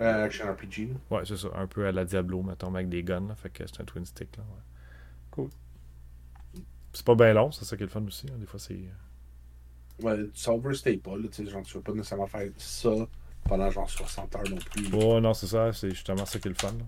euh, 0.00 0.24
action, 0.24 0.52
RPG. 0.52 0.88
Ouais, 1.10 1.22
c'est 1.24 1.36
ça. 1.36 1.48
Un 1.54 1.66
peu 1.66 1.86
à 1.86 1.92
la 1.92 2.04
Diablo, 2.04 2.42
mettons, 2.42 2.74
avec 2.74 2.88
des 2.88 3.02
guns. 3.02 3.28
Là. 3.28 3.34
Fait 3.34 3.50
que 3.50 3.64
c'est 3.66 3.80
un 3.80 3.84
twin 3.84 4.04
stick. 4.04 4.36
Là. 4.36 4.42
Ouais. 4.42 4.62
Cool. 5.30 5.50
C'est 6.92 7.04
pas 7.04 7.14
bien 7.14 7.32
long, 7.34 7.52
c'est 7.52 7.64
ça 7.64 7.76
qui 7.76 7.82
est 7.82 7.86
le 7.86 7.92
fun 7.92 8.04
aussi. 8.06 8.26
Hein. 8.30 8.38
Des 8.38 8.46
fois, 8.46 8.58
c'est. 8.58 8.80
Ouais, 10.02 10.16
tu 10.32 10.48
overstay 10.48 10.96
pas. 10.96 11.16
Là, 11.16 11.24
genre, 11.44 11.62
tu 11.62 11.74
veux 11.74 11.82
pas 11.82 11.92
nécessairement 11.92 12.26
faire 12.26 12.48
ça 12.56 12.90
pendant 13.44 13.70
genre 13.70 13.90
60 13.90 14.36
heures 14.36 14.42
non 14.48 14.56
plus. 14.56 14.94
Ouais, 14.94 15.20
non, 15.20 15.34
c'est 15.34 15.48
ça. 15.48 15.72
C'est 15.72 15.90
justement 15.90 16.24
ça 16.24 16.38
qui 16.38 16.48
est 16.48 16.50
le 16.50 16.56
fun. 16.56 16.72
Là. 16.72 16.84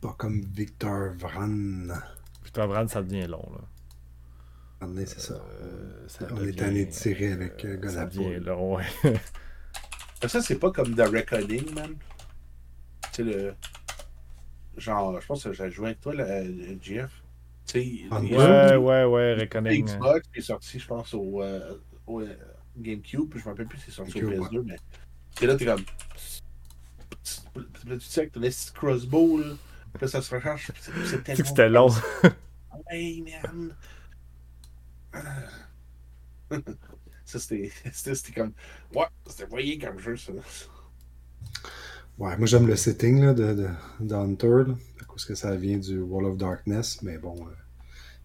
Pas 0.00 0.14
comme 0.18 0.40
Victor 0.40 1.12
Vran. 1.12 1.88
Victor 2.42 2.66
Vran, 2.66 2.88
ça 2.88 3.02
devient 3.02 3.26
long. 3.26 3.48
Là 3.52 3.60
c'est 5.06 5.20
ça. 5.20 5.34
Euh, 5.62 6.06
on 6.30 6.44
est 6.44 6.60
allé 6.62 6.88
tirer 6.88 7.32
avec 7.32 7.64
euh, 7.64 7.88
Ça 7.88 8.06
devient 8.06 8.38
long, 8.40 8.78
ça, 10.26 10.40
c'est 10.40 10.58
pas 10.58 10.70
comme 10.70 10.94
The 10.94 11.00
Reckoning, 11.00 11.74
man. 11.74 11.96
Tu 13.12 13.16
sais, 13.16 13.22
le. 13.24 13.54
Genre, 14.76 15.20
je 15.20 15.26
pense 15.26 15.44
que 15.44 15.52
j'ai 15.52 15.70
joué 15.70 15.88
avec 15.88 16.00
toi, 16.00 16.14
le, 16.14 16.78
Jeff. 16.80 17.10
Tu 17.66 18.06
sais, 18.08 18.08
ouais, 18.10 18.76
ouais, 18.76 19.04
ouais, 19.04 19.34
Reckoning. 19.34 19.84
Xbox 19.84 20.26
qui 20.32 20.38
est 20.38 20.42
sorti, 20.42 20.78
je 20.78 20.86
pense, 20.86 21.12
au, 21.12 21.42
euh, 21.42 21.74
au 22.06 22.22
GameCube. 22.78 23.34
Je 23.36 23.40
me 23.40 23.44
rappelle 23.44 23.66
plus 23.66 23.78
si 23.78 23.86
c'est 23.86 23.92
sorti 23.92 24.24
au 24.24 24.30
PS2, 24.30 24.62
mais. 24.64 24.76
Tu 25.36 25.46
là, 25.46 25.56
t'es 25.56 25.66
comme. 25.66 25.84
Tu 27.54 28.00
sais, 28.00 28.20
avec 28.20 28.32
ton 28.32 28.40
crossbow, 28.74 29.38
là. 29.38 29.54
Là, 30.00 30.08
ça 30.08 30.20
se 30.22 30.34
recharge. 30.34 30.72
C'est 31.04 31.22
tellement. 31.22 31.44
C'était 31.44 31.68
long. 31.68 31.88
hey, 32.90 33.22
man. 33.22 33.74
ça, 37.24 37.38
c'était 37.38 38.32
comme. 38.34 38.52
Ouais, 38.94 39.06
c'était 39.26 39.46
voyé 39.46 39.78
comme 39.78 39.98
jeu, 39.98 40.16
ça. 40.16 40.32
Ouais, 42.16 42.36
moi 42.36 42.46
j'aime 42.46 42.68
le 42.68 42.76
setting 42.76 43.24
là, 43.24 43.34
de, 43.34 43.54
de, 43.54 43.68
de 44.00 44.14
Hunter, 44.14 44.72
parce 45.08 45.24
que 45.24 45.34
ça 45.34 45.56
vient 45.56 45.78
du 45.78 45.98
Wall 45.98 46.26
of 46.26 46.36
Darkness, 46.36 47.02
mais 47.02 47.18
bon, 47.18 47.34
euh, 47.48 47.50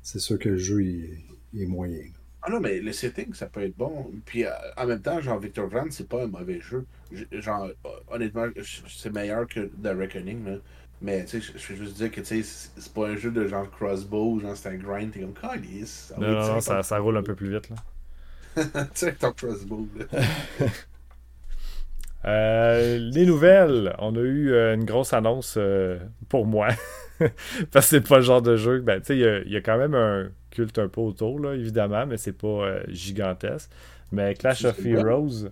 c'est 0.03 0.19
sûr 0.19 0.37
que 0.37 0.49
le 0.49 0.57
jeu 0.57 0.85
est, 0.85 1.25
est 1.57 1.65
moyen. 1.65 2.11
Ah 2.41 2.49
non, 2.49 2.59
mais 2.59 2.79
le 2.79 2.93
setting, 2.93 3.33
ça 3.33 3.47
peut 3.47 3.63
être 3.63 3.75
bon. 3.75 4.11
Puis 4.25 4.45
euh, 4.45 4.51
en 4.77 4.85
même 4.85 5.01
temps, 5.01 5.19
genre 5.19 5.39
Victor 5.39 5.67
Van, 5.67 5.85
c'est 5.89 6.07
pas 6.07 6.23
un 6.23 6.27
mauvais 6.27 6.61
jeu. 6.61 6.85
Genre, 7.31 7.69
honnêtement, 8.07 8.47
c'est 8.87 9.13
meilleur 9.13 9.47
que 9.47 9.61
The 9.61 9.97
Reckoning. 9.97 10.45
Là. 10.45 10.57
Mais 11.01 11.23
tu 11.25 11.41
sais, 11.41 11.53
je 11.55 11.73
veux 11.73 11.85
juste 11.85 11.95
dire 11.95 12.11
que 12.11 12.19
tu 12.19 12.43
sais, 12.43 12.71
c'est 12.77 12.93
pas 12.93 13.07
un 13.07 13.15
jeu 13.15 13.31
de 13.31 13.47
genre 13.47 13.69
crossbow, 13.71 14.39
genre 14.39 14.55
c'est 14.55 14.69
un 14.69 14.75
grind, 14.75 15.11
t'es 15.11 15.21
comme 15.21 15.33
calice. 15.33 16.13
Non, 16.17 16.27
non, 16.27 16.47
non, 16.47 16.59
ça, 16.59 16.83
ça 16.83 16.99
roule 16.99 17.17
un 17.17 17.23
peu 17.23 17.35
plus 17.35 17.51
vite 17.51 17.69
là. 17.69 17.75
tu 18.63 18.89
sais, 18.95 19.13
ton 19.13 19.31
crossbow 19.31 19.87
là. 19.97 20.05
euh, 22.25 22.97
les 22.97 23.25
nouvelles, 23.25 23.95
on 23.99 24.13
a 24.15 24.19
eu 24.19 24.51
euh, 24.51 24.75
une 24.75 24.83
grosse 24.83 25.13
annonce 25.13 25.55
euh, 25.57 25.99
pour 26.27 26.45
moi. 26.45 26.67
Parce 27.71 27.89
que 27.89 27.97
c'est 27.97 28.07
pas 28.07 28.17
le 28.17 28.23
genre 28.23 28.41
de 28.41 28.57
jeu. 28.57 28.81
Ben, 28.81 28.99
tu 28.99 29.07
sais, 29.07 29.17
il 29.45 29.51
y, 29.51 29.55
a 29.55 29.61
quand 29.61 29.77
même 29.77 29.95
un 29.95 30.29
culte 30.51 30.79
un 30.79 30.87
peu 30.87 31.01
autour, 31.01 31.39
là, 31.39 31.53
évidemment, 31.53 32.05
mais 32.05 32.17
c'est 32.17 32.37
pas 32.37 32.47
euh, 32.47 32.83
gigantesque. 32.87 33.69
Mais 34.11 34.33
Clash 34.33 34.65
of 34.65 34.83
Heroes, 34.85 35.49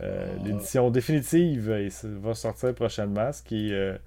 ah. 0.00 0.04
l'édition 0.44 0.90
définitive, 0.90 1.70
va 2.20 2.34
sortir 2.34 2.74
prochainement, 2.74 3.32
ce 3.32 3.42
qui 3.42 3.72
est 3.72 3.98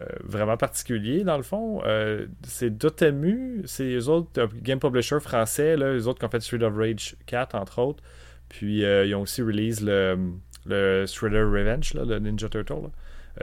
euh, 0.00 0.04
vraiment 0.24 0.56
particulier, 0.56 1.22
dans 1.22 1.36
le 1.36 1.44
fond. 1.44 1.80
Euh, 1.84 2.26
c'est 2.42 2.70
Dotemu, 2.70 3.62
c'est 3.64 3.84
les 3.84 4.08
autres, 4.08 4.48
game 4.60 4.80
publisher 4.80 5.20
français, 5.20 5.76
là, 5.76 5.92
les 5.92 6.08
autres 6.08 6.18
qui 6.18 6.24
ont 6.24 6.30
fait 6.30 6.40
Street 6.40 6.64
of 6.64 6.74
Rage 6.76 7.14
4, 7.26 7.54
entre 7.54 7.78
autres. 7.78 8.02
Puis 8.48 8.84
euh, 8.84 9.06
ils 9.06 9.14
ont 9.14 9.20
aussi 9.20 9.40
release 9.40 9.80
le, 9.80 10.18
le 10.66 11.06
Shredder 11.06 11.42
Revenge, 11.42 11.94
le 11.94 12.18
Ninja 12.18 12.48
Turtle. 12.48 12.90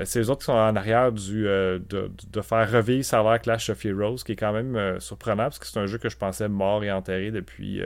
C'est 0.03 0.19
les 0.19 0.29
autres 0.29 0.39
qui 0.39 0.45
sont 0.45 0.53
en 0.53 0.75
arrière 0.75 1.11
du, 1.11 1.43
de, 1.43 1.81
de, 2.31 2.41
faire 2.41 2.71
revivre 2.71 3.03
savoir 3.03 3.41
Clash 3.41 3.69
of 3.69 3.85
Heroes, 3.85 4.17
qui 4.25 4.33
est 4.33 4.35
quand 4.37 4.53
même 4.53 4.99
surprenant, 4.99 5.43
parce 5.43 5.59
que 5.59 5.67
c'est 5.67 5.79
un 5.79 5.85
jeu 5.85 5.97
que 5.97 6.09
je 6.09 6.17
pensais 6.17 6.47
mort 6.47 6.83
et 6.83 6.91
enterré 6.91 7.31
depuis 7.31 7.81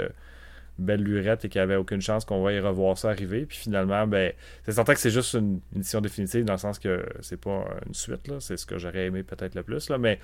belle 0.77 1.01
lurette 1.01 1.45
et 1.45 1.49
qu'il 1.49 1.59
n'y 1.59 1.63
avait 1.63 1.75
aucune 1.75 2.01
chance 2.01 2.25
qu'on 2.25 2.41
va 2.43 2.53
y 2.53 2.59
revoir 2.59 2.97
ça 2.97 3.09
arriver. 3.09 3.45
Puis 3.45 3.57
finalement, 3.57 4.07
ben, 4.07 4.33
c'est 4.63 4.73
certain 4.73 4.93
que 4.93 4.99
c'est 4.99 5.11
juste 5.11 5.33
une, 5.33 5.61
édition 5.75 6.01
définitive 6.01 6.43
dans 6.45 6.53
le 6.53 6.59
sens 6.59 6.79
que 6.79 7.05
c'est 7.21 7.39
pas 7.39 7.65
une 7.85 7.93
suite, 7.93 8.27
là. 8.27 8.39
C'est 8.39 8.57
ce 8.57 8.65
que 8.65 8.77
j'aurais 8.77 9.05
aimé 9.05 9.23
peut-être 9.23 9.55
le 9.55 9.63
plus, 9.63 9.89
là. 9.89 9.97
Mais 9.97 10.19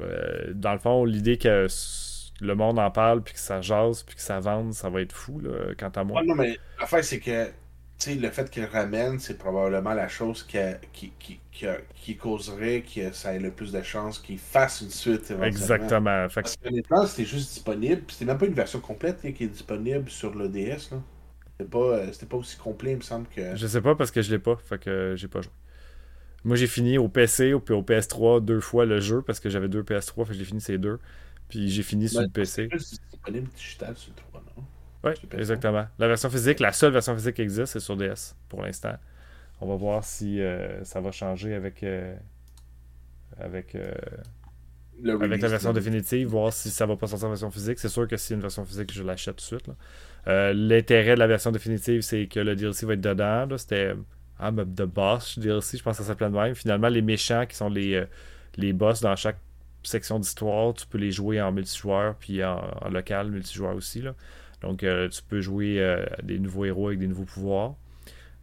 euh, 0.00 0.52
dans 0.54 0.72
le 0.72 0.78
fond, 0.78 1.04
l'idée 1.04 1.38
que 1.38 1.66
le 2.40 2.54
monde 2.54 2.78
en 2.78 2.90
parle, 2.90 3.22
puis 3.22 3.34
que 3.34 3.40
ça 3.40 3.60
jase, 3.60 4.02
puis 4.02 4.16
que 4.16 4.22
ça 4.22 4.40
vende, 4.40 4.72
ça 4.72 4.88
va 4.88 5.02
être 5.02 5.12
fou, 5.12 5.40
là, 5.40 5.74
quant 5.78 5.90
à 5.90 6.04
moi. 6.04 6.22
non, 6.24 6.34
mais 6.34 6.58
l'affaire, 6.80 7.04
c'est 7.04 7.20
que 7.20 7.48
le 8.08 8.30
fait 8.30 8.50
qu'il 8.50 8.64
ramène, 8.64 9.18
c'est 9.18 9.38
probablement 9.38 9.94
la 9.94 10.08
chose 10.08 10.42
qui, 10.42 10.58
qui, 10.92 11.12
qui, 11.18 11.66
qui, 11.94 12.16
causerait 12.16 12.82
que 12.82 13.12
ça 13.12 13.34
ait 13.34 13.38
le 13.38 13.50
plus 13.50 13.72
de 13.72 13.82
chances 13.82 14.18
qu'il 14.18 14.38
fasse 14.38 14.80
une 14.80 14.90
suite. 14.90 15.32
Exactement. 15.42 16.26
Parce 16.34 16.56
que 16.56 16.68
honnêtement, 16.68 17.06
c'était 17.06 17.28
juste 17.28 17.52
disponible. 17.52 18.02
C'était 18.08 18.24
même 18.24 18.38
pas 18.38 18.46
une 18.46 18.54
version 18.54 18.80
complète 18.80 19.20
qui 19.20 19.44
est 19.44 19.48
disponible 19.48 20.08
sur 20.10 20.34
le 20.34 20.48
DS. 20.48 20.90
C'était 21.58 21.70
pas, 21.70 21.78
euh, 21.78 22.10
pas 22.28 22.36
aussi 22.36 22.56
complet, 22.56 22.92
il 22.92 22.98
me 22.98 23.02
semble 23.02 23.26
que. 23.28 23.56
Je 23.56 23.66
sais 23.66 23.80
pas 23.80 23.94
parce 23.94 24.10
que 24.10 24.22
je 24.22 24.30
l'ai 24.30 24.38
pas. 24.38 24.56
Fait 24.56 24.78
que 24.78 25.14
j'ai 25.16 25.28
pas 25.28 25.40
joué. 25.40 25.52
Moi, 26.44 26.56
j'ai 26.56 26.66
fini 26.66 26.98
au 26.98 27.08
PC 27.08 27.54
puis 27.64 27.74
au 27.74 27.82
PS3 27.82 28.44
deux 28.44 28.60
fois 28.60 28.84
le 28.84 29.00
jeu 29.00 29.22
parce 29.22 29.38
que 29.38 29.48
j'avais 29.48 29.68
deux 29.68 29.82
PS3. 29.82 30.26
Fait 30.26 30.32
que 30.32 30.38
j'ai 30.38 30.44
fini 30.44 30.60
ces 30.60 30.78
deux. 30.78 30.98
Puis 31.48 31.68
j'ai 31.68 31.82
fini 31.82 32.08
sur 32.08 32.22
le 32.22 32.28
PC. 32.28 32.68
C'est 32.72 33.00
disponible 33.10 33.48
digital 33.54 33.96
sur 33.96 34.10
le 34.10 34.16
3, 34.16 34.31
non? 34.31 34.31
Oui, 35.04 35.12
exactement. 35.32 35.86
La 35.98 36.08
version 36.08 36.30
physique, 36.30 36.60
la 36.60 36.72
seule 36.72 36.92
version 36.92 37.14
physique 37.14 37.34
qui 37.36 37.42
existe, 37.42 37.72
c'est 37.72 37.80
sur 37.80 37.96
DS 37.96 38.36
pour 38.48 38.62
l'instant. 38.62 38.94
On 39.60 39.66
va 39.66 39.76
voir 39.76 40.04
si 40.04 40.40
euh, 40.40 40.82
ça 40.84 41.00
va 41.00 41.10
changer 41.10 41.54
avec, 41.54 41.82
euh, 41.82 42.14
avec, 43.38 43.74
euh, 43.74 43.92
avec 45.04 45.40
la 45.40 45.48
version 45.48 45.72
définitive, 45.72 46.28
voir 46.28 46.52
si 46.52 46.70
ça 46.70 46.86
va 46.86 46.96
pas 46.96 47.08
sortir 47.08 47.26
en 47.26 47.30
version 47.30 47.50
physique. 47.50 47.78
C'est 47.78 47.88
sûr 47.88 48.06
que 48.06 48.16
si 48.16 48.34
une 48.34 48.40
version 48.40 48.64
physique, 48.64 48.92
je 48.92 49.02
l'achète 49.02 49.36
tout 49.36 49.56
de 49.56 49.60
suite. 49.60 49.70
L'intérêt 50.26 51.14
de 51.14 51.18
la 51.18 51.26
version 51.26 51.50
définitive, 51.50 52.02
c'est 52.02 52.26
que 52.26 52.38
le 52.40 52.54
DLC 52.54 52.86
va 52.86 52.94
être 52.94 53.00
dedans. 53.00 53.46
C'était 53.56 53.94
ah, 54.38 54.52
The 54.52 54.82
Boss 54.82 55.38
DLC, 55.38 55.78
je 55.78 55.82
pense 55.82 55.98
que 55.98 56.02
ça 56.02 56.08
s'appelait 56.08 56.30
de 56.30 56.34
même. 56.34 56.54
Finalement, 56.54 56.88
les 56.88 57.02
méchants 57.02 57.46
qui 57.46 57.56
sont 57.56 57.68
les, 57.68 58.04
les 58.56 58.72
boss 58.72 59.00
dans 59.00 59.16
chaque 59.16 59.38
section 59.84 60.20
d'histoire, 60.20 60.74
tu 60.74 60.86
peux 60.86 60.98
les 60.98 61.10
jouer 61.10 61.40
en 61.40 61.50
multijoueur 61.50 62.14
puis 62.16 62.42
en, 62.44 62.60
en 62.80 62.88
local 62.88 63.30
multijoueur 63.30 63.74
aussi. 63.74 64.02
Là. 64.02 64.14
Donc, 64.62 64.84
euh, 64.84 65.08
tu 65.08 65.22
peux 65.22 65.40
jouer 65.40 65.76
euh, 65.80 66.04
des 66.22 66.38
nouveaux 66.38 66.64
héros 66.64 66.88
avec 66.88 66.98
des 66.98 67.08
nouveaux 67.08 67.24
pouvoirs. 67.24 67.74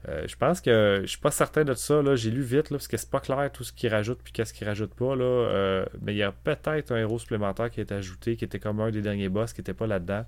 Euh, 0.08 0.23
je 0.27 0.36
pense 0.36 0.62
que 0.62 0.99
je 1.01 1.08
suis 1.08 1.19
pas 1.19 1.32
certain 1.32 1.63
de 1.63 1.73
ça. 1.73 2.01
J'ai 2.15 2.32
lu 2.32 2.41
vite 2.41 2.69
parce 2.69 2.88
que 2.88 2.97
c'est 2.97 3.10
pas 3.10 3.19
clair 3.19 3.49
tout 3.51 3.63
ce 3.63 3.73
qu'il 3.73 3.89
rajoute 3.89 4.19
puis 4.23 4.32
qu'est-ce 4.32 4.53
qu'il 4.53 4.67
rajoute 4.67 4.93
pas. 4.93 5.15
Là. 5.15 5.86
mais 6.01 6.13
il 6.13 6.17
y 6.17 6.23
a 6.23 6.32
peut-être 6.32 6.91
un 6.91 6.97
héros 6.97 7.19
supplémentaire 7.19 7.69
qui 7.69 7.82
est 7.82 7.91
ajouté, 7.91 8.36
qui 8.36 8.45
était 8.45 8.60
comme 8.60 8.79
un 8.79 8.91
des 8.91 9.01
derniers 9.01 9.29
boss, 9.29 9.51
qui 9.53 9.62
était 9.62 9.73
pas 9.73 9.88
là-dedans. 9.88 10.25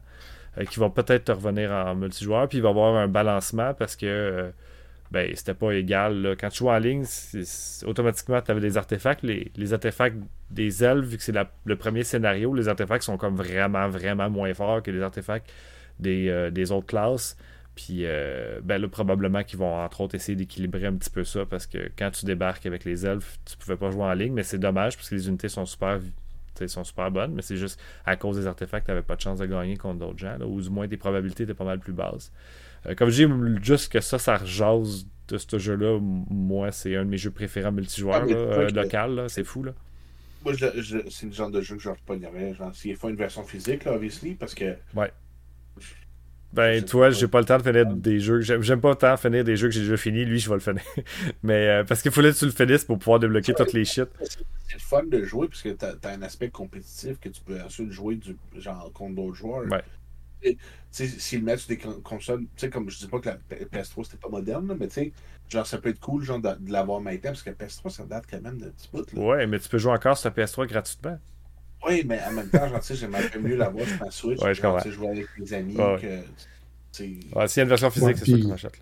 qui 0.70 0.80
va 0.80 0.90
peut-être 0.90 1.26
te 1.26 1.32
revenir 1.32 1.72
en 1.72 1.96
multijoueur. 1.96 2.50
Puis 2.50 2.58
il 2.58 2.62
va 2.62 2.70
y 2.70 2.72
avoir 2.72 2.96
un 2.96 3.08
balancement 3.08 3.74
parce 3.74 3.96
que 3.96 4.52
ben, 5.12 5.30
c'était 5.36 5.54
pas 5.54 5.72
égal. 5.72 6.36
Quand 6.40 6.50
tu 6.50 6.60
joues 6.60 6.70
en 6.70 6.78
ligne, 6.78 7.06
automatiquement, 7.86 8.42
tu 8.42 8.52
avais 8.52 8.62
des 8.62 8.78
artefacts. 8.78 9.24
Les, 9.24 9.52
les, 9.56 9.74
artefacts 9.74 10.18
des 10.50 10.84
elfes, 10.84 11.06
vu 11.06 11.18
que 11.18 11.24
c'est 11.24 11.36
le 11.66 11.76
premier 11.76 12.04
scénario, 12.04 12.54
les 12.54 12.68
artefacts 12.70 13.04
sont 13.04 13.18
comme 13.18 13.36
vraiment, 13.36 13.90
vraiment 13.90 14.30
moins 14.30 14.54
forts 14.54 14.82
que 14.84 14.92
les 14.92 15.02
artefacts 15.02 15.50
euh, 16.06 16.52
des, 16.52 16.72
autres 16.72 16.88
classes. 16.88 17.38
Puis 17.76 18.02
euh, 18.02 18.60
ben 18.64 18.82
là, 18.82 18.88
probablement 18.88 19.44
qu'ils 19.44 19.60
vont 19.60 19.76
entre 19.76 20.02
autres 20.02 20.16
essayer 20.16 20.36
d'équilibrer 20.36 20.88
un 20.88 20.96
petit 20.96 21.10
peu 21.10 21.24
ça 21.24 21.46
parce 21.46 21.66
que 21.66 21.90
quand 21.98 22.12
tu 22.12 22.26
débarques 22.26 22.66
avec 22.66 22.84
les 22.84 23.06
elfes, 23.06 23.40
tu 23.46 23.56
pouvais 23.58 23.78
pas 23.78 23.92
jouer 23.92 24.04
en 24.04 24.14
ligne, 24.14 24.34
mais 24.34 24.44
c'est 24.44 24.60
dommage 24.60 24.98
parce 24.98 25.10
que 25.10 25.16
les 25.16 25.30
unités 25.30 25.48
sont 25.48 25.66
super 25.66 26.00
sont 26.68 26.84
super 26.84 27.12
bonnes, 27.12 27.34
mais 27.34 27.42
c'est 27.42 27.58
juste 27.58 27.80
à 28.06 28.16
cause 28.16 28.38
des 28.38 28.48
artefacts, 28.48 28.86
tu 28.86 28.92
n'avais 28.92 29.04
pas 29.04 29.16
de 29.16 29.22
chance 29.22 29.40
de 29.40 29.46
gagner 29.46 29.78
contre 29.78 30.00
d'autres 30.00 30.20
gens, 30.20 30.38
ou 30.42 30.62
du 30.62 30.70
moins 30.70 30.88
tes 30.88 30.98
probabilités 30.98 31.44
étaient 31.44 31.54
pas 31.54 31.66
mal 31.66 31.80
plus 31.80 31.94
basses. 31.94 32.32
Euh, 32.86 32.96
comme 32.96 33.10
je 33.10 33.26
dis, 33.26 33.64
juste 33.64 33.92
que 33.92 34.00
ça, 34.00 34.18
ça 34.18 34.38
rejase 34.38 35.06
de 35.28 35.38
ce 35.38 35.58
jeu-là, 35.58 36.00
moi, 36.02 36.72
c'est 36.72 36.96
un 36.96 37.06
de 37.06 37.10
mes 37.10 37.18
jeux 37.18 37.32
préférés 37.32 37.72
multijoueurs 37.72 38.26
ah, 38.28 38.70
local, 38.72 39.26
c'est 39.30 39.44
fou. 39.44 39.64
Là. 39.64 39.74
Moi, 40.44 40.54
c'est 40.56 41.26
le 41.26 41.32
genre 41.32 41.52
de 41.52 41.62
jeu 41.62 41.76
que 41.76 41.82
je 41.82 41.90
repognerais. 41.90 42.54
S'il 42.74 42.96
faut 42.96 43.10
une 43.10 43.16
version 43.16 43.44
physique, 43.44 43.86
là, 43.86 43.94
obviously, 43.94 44.34
parce 44.34 44.56
que 44.56 44.76
ouais. 44.96 45.12
Ben, 46.54 46.84
toi, 46.84 47.12
j'ai 47.12 47.28
pas 47.30 47.40
le 47.40 47.46
temps 47.46 47.58
de 47.58 47.64
finir 47.64 47.86
des 47.86 48.20
jeux. 48.20 48.42
J'aime 48.42 48.82
pas 48.82 48.90
le 48.90 48.96
temps 48.96 49.14
de 49.14 49.20
finir 49.20 49.44
des 49.44 49.56
jeux 49.56 49.70
que 49.70 49.74
j'ai 49.74 49.82
déjà 49.82 49.96
finis. 49.96 50.26
Lui, 50.26 50.40
je 50.40 50.50
vais 50.50 50.56
le 50.56 50.62
finir. 50.62 50.84
Mais 51.44 51.70
euh, 51.70 51.84
parce 51.86 52.02
qu'il 52.02 52.12
fallait 52.12 52.34
que 52.34 52.38
tu 52.38 52.46
le 52.46 52.52
finisses 52.52 52.84
pour 52.84 53.00
pouvoir 53.00 53.20
débloquer 53.20 53.54
toutes 53.54 53.72
les 53.74 53.86
shit. 53.86 54.10
C'est 54.22 54.74
le 54.74 54.80
fun 54.80 55.04
de 55.04 55.24
jouer 55.24 55.48
parce 55.48 55.62
que 55.62 55.70
t'as 55.70 55.94
as 56.04 56.10
un 56.10 56.22
aspect 56.24 56.50
compétitif 56.50 57.20
que 57.20 57.30
tu 57.30 57.42
peux 57.42 57.60
ensuite 57.62 57.92
jouer 57.92 58.16
du, 58.16 58.36
genre 58.58 58.92
contre 58.94 59.16
d'autres 59.16 59.36
joueurs. 59.36 59.66
Ouais. 59.70 60.58
S'ils 60.92 61.44
mettent 61.44 61.60
sur 61.60 61.70
des 61.70 61.78
consoles, 61.78 62.42
tu 62.42 62.48
sais, 62.58 62.70
comme 62.70 62.90
je 62.90 62.98
dis 62.98 63.08
pas 63.08 63.20
que 63.20 63.30
la 63.30 63.38
PS3 63.38 64.04
c'était 64.06 64.18
pas 64.18 64.30
moderne, 64.30 64.76
mais 64.78 64.88
tu 64.88 64.94
sais, 64.96 65.14
genre 65.50 65.68
ça 65.68 65.78
peut 65.78 65.90
être 65.90 66.00
cool 66.00 66.24
genre 66.24 66.40
de, 66.40 66.50
l'avoir 66.68 67.00
maintenant 67.00 67.30
parce 67.30 67.44
que 67.44 67.52
la 67.52 67.56
PS3 67.56 67.90
ça 67.90 68.04
date 68.06 68.26
quand 68.30 68.42
même 68.42 68.58
d'un 68.58 68.72
petit 68.72 68.90
bout. 68.92 69.14
Là. 69.14 69.22
Ouais, 69.22 69.48
mais 69.48 69.60
tu 69.60 69.70
peux 69.70 69.78
jouer 69.78 69.94
encore 69.94 70.18
sur 70.18 70.34
ta 70.34 70.42
PS3 70.42 70.68
gratuitement. 70.68 71.20
Oui, 71.88 72.04
mais 72.06 72.20
en 72.28 72.32
même 72.32 72.50
temps, 72.50 72.68
j'aimerais 72.92 73.30
mieux 73.40 73.56
l'avoir 73.56 73.86
sur 73.88 74.00
ma 74.00 74.12
Switch. 74.12 74.42
Ouais, 74.42 74.54
je 74.54 74.62
comprends. 74.62 74.90
Jouer 74.90 75.10
avec 75.10 75.28
mes 75.38 75.54
amis. 75.54 75.76
Ouais. 75.76 75.98
Que, 76.02 77.36
ouais, 77.36 77.48
S'il 77.48 77.58
y 77.58 77.60
a 77.60 77.64
une 77.64 77.70
version 77.70 77.90
physique, 77.90 78.18
c'est 78.18 78.32
ça 78.32 78.38
que 78.38 78.48
j'achète. 78.48 78.82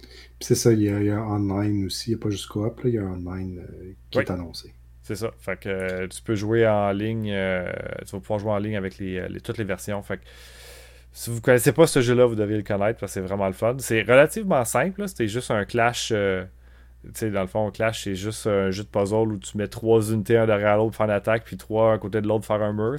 Puis 0.00 0.46
c'est 0.46 0.54
ça, 0.54 0.72
il 0.72 0.82
y, 0.82 0.88
a, 0.88 0.98
il 0.98 1.06
y, 1.06 1.10
a, 1.10 1.20
online 1.20 1.86
aussi. 1.86 2.10
Il 2.10 2.14
n'y 2.14 2.20
a 2.20 2.22
pas 2.22 2.30
juste 2.30 2.46
coop, 2.46 2.80
là, 2.80 2.88
il 2.88 2.94
y 2.94 2.98
a 2.98 3.02
online 3.02 3.58
euh, 3.58 3.92
qui 4.10 4.18
est 4.18 4.30
annoncé. 4.30 4.72
C'est 5.02 5.16
ça. 5.16 5.30
Fait 5.38 5.58
que 5.58 5.68
euh, 5.68 6.08
tu 6.08 6.22
peux 6.22 6.34
jouer 6.34 6.66
en 6.66 6.90
ligne. 6.92 7.30
Euh, 7.32 7.70
tu 8.06 8.12
vas 8.12 8.20
pouvoir 8.20 8.38
jouer 8.38 8.52
en 8.52 8.58
ligne 8.58 8.76
avec 8.76 8.98
les, 8.98 9.28
les, 9.28 9.40
toutes 9.40 9.58
les 9.58 9.64
versions. 9.64 10.02
Fait 10.02 10.16
que 10.16 10.22
si 11.12 11.30
vous 11.30 11.36
ne 11.36 11.40
connaissez 11.40 11.72
pas 11.72 11.86
ce 11.86 12.00
jeu-là, 12.00 12.24
vous 12.24 12.34
devez 12.34 12.56
le 12.56 12.62
connaître 12.62 12.98
parce 12.98 13.12
que 13.12 13.20
c'est 13.20 13.26
vraiment 13.26 13.46
le 13.46 13.52
fun. 13.52 13.76
C'est 13.78 14.02
relativement 14.02 14.64
simple. 14.64 15.06
C'était 15.08 15.28
juste 15.28 15.50
un 15.50 15.64
clash 15.64 16.12
sais, 17.14 17.30
dans 17.30 17.40
le 17.40 17.46
fond, 17.46 17.70
Clash, 17.70 18.04
c'est 18.04 18.14
juste 18.14 18.46
un 18.46 18.70
jeu 18.70 18.84
de 18.84 18.88
puzzle 18.88 19.32
où 19.32 19.38
tu 19.38 19.56
mets 19.58 19.68
trois 19.68 20.12
unités 20.12 20.36
un 20.36 20.46
derrière 20.46 20.76
l'autre 20.76 20.90
pour 20.90 20.96
faire 20.96 21.06
une 21.06 21.12
attaque, 21.12 21.44
puis 21.44 21.56
trois 21.56 21.94
à 21.94 21.98
côté 21.98 22.20
de 22.20 22.28
l'autre 22.28 22.46
pour 22.46 22.56
faire 22.56 22.64
un 22.64 22.72
mur. 22.72 22.96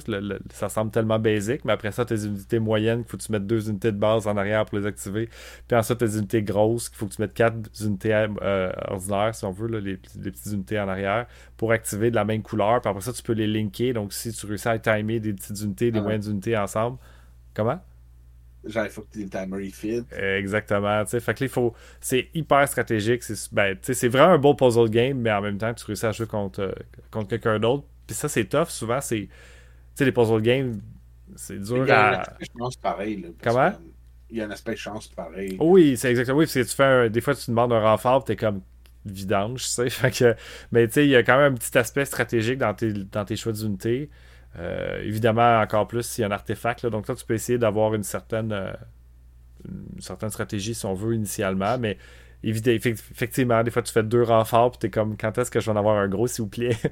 ça 0.50 0.68
semble 0.68 0.90
tellement 0.90 1.18
basique, 1.18 1.64
mais 1.64 1.72
après 1.72 1.90
ça, 1.90 2.04
tes 2.04 2.24
unités 2.26 2.58
moyennes, 2.58 3.00
il 3.00 3.10
faut 3.10 3.16
que 3.16 3.22
tu 3.22 3.32
mettes 3.32 3.46
deux 3.46 3.68
unités 3.68 3.92
de 3.92 3.96
base 3.96 4.26
en 4.26 4.36
arrière 4.36 4.64
pour 4.66 4.78
les 4.78 4.86
activer. 4.86 5.28
Puis 5.66 5.76
ensuite, 5.76 5.98
tes 5.98 6.16
unités 6.16 6.42
grosses, 6.42 6.90
il 6.92 6.96
faut 6.96 7.06
que 7.06 7.14
tu 7.14 7.22
mettes 7.22 7.34
quatre 7.34 7.56
unités 7.80 8.26
euh, 8.42 8.72
ordinaires, 8.88 9.34
si 9.34 9.44
on 9.44 9.52
veut, 9.52 9.68
les, 9.78 9.96
petites 9.96 10.52
unités 10.52 10.78
en 10.78 10.88
arrière, 10.88 11.26
pour 11.56 11.72
activer 11.72 12.10
de 12.10 12.16
la 12.16 12.24
même 12.24 12.42
couleur. 12.42 12.80
Puis 12.80 12.90
après 12.90 13.02
ça, 13.02 13.12
tu 13.12 13.22
peux 13.22 13.32
les 13.32 13.46
linker. 13.46 13.94
Donc, 13.94 14.12
si 14.12 14.32
tu 14.32 14.46
réussis 14.46 14.68
à 14.68 14.78
timer 14.78 15.20
des 15.20 15.32
petites 15.32 15.60
unités, 15.60 15.90
des 15.90 15.98
ah 15.98 16.02
moyennes 16.02 16.28
unités 16.28 16.56
ensemble. 16.56 16.98
Comment? 17.54 17.80
Genre, 18.66 18.84
il 18.84 18.90
faut 18.90 19.02
que 19.02 19.18
le 19.18 19.28
timer 19.28 19.70
fit. 19.70 20.04
Exactement. 20.16 21.04
Fait 21.04 21.20
que 21.20 21.30
là, 21.30 21.34
il 21.40 21.48
faut. 21.48 21.74
C'est 22.00 22.28
hyper 22.34 22.66
stratégique. 22.68 23.22
C'est 23.22 23.52
ben, 23.52 23.76
vraiment 24.04 24.32
un 24.32 24.38
beau 24.38 24.54
puzzle 24.54 24.88
game, 24.88 25.18
mais 25.18 25.32
en 25.32 25.42
même 25.42 25.58
temps, 25.58 25.74
tu 25.74 25.84
réussis 25.84 26.06
à 26.06 26.12
jouer 26.12 26.26
contre, 26.26 26.60
euh, 26.60 26.72
contre 27.10 27.28
quelqu'un 27.28 27.58
d'autre. 27.58 27.84
Puis 28.06 28.16
ça, 28.16 28.28
c'est 28.28 28.44
tough. 28.44 28.68
Souvent, 28.68 29.00
c'est. 29.00 29.20
Tu 29.20 29.28
sais, 29.94 30.04
les 30.04 30.12
puzzle 30.12 30.40
games, 30.40 30.80
c'est 31.36 31.58
dur 31.58 31.84
il 31.84 31.88
y 31.88 31.92
a 31.92 32.06
à. 32.06 32.16
Un 32.16 32.20
aspect 32.20 32.46
chance 32.58 32.76
pareil. 32.76 33.20
Là, 33.20 33.28
Comment? 33.42 33.72
Il 34.30 34.38
y 34.38 34.40
a 34.40 34.46
un 34.46 34.50
aspect 34.50 34.76
chance 34.76 35.08
pareil. 35.08 35.56
Oui, 35.60 35.96
c'est 35.96 36.10
exactement. 36.10 36.38
Oui, 36.38 36.46
parce 36.46 36.54
que 36.54 36.60
tu 36.60 36.74
fais 36.74 37.10
Des 37.10 37.20
fois, 37.20 37.34
tu 37.34 37.50
demandes 37.50 37.72
un 37.72 37.80
renfort, 37.80 38.24
t'es 38.24 38.36
comme 38.36 38.62
vidange, 39.04 39.62
tu 39.62 39.68
sais. 39.68 39.90
Fait 39.90 40.10
que... 40.10 40.34
Mais 40.72 40.86
tu 40.88 40.94
sais, 40.94 41.04
il 41.04 41.10
y 41.10 41.16
a 41.16 41.22
quand 41.22 41.36
même 41.36 41.52
un 41.52 41.56
petit 41.56 41.76
aspect 41.76 42.04
stratégique 42.04 42.58
dans 42.58 42.74
tes, 42.74 42.92
dans 42.92 43.24
tes 43.24 43.36
choix 43.36 43.52
d'unité. 43.52 44.08
Euh, 44.58 45.02
évidemment, 45.02 45.60
encore 45.60 45.86
plus 45.86 46.02
s'il 46.02 46.22
y 46.22 46.24
a 46.24 46.28
un 46.28 46.32
artefact. 46.32 46.86
donc, 46.86 47.06
toi, 47.06 47.14
tu 47.14 47.24
peux 47.24 47.34
essayer 47.34 47.58
d'avoir 47.58 47.94
une 47.94 48.04
certaine, 48.04 48.52
euh, 48.52 48.72
une 49.68 50.00
certaine 50.00 50.30
stratégie, 50.30 50.74
si 50.74 50.86
on 50.86 50.94
veut, 50.94 51.14
initialement. 51.14 51.76
Mais 51.78 51.98
effectivement, 52.42 53.62
des 53.62 53.70
fois, 53.70 53.80
tu 53.80 53.92
fais 53.92 54.02
deux 54.02 54.22
renforts, 54.22 54.72
puis 54.72 54.78
tu 54.78 54.86
es 54.86 54.90
comme, 54.90 55.16
quand 55.16 55.36
est-ce 55.38 55.50
que 55.50 55.60
je 55.60 55.66
vais 55.66 55.72
en 55.72 55.76
avoir 55.76 55.96
un 55.96 56.08
gros, 56.08 56.26
s'il 56.26 56.42
vous 56.44 56.50
plaît? 56.50 56.76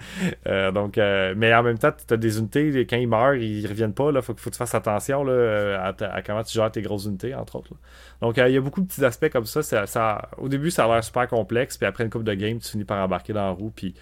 Euh, 0.49 0.73
donc, 0.73 0.97
Mais 0.97 1.55
en 1.55 1.63
même 1.63 1.79
temps, 1.79 1.93
tu 1.93 2.13
as 2.13 2.17
des 2.17 2.39
unités, 2.39 2.87
quand 2.89 2.97
ils 2.97 3.07
meurent, 3.07 3.35
ils 3.35 3.67
reviennent 3.67 3.95
pas. 3.95 4.11
Il 4.11 4.23
faut, 4.23 4.35
faut 4.37 4.51
que 4.51 4.55
tu 4.55 4.59
fasses 4.59 4.75
attention 4.75 5.23
là, 5.25 5.95
à, 6.01 6.23
comment 6.23 6.43
tu 6.43 6.55
gères 6.55 6.71
tes 6.73 6.83
grosses 6.83 7.05
unités, 7.05 7.35
entre 7.35 7.57
autres. 7.57 7.75
Donc, 8.21 8.39
il 8.39 8.53
y 8.53 8.57
a 8.57 8.61
beaucoup 8.61 8.81
de 8.81 8.87
petits 8.87 9.05
aspects 9.05 9.29
comme 9.29 9.45
ça. 9.45 9.63
ça. 9.63 10.29
Au 10.39 10.49
début, 10.49 10.71
ça 10.71 10.85
a 10.85 10.89
l'air 10.89 11.05
super 11.05 11.29
complexe, 11.29 11.79
puis 11.79 11.87
après 11.87 12.05
une 12.05 12.11
coupe 12.11 12.25
de 12.25 12.35
game, 12.35 12.59
tu 12.59 12.71
finis 12.71 12.85
par 12.85 13.05
embarquer 13.05 13.33
dans 13.33 13.47
la 13.47 13.51
roue, 13.51 13.71
puis 13.71 13.95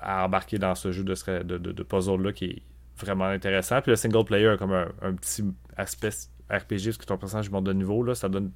à 0.00 0.24
embarquer 0.24 0.58
dans 0.58 0.74
ce 0.74 0.92
jeu 0.92 1.04
de, 1.04 1.58
de, 1.58 1.82
puzzle-là 1.82 2.32
qui 2.32 2.44
est 2.44 2.62
vraiment 2.98 3.26
intéressant. 3.26 3.80
Puis 3.80 3.90
le 3.90 3.96
single 3.96 4.24
player 4.24 4.48
a 4.48 4.56
comme 4.56 4.72
un, 4.72 5.14
petit 5.14 5.44
aspect 5.76 6.10
RPG, 6.50 6.84
parce 6.84 6.98
que 6.98 7.06
ton 7.06 7.16
personnage 7.16 7.50
monte 7.50 7.64
de 7.64 7.72
niveau, 7.72 8.02
là, 8.02 8.14
ça 8.14 8.28
donne 8.28 8.52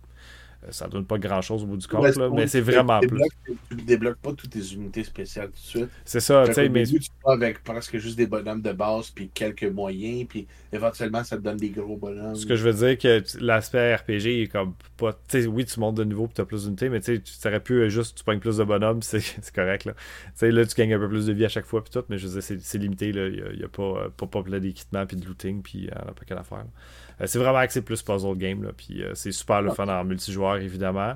ça 0.70 0.88
donne 0.88 1.04
pas 1.04 1.18
grand 1.18 1.42
chose 1.42 1.62
au 1.62 1.66
bout 1.66 1.76
du 1.76 1.86
compte, 1.86 2.16
là, 2.16 2.28
mais 2.32 2.46
c'est 2.46 2.60
vraiment 2.60 3.00
plus. 3.00 3.22
Tu 3.68 3.76
ne 3.76 3.82
débloques 3.82 4.18
pas 4.18 4.32
toutes 4.32 4.50
tes 4.50 4.74
unités 4.74 5.04
spéciales 5.04 5.48
tout 5.48 5.52
de 5.52 5.80
suite. 5.80 5.88
C'est 6.04 6.20
ça, 6.20 6.44
tu 6.46 6.54
sais, 6.54 6.68
mais. 6.68 6.84
Tu 6.84 6.98
vas 7.24 7.32
avec 7.32 7.62
presque 7.62 7.98
juste 7.98 8.16
des 8.16 8.26
bonhommes 8.26 8.62
de 8.62 8.72
base, 8.72 9.10
puis 9.10 9.30
quelques 9.32 9.64
moyens, 9.64 10.26
puis 10.28 10.46
éventuellement 10.72 11.22
ça 11.24 11.36
te 11.36 11.42
donne 11.42 11.56
des 11.56 11.70
gros 11.70 11.96
bonhommes. 11.96 12.34
Ce 12.34 12.46
que 12.46 12.56
je 12.56 12.68
veux 12.68 12.72
dire, 12.72 12.98
que 12.98 13.22
l'aspect 13.40 13.94
RPG 13.94 14.42
est 14.42 14.50
comme 14.50 14.74
pas. 14.96 15.12
Tu 15.28 15.42
sais, 15.42 15.46
oui, 15.46 15.64
tu 15.64 15.78
montes 15.80 15.96
de 15.96 16.04
niveau, 16.04 16.26
puis 16.26 16.34
tu 16.34 16.40
as 16.40 16.44
plus 16.44 16.64
d'unités, 16.64 16.88
mais 16.88 17.00
tu 17.00 17.16
sais, 17.16 17.22
tu 17.22 17.48
aurais 17.48 17.60
pu 17.60 17.74
euh, 17.74 17.88
juste, 17.88 18.18
tu 18.18 18.24
pognes 18.24 18.40
plus 18.40 18.56
de 18.56 18.64
bonhommes, 18.64 19.02
c'est 19.02 19.22
correct, 19.54 19.84
là. 19.84 19.92
Tu 19.92 20.30
sais, 20.36 20.50
là, 20.50 20.64
tu 20.66 20.74
gagnes 20.74 20.94
un 20.94 20.98
peu 20.98 21.08
plus 21.08 21.26
de 21.26 21.32
vie 21.32 21.44
à 21.44 21.48
chaque 21.48 21.66
fois, 21.66 21.82
puis 21.82 21.92
tout, 21.92 22.04
mais 22.08 22.18
je 22.18 22.26
veux 22.26 22.40
dire, 22.40 22.58
c'est 22.60 22.78
limité, 22.78 23.12
là. 23.12 23.28
Il 23.28 23.58
n'y 23.58 23.64
a, 23.64 23.68
pas, 23.68 23.82
euh, 23.82 24.08
pas, 24.16 24.26
pas 24.26 24.42
plein 24.42 24.58
d'équipements, 24.58 25.06
puis 25.06 25.16
de 25.16 25.26
looting, 25.26 25.62
puis 25.62 25.88
a 25.90 26.12
pas 26.12 26.24
qu'à 26.24 26.42
faire. 26.42 26.64
C'est 27.24 27.38
vraiment 27.38 27.58
axé 27.58 27.82
plus 27.82 28.02
puzzle 28.02 28.36
game, 28.36 28.62
là, 28.62 28.70
puis 28.76 29.02
c'est 29.14 29.32
super 29.32 29.62
le 29.62 29.70
fun 29.70 29.88
en 29.88 30.04
multijoueur, 30.04 30.56
évidemment. 30.56 31.14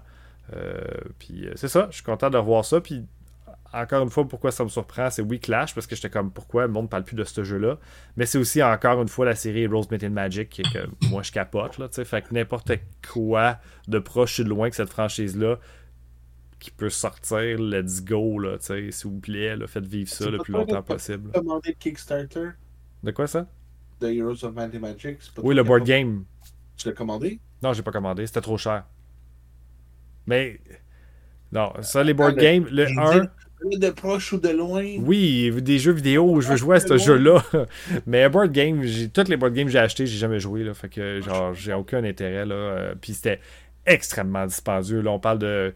Euh, 0.57 0.81
puis 1.19 1.47
euh, 1.47 1.53
c'est 1.57 1.69
ça, 1.69 1.89
je 1.91 1.97
suis 1.97 2.05
content 2.05 2.31
de 2.31 2.37
revoir 2.37 2.65
ça. 2.65 2.81
Puis 2.81 3.05
encore 3.73 4.03
une 4.03 4.11
fois, 4.11 4.27
pourquoi 4.27 4.51
ça 4.51 4.65
me 4.65 4.69
surprend, 4.69 5.11
c'est 5.11 5.23
oui 5.23 5.39
Clash, 5.39 5.75
parce 5.75 5.87
que 5.87 5.95
j'étais 5.95 6.11
comme 6.11 6.33
pourquoi 6.33 6.67
le 6.67 6.73
monde 6.73 6.85
ne 6.85 6.89
parle 6.89 7.05
plus 7.05 7.15
de 7.15 7.25
ce 7.25 7.45
jeu-là? 7.45 7.79
Mais 8.17 8.27
c'est 8.27 8.39
aussi 8.39 8.63
encore 8.63 9.01
une 9.01 9.09
fois 9.09 9.27
la 9.27 9.37
série 9.37 9.67
Rose 9.67 9.91
Metal 9.91 10.11
Magic 10.11 10.63
que 10.73 11.07
moi 11.09 11.23
je 11.23 11.31
capote. 11.31 11.79
Là, 11.79 11.89
fait 11.89 12.23
que 12.23 12.35
n'importe 12.35 12.73
quoi 13.13 13.59
de 13.87 13.99
proche 13.99 14.41
ou 14.41 14.45
de 14.45 14.49
loin 14.49 14.71
que 14.71 14.77
cette 14.77 14.91
franchise-là 14.91 15.59
qui 16.59 16.71
peut 16.71 16.91
sortir, 16.91 17.59
let's 17.59 18.05
go, 18.05 18.39
là, 18.39 18.57
s'il 18.59 18.91
vous 19.05 19.21
plaît, 19.21 19.55
faites 19.67 19.87
vivre 19.87 20.11
ça 20.11 20.29
le 20.29 20.39
plus 20.39 20.53
longtemps 20.53 20.83
possible. 20.83 21.31
Le 21.35 21.73
Kickstarter? 21.73 22.51
De 23.03 23.11
quoi 23.13 23.27
ça? 23.27 23.47
De 24.01 24.09
Heroes 24.09 24.45
of 24.45 24.55
Might 24.55 24.81
Magic 24.81 25.19
Oui, 25.43 25.55
le 25.55 25.63
board 25.63 25.85
game. 25.85 26.25
Tu 26.77 26.89
l'as 26.89 26.95
commandé? 26.95 27.41
Non, 27.63 27.73
j'ai 27.73 27.83
pas 27.83 27.93
commandé, 27.93 28.27
c'était 28.27 28.41
trop 28.41 28.57
cher. 28.57 28.85
Mais. 30.27 30.61
Non, 31.53 31.73
ça, 31.83 32.03
les 32.03 32.15
board 32.15 32.35
ah, 32.39 32.43
games, 32.43 32.67
le 32.71 32.87
1. 32.87 33.29
De 33.63 33.91
proche 33.91 34.33
ou 34.33 34.39
de 34.39 34.49
loin? 34.49 34.83
Oui, 35.01 35.51
des 35.61 35.79
jeux 35.79 35.93
vidéo 35.93 36.31
où 36.31 36.41
je 36.41 36.49
veux 36.49 36.57
jouer 36.57 36.77
à 36.77 36.81
ce 36.81 36.97
jeu-là. 36.97 37.43
Mais 38.07 38.27
board 38.31 38.53
game, 38.53 38.83
toutes 39.13 39.29
les 39.29 39.37
board 39.37 39.53
games 39.53 39.67
que 39.67 39.73
j'ai 39.73 39.79
acheté, 39.79 40.07
j'ai 40.07 40.17
jamais 40.17 40.41
joué. 40.41 40.65
Là, 40.65 40.73
fait 40.73 40.89
que, 40.89 41.21
genre, 41.21 41.53
j'ai 41.53 41.75
aucun 41.75 42.03
intérêt. 42.05 42.47
Là. 42.47 42.55
Euh, 42.55 42.95
puis 42.99 43.13
c'était 43.13 43.41
extrêmement 43.85 44.47
dispendieux. 44.47 45.03
Là, 45.03 45.11
on 45.11 45.19
parle 45.19 45.39
de. 45.41 45.75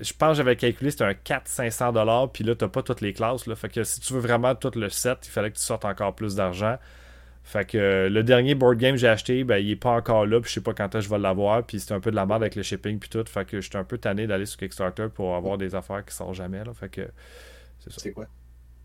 Je 0.00 0.12
pense 0.12 0.32
que 0.32 0.36
j'avais 0.36 0.56
calculé, 0.56 0.90
c'était 0.90 1.04
un 1.04 1.12
400-500$. 1.12 2.30
Puis 2.32 2.44
là, 2.44 2.54
t'as 2.54 2.68
pas 2.68 2.82
toutes 2.82 3.02
les 3.02 3.12
classes. 3.12 3.46
Là, 3.46 3.54
fait 3.54 3.68
que 3.68 3.84
si 3.84 4.00
tu 4.00 4.14
veux 4.14 4.20
vraiment 4.20 4.54
tout 4.54 4.72
le 4.74 4.88
set, 4.88 5.18
il 5.24 5.30
fallait 5.30 5.50
que 5.50 5.56
tu 5.56 5.62
sortes 5.62 5.84
encore 5.84 6.14
plus 6.14 6.34
d'argent. 6.34 6.78
Fait 7.46 7.64
que 7.64 7.78
euh, 7.78 8.08
le 8.08 8.24
dernier 8.24 8.56
board 8.56 8.76
game 8.76 8.96
que 8.96 9.00
j'ai 9.00 9.06
acheté, 9.06 9.44
ben, 9.44 9.58
il 9.58 9.70
est 9.70 9.76
pas 9.76 9.92
encore 9.92 10.26
là, 10.26 10.40
puis 10.40 10.48
je 10.48 10.54
sais 10.54 10.60
pas 10.60 10.74
quand 10.74 11.00
je 11.00 11.08
vais 11.08 11.18
l'avoir, 11.18 11.64
puis 11.64 11.78
c'est 11.78 11.94
un 11.94 12.00
peu 12.00 12.10
de 12.10 12.16
la 12.16 12.26
merde 12.26 12.42
avec 12.42 12.56
le 12.56 12.64
shipping 12.64 12.98
puis 12.98 13.08
tout. 13.08 13.24
Fait 13.24 13.46
que 13.46 13.60
j'étais 13.60 13.76
un 13.76 13.84
peu 13.84 13.98
tanné 13.98 14.26
d'aller 14.26 14.46
sur 14.46 14.58
Kickstarter 14.58 15.06
pour 15.14 15.36
avoir 15.36 15.56
des 15.56 15.76
affaires 15.76 16.04
qui 16.04 16.12
sortent 16.12 16.34
jamais. 16.34 16.64
Là. 16.64 16.74
Fait 16.74 16.88
que 16.88 17.02
c'est 17.78 17.92
ça. 17.92 18.00
C'est 18.00 18.10
quoi? 18.10 18.26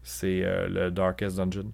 C'est 0.04 0.44
euh, 0.46 0.68
le 0.68 0.92
Darkest 0.92 1.38
Dungeon. 1.38 1.72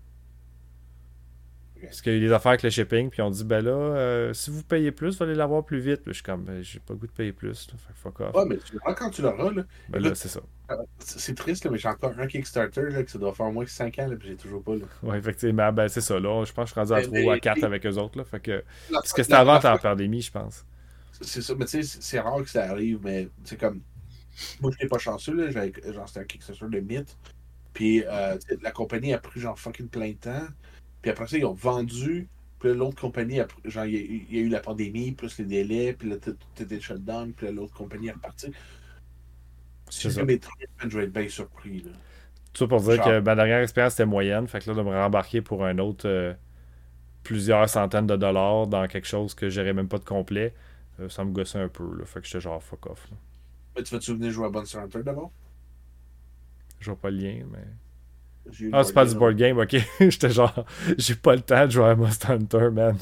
Parce 1.82 2.02
qu'il 2.02 2.14
y 2.14 2.16
a 2.16 2.18
eu 2.18 2.22
des 2.22 2.32
affaires 2.32 2.52
avec 2.52 2.64
le 2.64 2.70
shipping, 2.70 3.10
puis 3.10 3.22
on 3.22 3.30
dit, 3.30 3.44
ben 3.44 3.64
là, 3.64 3.72
euh, 3.72 4.34
si 4.34 4.50
vous 4.50 4.64
payez 4.64 4.92
plus, 4.92 5.18
vous 5.18 5.24
allez 5.24 5.36
l'avoir 5.36 5.64
plus 5.64 5.80
vite. 5.80 6.02
je 6.08 6.14
suis 6.14 6.24
comme, 6.24 6.44
ben, 6.44 6.62
j'ai 6.62 6.80
pas 6.80 6.94
le 6.94 7.00
goût 7.00 7.08
de 7.08 7.12
payer 7.12 7.32
plus. 7.32 7.68
Fait 7.68 7.94
fuck 7.94 8.20
off. 8.22 8.36
Ouais, 8.36 8.46
mais 8.48 8.58
tu 8.58 8.78
quand 8.80 9.10
tu 9.10 9.22
l'auras. 9.22 9.52
Là. 9.52 9.64
Ben 9.90 10.02
là, 10.02 10.16
c'est 10.16 10.28
ça. 10.28 10.42
Euh, 10.72 10.76
c'est 11.00 11.36
triste, 11.36 11.70
mais 11.70 11.78
j'ai 11.78 11.88
encore 11.88 12.14
un 12.18 12.28
Kickstarter 12.28 12.90
là, 12.90 13.04
que 13.04 13.12
ça 13.12 13.20
doit 13.20 13.34
faire 13.34 13.52
moins 13.52 13.64
que 13.64 13.72
5 13.72 14.00
ans, 14.00 14.08
là, 14.08 14.16
puis 14.18 14.30
j'ai 14.30 14.36
toujours 14.36 14.64
pas. 14.64 14.76
Là. 14.76 14.86
Ouais, 15.04 15.18
effectivement, 15.18 15.72
ben 15.72 15.88
c'est 15.88 16.02
ça. 16.02 16.20
Là, 16.20 16.44
je 16.46 16.52
pense 16.52 16.72
que 16.72 16.82
je 16.82 16.86
suis 16.86 16.94
rendu 16.94 17.06
à 17.06 17.08
3 17.08 17.22
ou 17.22 17.32
à 17.32 17.40
4 17.40 17.64
avec 17.64 17.86
eux 17.86 17.96
autres. 17.98 18.18
Là, 18.18 18.26
fait 18.26 18.40
que... 18.40 18.64
Parce 18.92 19.14
que 19.14 19.24
c'était 19.24 19.36
avant 19.36 19.60
la 19.60 19.78
pandémie, 19.78 20.22
je 20.22 20.32
pense. 20.32 20.66
C'est 21.22 21.42
ça, 21.42 21.56
mais 21.56 21.66
tu 21.66 21.84
sais, 21.84 21.98
c'est 22.00 22.20
rare 22.20 22.44
que 22.44 22.50
ça 22.50 22.70
arrive, 22.70 23.00
mais 23.04 23.30
c'est 23.44 23.60
comme. 23.60 23.82
Moi, 24.62 24.72
je 24.72 24.76
n'étais 24.76 24.88
pas 24.88 25.00
chanceux, 25.00 25.34
là. 25.34 25.50
Genre, 25.50 26.08
c'était 26.08 26.20
un 26.20 26.26
Kickstarter 26.26 26.66
de 26.70 26.80
mythe. 26.80 27.18
Puis 27.78 28.04
euh, 28.08 28.36
la 28.64 28.72
compagnie 28.72 29.14
a 29.14 29.20
pris 29.20 29.40
genre 29.40 29.58
fucking 29.60 29.88
plein 29.88 30.10
de 30.10 30.16
temps. 30.16 30.48
Puis 31.08 31.14
après 31.14 31.28
ça, 31.28 31.38
ils 31.38 31.46
ont 31.46 31.54
vendu 31.54 32.28
puis 32.60 32.74
l'autre 32.74 33.00
compagnie, 33.00 33.40
genre, 33.64 33.86
il 33.86 34.34
y, 34.34 34.40
a, 34.40 34.42
eu 34.42 34.50
la 34.50 34.60
pandémie, 34.60 35.14
plus 35.14 35.38
les 35.38 35.46
délais, 35.46 35.94
puis 35.94 36.10
là, 36.10 36.18
tout 36.18 36.36
était 36.60 36.82
shutdown, 36.82 37.32
puis 37.32 37.50
l'autre 37.52 37.74
compagnie 37.74 38.08
est 38.08 38.14
repartie. 38.14 38.52
Si 39.90 40.10
je 40.10 40.22
vais 40.22 40.34
être 40.34 41.14
bien 41.14 41.30
surpris. 41.30 41.82
Là. 41.82 41.92
Tout 42.52 42.66
ça 42.66 42.68
pour 42.68 42.82
dire 42.82 43.02
que 43.02 43.20
ma 43.20 43.36
dernière 43.36 43.62
expérience 43.62 43.94
était 43.94 44.06
moyenne, 44.06 44.48
fait 44.48 44.60
que 44.60 44.70
là, 44.70 44.76
de 44.76 44.82
me 44.82 44.90
rembarquer 44.90 45.42
pour 45.42 45.64
un 45.64 45.78
autre 45.78 46.10
euh, 46.10 46.34
plusieurs 47.24 47.70
centaines 47.70 48.08
de 48.08 48.18
dollars 48.18 48.68
dans 48.68 48.86
quelque 48.88 49.08
chose 49.08 49.34
que 49.34 49.50
j'aurais 49.50 49.74
même 49.74 49.88
pas 49.88 50.00
de 50.00 50.06
complet, 50.06 50.54
euh, 51.00 51.08
ça 51.08 51.24
me 51.24 51.32
gossait 51.32 51.60
un 51.60 51.70
peu. 51.70 51.86
Là, 51.96 52.06
fait 52.06 52.20
que 52.20 52.26
j'étais 52.26 52.42
genre 52.42 52.62
fuck 52.62 52.88
off. 52.88 53.08
Mais 53.78 53.84
tu 53.84 53.94
vas-tu 53.94 54.14
venir 54.14 54.32
jouer 54.32 54.48
à 54.48 54.50
Monster 54.50 54.80
Hunter 54.80 55.04
d'abord? 55.04 55.32
Je 56.80 56.90
vois 56.90 57.00
pas 57.00 57.12
le 57.12 57.18
lien, 57.18 57.46
mais. 57.50 57.64
Ah, 58.72 58.84
c'est 58.84 58.94
pas 58.94 59.06
du 59.06 59.16
board 59.16 59.36
game, 59.36 59.58
ok. 59.58 59.76
J'étais 60.00 60.30
genre, 60.30 60.66
j'ai 60.98 61.16
pas 61.16 61.36
le 61.36 61.42
temps 61.42 61.66
de 61.66 61.72
jouer 61.72 61.86
à 61.86 61.96
Monster 61.96 62.34
Hunter, 62.34 62.70
man. 62.72 62.98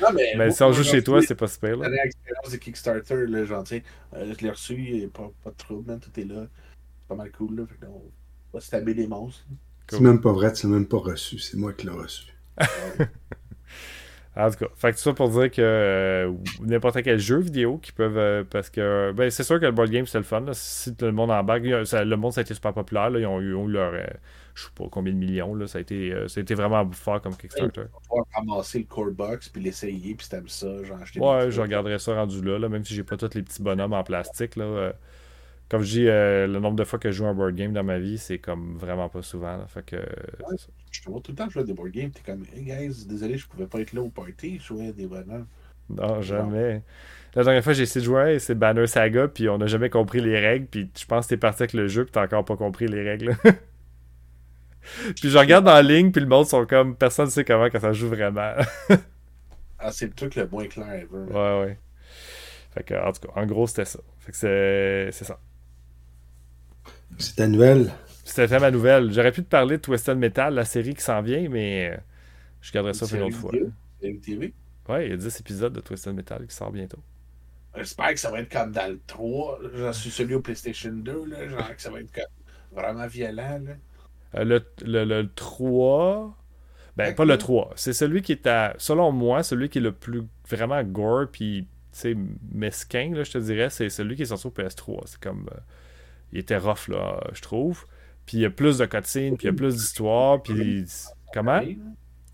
Non, 0.00 0.08
mais, 0.14 0.34
mais 0.38 0.50
si 0.50 0.62
on 0.62 0.72
joue 0.72 0.84
chez 0.84 1.02
toi, 1.02 1.20
c'est 1.22 1.34
pas 1.34 1.48
super. 1.48 1.76
La 1.76 1.88
dernière 1.88 2.04
expérience 2.04 2.50
de 2.50 2.56
Kickstarter, 2.56 3.26
là, 3.26 3.44
genre, 3.44 3.64
euh, 3.72 4.34
je 4.36 4.44
l'ai 4.44 4.50
reçu, 4.50 4.74
il 4.74 4.98
n'y 4.98 5.04
a 5.04 5.08
pas, 5.08 5.30
pas 5.42 5.50
de 5.50 5.56
trouble, 5.56 5.90
man, 5.90 6.00
tout 6.00 6.18
est 6.18 6.24
là. 6.24 6.46
C'est 6.46 7.08
pas 7.08 7.14
mal 7.16 7.30
cool, 7.32 7.56
là. 7.56 7.64
Fait 7.66 7.86
on 7.86 8.10
va 8.52 8.60
se 8.60 8.70
taber 8.70 8.94
les 8.94 9.06
monstres. 9.06 9.44
C'est 9.88 10.00
même 10.00 10.20
pas 10.20 10.32
vrai, 10.32 10.52
tu 10.52 10.66
l'as 10.66 10.74
même 10.74 10.86
pas 10.86 10.98
reçu, 10.98 11.38
c'est 11.38 11.56
moi 11.56 11.72
qui 11.72 11.86
l'ai 11.86 11.92
reçu. 11.92 12.32
En 14.36 14.48
tout 14.48 14.58
cas, 14.58 14.66
fait 14.76 14.92
que 14.92 14.96
tout 14.96 15.02
ça 15.02 15.12
pour 15.12 15.28
dire 15.28 15.50
que 15.50 15.60
euh, 15.60 16.32
n'importe 16.60 17.02
quel 17.02 17.18
jeu 17.18 17.38
vidéo 17.38 17.78
qui 17.78 17.90
peuvent. 17.90 18.16
Euh, 18.16 18.44
parce 18.48 18.70
que 18.70 19.12
ben, 19.12 19.28
c'est 19.28 19.42
sûr 19.42 19.58
que 19.58 19.66
le 19.66 19.72
board 19.72 19.90
game 19.90 20.06
c'est 20.06 20.18
le 20.18 20.24
fun. 20.24 20.44
Si 20.52 20.94
tout 20.94 21.06
le 21.06 21.12
monde 21.12 21.32
en 21.32 21.42
bague, 21.42 21.64
le 21.64 22.14
monde 22.14 22.32
ça 22.32 22.40
a 22.40 22.42
été 22.42 22.54
super 22.54 22.72
populaire. 22.72 23.10
Là, 23.10 23.18
ils 23.18 23.26
ont 23.26 23.40
eu, 23.40 23.66
leur. 23.66 23.92
Euh, 23.92 24.06
je 24.54 24.64
sais 24.64 24.70
pas 24.74 24.84
combien 24.88 25.12
de 25.12 25.18
millions. 25.18 25.54
Là, 25.54 25.66
ça, 25.66 25.78
a 25.78 25.80
été, 25.80 26.14
ça 26.28 26.38
a 26.38 26.42
été 26.42 26.54
vraiment 26.54 26.88
fort 26.92 27.20
comme 27.20 27.36
Kickstarter. 27.36 27.84
On 28.08 28.18
va 28.18 28.24
ramasser 28.34 28.78
le 28.78 28.84
core 28.84 29.10
box 29.10 29.48
puis 29.48 29.62
l'essayer 29.62 30.14
puis 30.14 30.24
si 30.24 30.30
t'aimes 30.30 30.48
ça, 30.48 30.68
acheté. 31.02 31.18
Ouais, 31.18 31.50
je 31.50 31.60
regarderais 31.60 31.98
ça 31.98 32.14
rendu 32.14 32.40
là, 32.42 32.58
là, 32.58 32.68
même 32.68 32.84
si 32.84 32.94
j'ai 32.94 33.02
pas 33.02 33.16
tous 33.16 33.34
les 33.34 33.42
petits 33.42 33.62
bonhommes 33.62 33.94
en 33.94 34.04
plastique. 34.04 34.54
Là, 34.54 34.92
comme 35.70 35.82
je 35.82 35.90
dis, 35.92 36.08
euh, 36.08 36.48
le 36.48 36.58
nombre 36.58 36.74
de 36.74 36.82
fois 36.82 36.98
que 36.98 37.12
je 37.12 37.18
joue 37.18 37.26
un 37.26 37.34
board 37.34 37.54
game 37.54 37.72
dans 37.72 37.84
ma 37.84 38.00
vie, 38.00 38.18
c'est 38.18 38.38
comme 38.38 38.76
vraiment 38.76 39.08
pas 39.08 39.22
souvent. 39.22 39.64
Fait 39.68 39.84
que, 39.84 40.04
je 40.90 41.00
te 41.00 41.08
vois 41.08 41.20
tout 41.20 41.30
le 41.30 41.36
temps 41.36 41.48
jouer 41.48 41.62
à 41.62 41.64
des 41.64 41.72
board 41.72 41.92
games. 41.92 42.10
T'es 42.10 42.22
comme, 42.26 42.44
hey 42.52 42.64
guys, 42.64 43.06
désolé, 43.06 43.38
je 43.38 43.46
pouvais 43.46 43.66
pas 43.66 43.78
être 43.78 43.92
là 43.92 44.02
au 44.02 44.08
party. 44.08 44.58
Je 44.58 44.64
jouais 44.64 44.88
à 44.88 44.92
des 44.92 45.06
bonhommes. 45.06 45.46
Non, 45.88 46.20
jamais. 46.22 46.82
La 47.36 47.44
dernière 47.44 47.62
fois, 47.62 47.72
j'ai 47.72 47.84
essayé 47.84 48.00
de 48.00 48.06
jouer, 48.06 48.40
c'est 48.40 48.56
Banner 48.56 48.88
Saga, 48.88 49.28
puis 49.28 49.48
on 49.48 49.58
n'a 49.58 49.68
jamais 49.68 49.90
compris 49.90 50.20
les 50.20 50.40
règles. 50.40 50.66
Puis 50.66 50.90
je 50.98 51.06
pense 51.06 51.26
que 51.26 51.30
t'es 51.30 51.36
parti 51.36 51.62
avec 51.62 51.72
le 51.72 51.86
jeu, 51.86 52.02
puis 52.04 52.10
t'as 52.10 52.24
encore 52.24 52.44
pas 52.44 52.56
compris 52.56 52.88
les 52.88 53.08
règles. 53.08 53.36
puis 55.20 55.30
je 55.30 55.38
regarde 55.38 55.68
en 55.68 55.80
ligne, 55.80 56.10
puis 56.10 56.20
le 56.20 56.26
monde 56.26 56.46
sont 56.46 56.66
comme, 56.66 56.96
personne 56.96 57.26
ne 57.26 57.30
sait 57.30 57.44
comment 57.44 57.70
que 57.70 57.78
ça 57.78 57.92
joue 57.92 58.08
vraiment. 58.08 58.54
ah, 59.78 59.92
c'est 59.92 60.06
le 60.06 60.14
truc 60.14 60.34
le 60.34 60.48
moins 60.48 60.66
clair 60.66 60.92
ever. 60.92 61.32
Ouais, 61.32 61.60
ouais. 61.60 61.78
Fait 62.74 62.82
que, 62.82 62.94
en 62.94 63.12
tout 63.12 63.28
cas, 63.28 63.40
en 63.40 63.46
gros, 63.46 63.68
c'était 63.68 63.84
ça. 63.84 64.00
Fait 64.18 64.32
que 64.32 64.36
c'est 64.36 65.24
ça. 65.24 65.38
C'est 67.20 67.36
ta 67.36 67.46
nouvelle. 67.46 67.92
C'était 68.24 68.58
ma 68.58 68.70
nouvelle. 68.70 69.12
J'aurais 69.12 69.32
pu 69.32 69.42
te 69.42 69.48
parler 69.48 69.76
de 69.76 69.82
Twisted 69.82 70.16
Metal, 70.16 70.54
la 70.54 70.64
série 70.64 70.94
qui 70.94 71.02
s'en 71.02 71.20
vient, 71.20 71.48
mais 71.48 71.90
euh, 71.90 71.96
je 72.60 72.72
garderai 72.72 72.94
ça 72.94 73.06
pour 73.06 73.16
une 73.16 73.22
autre 73.24 73.36
fois. 73.36 73.52
TV? 74.00 74.54
Ouais, 74.88 75.06
il 75.06 75.10
y 75.10 75.12
a 75.12 75.16
10 75.16 75.40
épisodes 75.40 75.72
de 75.72 75.80
Twisted 75.80 76.14
Metal 76.14 76.46
qui 76.46 76.54
sort 76.54 76.72
bientôt. 76.72 76.98
J'espère 77.76 78.08
que 78.08 78.20
ça 78.20 78.30
va 78.30 78.40
être 78.40 78.50
comme 78.50 78.72
dans 78.72 78.90
le 78.90 79.00
3. 79.06 79.60
J'en 79.74 79.92
suis 79.92 80.10
celui 80.10 80.34
au 80.34 80.40
PlayStation 80.40 80.92
2. 80.92 81.24
Là, 81.26 81.48
genre 81.48 81.76
que 81.76 81.82
ça 81.82 81.90
va 81.90 82.00
être 82.00 82.10
vraiment 82.72 83.06
violent. 83.06 83.60
Là. 83.64 83.72
Euh, 84.36 84.44
le, 84.44 84.64
le, 84.82 85.04
le, 85.04 85.28
3. 85.32 86.36
Ben, 86.96 87.14
pas 87.14 87.24
le 87.24 87.38
3. 87.38 87.72
C'est 87.76 87.92
celui 87.92 88.22
qui 88.22 88.32
est 88.32 88.46
à. 88.46 88.74
Selon 88.78 89.12
moi, 89.12 89.42
celui 89.42 89.68
qui 89.68 89.78
est 89.78 89.82
le 89.82 89.92
plus 89.92 90.22
vraiment 90.48 90.82
gore 90.82 91.26
puis 91.30 91.68
mesquin, 92.52 93.12
là, 93.14 93.24
je 93.24 93.32
te 93.32 93.38
dirais, 93.38 93.68
c'est 93.70 93.88
celui 93.88 94.16
qui 94.16 94.22
est 94.22 94.26
sorti 94.26 94.46
au 94.46 94.50
PS3. 94.50 95.02
C'est 95.06 95.20
comme. 95.20 95.48
Euh, 95.52 95.60
il 96.32 96.38
était 96.38 96.56
rough, 96.56 96.88
là, 96.88 97.20
je 97.32 97.42
trouve. 97.42 97.86
Puis 98.26 98.38
il 98.38 98.40
y 98.42 98.46
a 98.46 98.50
plus 98.50 98.78
de 98.78 98.86
cutscenes, 98.86 99.36
puis 99.36 99.48
il 99.48 99.50
y 99.50 99.54
a 99.54 99.56
plus 99.56 99.74
d'histoire, 99.76 100.42
puis... 100.42 100.84
Comment? 101.32 101.60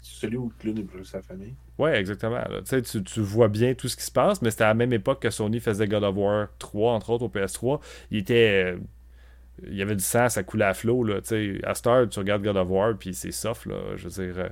Celui 0.01 0.36
où 0.36 0.53
Clown 0.59 0.78
est 0.78 1.05
sa 1.05 1.20
famille. 1.20 1.55
Ouais, 1.78 1.99
exactement. 1.99 2.40
Tu, 2.64 3.03
tu 3.03 3.20
vois 3.20 3.49
bien 3.49 3.74
tout 3.74 3.88
ce 3.88 3.97
qui 3.97 4.05
se 4.05 4.11
passe, 4.11 4.40
mais 4.40 4.51
c'était 4.51 4.64
à 4.64 4.68
la 4.68 4.74
même 4.74 4.92
époque 4.92 5.20
que 5.20 5.30
Sony 5.30 5.61
faisait 5.61 5.86
God 5.86 6.05
of 6.05 6.16
War 6.16 6.49
3, 6.59 6.92
entre 6.92 7.11
autres, 7.11 7.24
au 7.24 7.28
PS3. 7.28 7.80
Il 8.11 8.18
était... 8.18 8.76
Il 9.66 9.74
y 9.74 9.82
avait 9.82 9.97
du 9.97 10.05
sang, 10.05 10.28
ça 10.28 10.42
coulait 10.42 10.66
à 10.66 10.74
flot, 10.74 11.03
là. 11.03 11.20
Tu 11.22 11.28
sais, 11.28 11.61
à 11.64 11.74
Star, 11.74 12.09
tu 12.09 12.18
regardes 12.18 12.42
God 12.42 12.57
of 12.57 12.68
War, 12.68 12.97
puis 12.99 13.14
c'est 13.14 13.32
soft, 13.32 13.66
là. 13.66 13.76
Je 13.97 14.09
veux 14.09 14.24
dire... 14.24 14.38
Euh, 14.38 14.49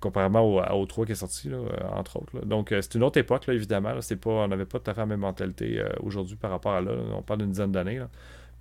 comparément 0.00 0.42
au, 0.74 0.84
3 0.84 1.06
qui 1.06 1.12
est 1.12 1.14
sorti, 1.14 1.48
là, 1.48 1.58
euh, 1.58 1.88
entre 1.94 2.16
autres. 2.16 2.44
Donc, 2.44 2.72
euh, 2.72 2.82
c'est 2.82 2.96
une 2.96 3.04
autre 3.04 3.18
époque, 3.18 3.46
là, 3.46 3.54
évidemment. 3.54 3.92
Pas, 3.94 4.30
on 4.30 4.48
n'avait 4.48 4.64
pas 4.64 4.80
tout 4.80 4.90
à 4.90 4.94
fait 4.94 5.00
la 5.00 5.06
même 5.06 5.20
mentalité 5.20 5.80
aujourd'hui 6.00 6.34
par 6.34 6.50
rapport 6.50 6.72
à 6.72 6.80
là. 6.80 6.92
On 7.14 7.22
parle 7.22 7.40
d'une 7.40 7.50
dizaine 7.50 7.70
d'années. 7.70 8.00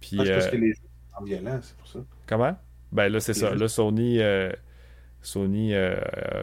Puis, 0.01 0.17
parce 0.17 0.47
que 0.47 0.57
les 0.57 0.69
jeux 0.69 0.81
sont 1.17 1.23
violents, 1.23 1.59
c'est 1.61 1.77
pour 1.77 1.87
ça. 1.87 1.99
Comment? 2.27 2.57
Ben 2.91 3.07
là, 3.07 3.19
c'est 3.19 3.33
ça. 3.33 3.55
Là, 3.55 3.67
Sony, 3.67 4.19
euh, 4.19 4.51
Sony 5.21 5.73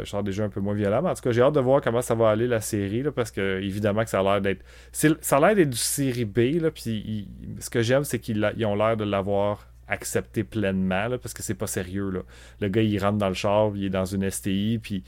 genre 0.05 0.23
des 0.23 0.33
jeux 0.33 0.45
un 0.45 0.49
peu 0.49 0.61
moins 0.61 0.75
violents. 0.75 1.03
Mais 1.03 1.11
en 1.11 1.15
tout 1.15 1.23
cas, 1.23 1.33
j'ai 1.33 1.43
hâte 1.43 1.55
de 1.55 1.61
voir 1.61 1.83
comment 1.83 2.01
ça 2.01 2.15
va 2.15 2.31
aller 2.31 2.47
la 2.47 2.61
série, 2.61 3.03
là, 3.03 3.13
parce 3.13 3.31
que 3.31 3.61
évidemment 3.61 4.05
que 4.05 4.11
ça 4.11 4.21
a 4.21 4.23
l'air 4.23 4.41
d'être. 4.41 4.65
Ça 4.93 5.37
a 5.37 5.41
l'air 5.41 5.55
d'être 5.55 5.71
du 5.71 5.77
série 5.77 6.25
B, 6.25 6.61
là, 6.63 6.71
puis 6.71 7.29
ce 7.61 7.69
que 7.69 7.83
j'aime, 7.83 8.05
c'est 8.05 8.19
qu'ils 8.19 8.65
ont 8.65 8.75
l'air 8.77 8.97
de 8.97 9.05
l'avoir 9.05 9.69
accepté 9.89 10.45
pleinement, 10.45 11.09
là, 11.09 11.19
parce 11.19 11.35
que 11.35 11.43
c'est 11.43 11.55
pas 11.55 11.67
sérieux. 11.67 12.11
Là. 12.11 12.21
Le 12.61 12.69
gars, 12.69 12.83
il 12.83 12.99
rentre 12.99 13.19
dans 13.19 13.29
le 13.29 13.35
char, 13.35 13.73
il 13.75 13.85
est 13.85 13.91
dans 13.91 14.05
une 14.05 14.31
STI, 14.31 14.79
puis 14.83 15.03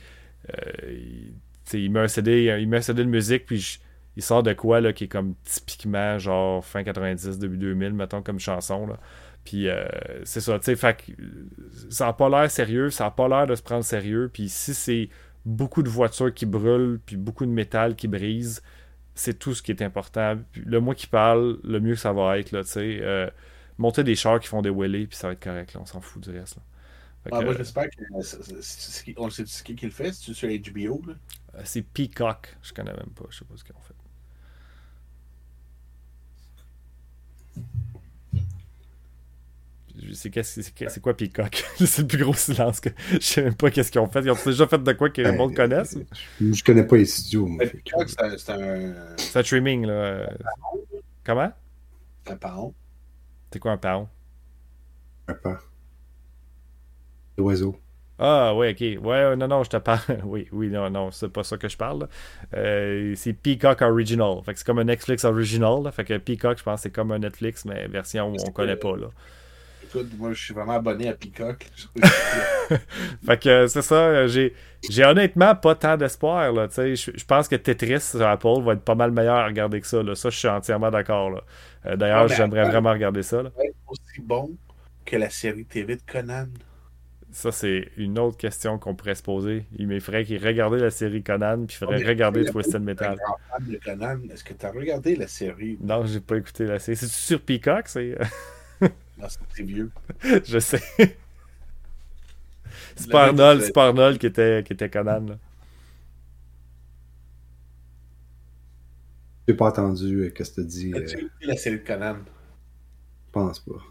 il, 1.73 1.91
met 1.91 2.01
un 2.01 2.07
CD, 2.07 2.57
il 2.59 2.67
met 2.67 2.77
un 2.77 2.81
CD 2.81 3.03
de 3.03 3.09
musique, 3.09 3.45
puis 3.45 3.79
il 4.17 4.23
sort 4.23 4.43
de 4.43 4.53
quoi 4.53 4.81
là, 4.81 4.93
qui 4.93 5.05
est 5.05 5.07
comme 5.07 5.35
typiquement 5.43 6.17
genre 6.19 6.63
fin 6.65 6.83
90, 6.83 7.39
début 7.39 7.57
2000, 7.57 7.93
mettons, 7.93 8.21
comme 8.21 8.39
chanson. 8.39 8.87
Là. 8.87 8.97
Puis 9.43 9.67
euh, 9.69 9.85
c'est 10.23 10.41
ça, 10.41 10.59
tu 10.59 10.65
sais, 10.65 10.75
fait 10.75 11.05
ça 11.89 12.05
n'a 12.05 12.13
pas 12.13 12.29
l'air 12.29 12.49
sérieux, 12.51 12.89
ça 12.89 13.05
n'a 13.05 13.11
pas 13.11 13.27
l'air 13.27 13.47
de 13.47 13.55
se 13.55 13.63
prendre 13.63 13.83
sérieux. 13.83 14.29
Puis 14.31 14.49
si 14.49 14.73
c'est 14.73 15.09
beaucoup 15.45 15.83
de 15.83 15.89
voitures 15.89 16.33
qui 16.33 16.45
brûlent, 16.45 16.99
puis 17.05 17.17
beaucoup 17.17 17.45
de 17.45 17.51
métal 17.51 17.95
qui 17.95 18.07
brise, 18.07 18.61
c'est 19.15 19.37
tout 19.37 19.53
ce 19.53 19.61
qui 19.61 19.71
est 19.71 19.81
important. 19.81 20.37
le 20.55 20.79
moins 20.79 20.95
qui 20.95 21.07
parle, 21.07 21.59
le 21.63 21.79
mieux 21.79 21.95
que 21.95 21.99
ça 21.99 22.13
va 22.13 22.37
être, 22.37 22.51
là, 22.51 22.63
tu 22.63 22.69
sais. 22.69 22.99
Euh, 23.01 23.29
monter 23.77 24.03
des 24.03 24.15
chars 24.15 24.39
qui 24.39 24.47
font 24.47 24.61
des 24.61 24.69
wheelies, 24.69 25.07
puis 25.07 25.17
ça 25.17 25.27
va 25.27 25.33
être 25.33 25.43
correct, 25.43 25.73
là, 25.73 25.81
on 25.81 25.85
s'en 25.85 26.01
fout 26.01 26.23
du 26.23 26.29
reste. 26.37 26.57
Là. 27.25 27.41
moi, 27.41 27.53
j'espère 27.55 27.89
que. 27.89 28.01
On 29.17 29.29
sait 29.29 29.45
ce 29.45 29.63
qui 29.63 29.75
le 29.75 29.91
fait, 29.91 30.13
c'est 30.13 30.33
sur 30.33 30.47
HBO. 30.47 31.01
Euh, 31.55 31.61
c'est 31.63 31.81
Peacock, 31.81 32.55
je 32.61 32.73
connais 32.73 32.93
même 32.93 33.11
pas, 33.15 33.25
je 33.29 33.39
sais 33.39 33.45
pas 33.45 33.55
ce 33.57 33.63
qu'ils 33.63 33.75
ont 33.75 33.81
fait. 33.81 33.95
C'est 40.13 41.01
quoi 41.01 41.15
Peacock? 41.15 41.63
c'est 41.77 42.01
le 42.01 42.07
plus 42.07 42.23
gros 42.23 42.33
silence 42.33 42.79
que 42.79 42.89
je 43.13 43.19
sais 43.19 43.43
même 43.43 43.55
pas 43.55 43.69
qu'est-ce 43.69 43.91
qu'ils 43.91 44.01
ont 44.01 44.07
fait. 44.07 44.21
Ils 44.21 44.31
ont 44.31 44.37
déjà 44.45 44.67
fait 44.67 44.81
de 44.81 44.93
quoi 44.93 45.09
que 45.09 45.21
les 45.21 45.31
le 45.31 45.37
monde 45.37 45.55
connaisse? 45.55 45.97
Je 46.39 46.63
connais 46.63 46.85
pas 46.85 46.97
les 46.97 47.05
studios. 47.05 47.47
Peacock, 47.57 48.09
c'est 48.09 48.49
un. 48.49 48.93
C'est 49.17 49.39
un 49.39 49.43
streaming, 49.43 49.85
là. 49.85 50.29
Comment? 51.23 51.51
Un 52.27 52.35
pound. 52.35 52.73
C'est 53.51 53.59
quoi 53.59 53.71
un 53.71 53.77
pound? 53.77 54.07
Un 55.27 55.33
pound. 55.33 55.57
L'oiseau. 57.37 57.80
Ah, 58.23 58.53
oui, 58.55 58.69
ok. 58.69 59.03
Ouais, 59.03 59.35
non, 59.35 59.47
non, 59.47 59.63
je 59.63 59.69
te 59.71 59.77
parle. 59.77 59.99
oui, 60.25 60.47
oui, 60.51 60.69
non, 60.69 60.89
non, 60.89 61.09
c'est 61.11 61.29
pas 61.29 61.43
ça 61.43 61.57
que 61.57 61.67
je 61.67 61.75
parle. 61.75 62.07
Euh, 62.53 63.13
c'est 63.15 63.33
Peacock 63.33 63.81
Original. 63.81 64.41
Fait 64.45 64.53
que 64.53 64.59
c'est 64.59 64.65
comme 64.65 64.79
un 64.79 64.83
Netflix 64.83 65.25
Original. 65.25 65.91
Fait 65.91 66.05
que 66.05 66.17
Peacock, 66.17 66.59
je 66.59 66.63
pense, 66.63 66.81
c'est 66.81 66.91
comme 66.91 67.11
un 67.11 67.19
Netflix, 67.19 67.65
mais 67.65 67.87
version 67.87 68.31
où 68.31 68.35
on 68.47 68.51
connaît 68.51 68.75
pas, 68.75 68.95
là 68.95 69.07
moi, 70.17 70.33
je 70.33 70.43
suis 70.43 70.53
vraiment 70.53 70.73
abonné 70.73 71.09
à 71.09 71.13
Peacock. 71.13 71.67
fait 73.25 73.37
que 73.41 73.67
c'est 73.67 73.81
ça. 73.81 74.27
J'ai, 74.27 74.53
j'ai 74.89 75.03
honnêtement 75.03 75.55
pas 75.55 75.75
tant 75.75 75.97
d'espoir. 75.97 76.51
Là, 76.51 76.67
je, 76.75 76.95
je 76.95 77.25
pense 77.25 77.47
que 77.47 77.55
Tetris 77.55 78.01
sur 78.01 78.25
Apple 78.25 78.61
va 78.61 78.73
être 78.73 78.83
pas 78.83 78.95
mal 78.95 79.11
meilleur 79.11 79.37
à 79.37 79.45
regarder 79.45 79.81
que 79.81 79.87
ça. 79.87 80.01
Là. 80.03 80.15
Ça, 80.15 80.29
je 80.29 80.37
suis 80.37 80.47
entièrement 80.47 80.91
d'accord. 80.91 81.41
Euh, 81.85 81.95
d'ailleurs, 81.95 82.27
ah, 82.29 82.33
j'aimerais 82.35 82.69
vraiment 82.69 82.91
regarder 82.91 83.23
ça. 83.23 83.43
Là. 83.43 83.51
aussi 83.87 84.21
bon 84.21 84.51
que 85.05 85.15
la 85.17 85.29
série 85.29 85.65
TV 85.65 85.95
de 85.95 86.01
Conan. 86.09 86.47
Ça, 87.31 87.51
c'est 87.53 87.89
une 87.95 88.19
autre 88.19 88.35
question 88.37 88.77
qu'on 88.77 88.93
pourrait 88.93 89.15
se 89.15 89.23
poser. 89.23 89.65
Il 89.77 89.87
m'effraie 89.87 90.25
qu'il 90.25 90.45
regardait 90.45 90.79
la 90.79 90.89
série 90.89 91.23
Conan, 91.23 91.65
puis 91.65 91.75
il 91.75 91.77
faudrait 91.77 92.03
regarder 92.03 92.43
Twisted 92.43 92.81
Metal. 92.81 93.17
Est-ce 94.29 94.43
que 94.43 94.53
tu 94.53 94.65
as 94.65 94.71
regardé 94.71 95.15
la 95.15 95.27
série? 95.27 95.77
Non, 95.79 96.05
j'ai 96.05 96.19
pas 96.19 96.35
écouté 96.37 96.65
la 96.65 96.77
série. 96.77 96.97
C'est 96.97 97.07
sur 97.07 97.41
Peacock, 97.41 97.87
c'est? 97.87 98.17
c'est 99.55 99.63
vieux. 99.63 99.91
je 100.43 100.59
sais. 100.59 100.81
c'est 102.95 103.09
pas 103.09 103.27
Arnold, 103.27 103.61
c'est 103.61 103.73
pas 103.73 103.87
Arnold 103.87 104.17
qui 104.17 104.25
était, 104.25 104.63
qui 104.65 104.73
était 104.73 104.89
Conan. 104.89 105.25
Là. 105.27 105.37
J'ai 109.47 109.55
pas 109.55 109.69
entendu 109.69 110.23
euh, 110.23 110.29
qu'est-ce 110.31 110.51
que 110.51 110.61
tu 110.61 110.67
dis. 110.67 110.93
As-tu 110.93 111.17
euh... 111.17 111.29
la 111.43 111.55
série 111.55 111.79
de 111.79 111.87
Conan? 111.87 112.17
Je 113.27 113.31
pense 113.31 113.59
pas. 113.59 113.81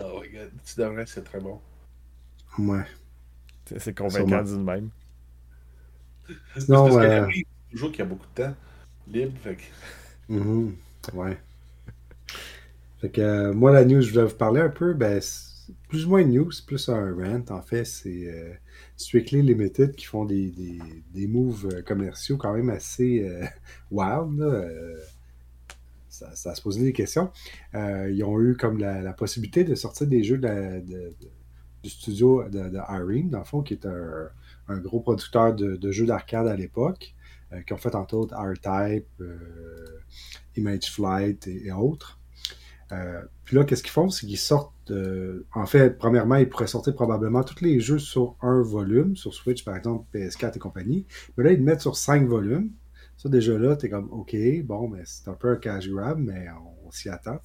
Oh 0.00 0.20
my 0.20 0.28
god, 0.28 0.50
tu 0.66 0.80
devrais, 0.80 1.06
c'est 1.06 1.24
très 1.24 1.40
bon. 1.40 1.60
Ouais. 2.68 2.84
C'est 3.78 3.96
convaincant 3.96 4.42
d'une 4.42 4.64
même. 4.64 4.90
Non, 6.68 6.88
parce 6.88 6.96
euh... 6.96 7.26
que 7.26 7.70
toujours 7.70 7.90
qu'il 7.90 8.00
y 8.00 8.02
a 8.02 8.06
beaucoup 8.06 8.26
de 8.34 8.42
temps 8.42 8.54
libre, 9.08 9.32
fait 9.42 9.56
que... 9.56 10.34
Mm 10.34 10.72
Ouais. 11.14 11.38
Fait 13.00 13.08
que 13.08 13.20
euh, 13.20 13.52
moi, 13.54 13.72
la 13.72 13.84
news, 13.84 14.02
je 14.02 14.12
voulais 14.12 14.26
vous 14.26 14.36
parler 14.36 14.60
un 14.60 14.68
peu, 14.68 14.92
ben, 14.92 15.20
plus 15.88 16.06
ou 16.06 16.10
moins 16.10 16.20
une 16.20 16.32
news, 16.32 16.50
plus 16.66 16.88
un 16.88 17.14
rant. 17.14 17.44
En 17.50 17.62
fait, 17.62 17.84
c'est 17.84 18.28
euh, 18.28 18.52
Strictly 18.96 19.42
Limited 19.42 19.94
qui 19.94 20.06
font 20.06 20.24
des, 20.24 20.50
des, 20.50 20.78
des 21.12 21.26
moves 21.26 21.68
euh, 21.72 21.82
commerciaux 21.82 22.36
quand 22.36 22.54
même 22.54 22.70
assez 22.70 23.22
euh, 23.24 23.44
wild. 23.90 24.38
Là. 24.38 24.68
Ça, 26.08 26.34
ça, 26.34 26.54
se 26.54 26.60
posait 26.60 26.82
des 26.82 26.92
questions. 26.92 27.30
ils 27.72 28.22
ont 28.24 28.40
eu 28.40 28.56
comme 28.56 28.78
la, 28.78 29.00
la, 29.00 29.12
possibilité 29.12 29.64
de 29.64 29.74
sortir 29.74 30.06
des 30.06 30.24
jeux 30.24 30.38
de, 30.38 30.80
de, 30.80 31.12
du 31.82 31.90
studio 31.90 32.44
de, 32.48 32.68
de 32.68 33.30
dans 33.30 33.38
le 33.38 33.44
fond, 33.44 33.62
qui 33.62 33.74
est 33.74 33.86
un, 33.86 34.28
un 34.68 34.78
gros 34.78 35.00
producteur 35.00 35.54
de, 35.54 35.90
jeux 35.90 36.06
d'arcade 36.06 36.46
à 36.46 36.56
l'époque, 36.56 37.14
qui 37.66 37.72
ont 37.72 37.78
fait 37.78 37.94
entre 37.94 38.14
autres 38.14 38.34
R-Type, 38.34 39.06
Image 40.56 40.90
Flight 40.90 41.46
et 41.48 41.72
autres. 41.72 42.20
Euh, 42.92 43.22
puis 43.44 43.56
là, 43.56 43.64
qu'est-ce 43.64 43.82
qu'ils 43.82 43.92
font? 43.92 44.08
C'est 44.10 44.26
qu'ils 44.26 44.38
sortent. 44.38 44.72
Euh, 44.90 45.46
en 45.54 45.66
fait, 45.66 45.96
premièrement, 45.96 46.36
ils 46.36 46.48
pourraient 46.48 46.66
sortir 46.66 46.94
probablement 46.94 47.44
tous 47.44 47.60
les 47.62 47.78
jeux 47.80 47.98
sur 47.98 48.36
un 48.42 48.62
volume, 48.62 49.16
sur 49.16 49.32
Switch, 49.32 49.64
par 49.64 49.76
exemple, 49.76 50.06
PS4 50.12 50.56
et 50.56 50.58
compagnie. 50.58 51.06
Mais 51.36 51.44
là, 51.44 51.52
ils 51.52 51.58
le 51.58 51.64
mettent 51.64 51.80
sur 51.80 51.96
cinq 51.96 52.26
volumes. 52.26 52.70
Ça, 53.16 53.28
déjà 53.28 53.56
là, 53.58 53.76
t'es 53.76 53.90
comme, 53.90 54.08
OK, 54.10 54.34
bon, 54.64 54.88
mais 54.88 55.02
c'est 55.04 55.28
un 55.28 55.34
peu 55.34 55.50
un 55.50 55.56
cash 55.56 55.88
grab, 55.88 56.18
mais 56.18 56.46
on, 56.84 56.90
s'y 56.90 57.08
attend. 57.08 57.38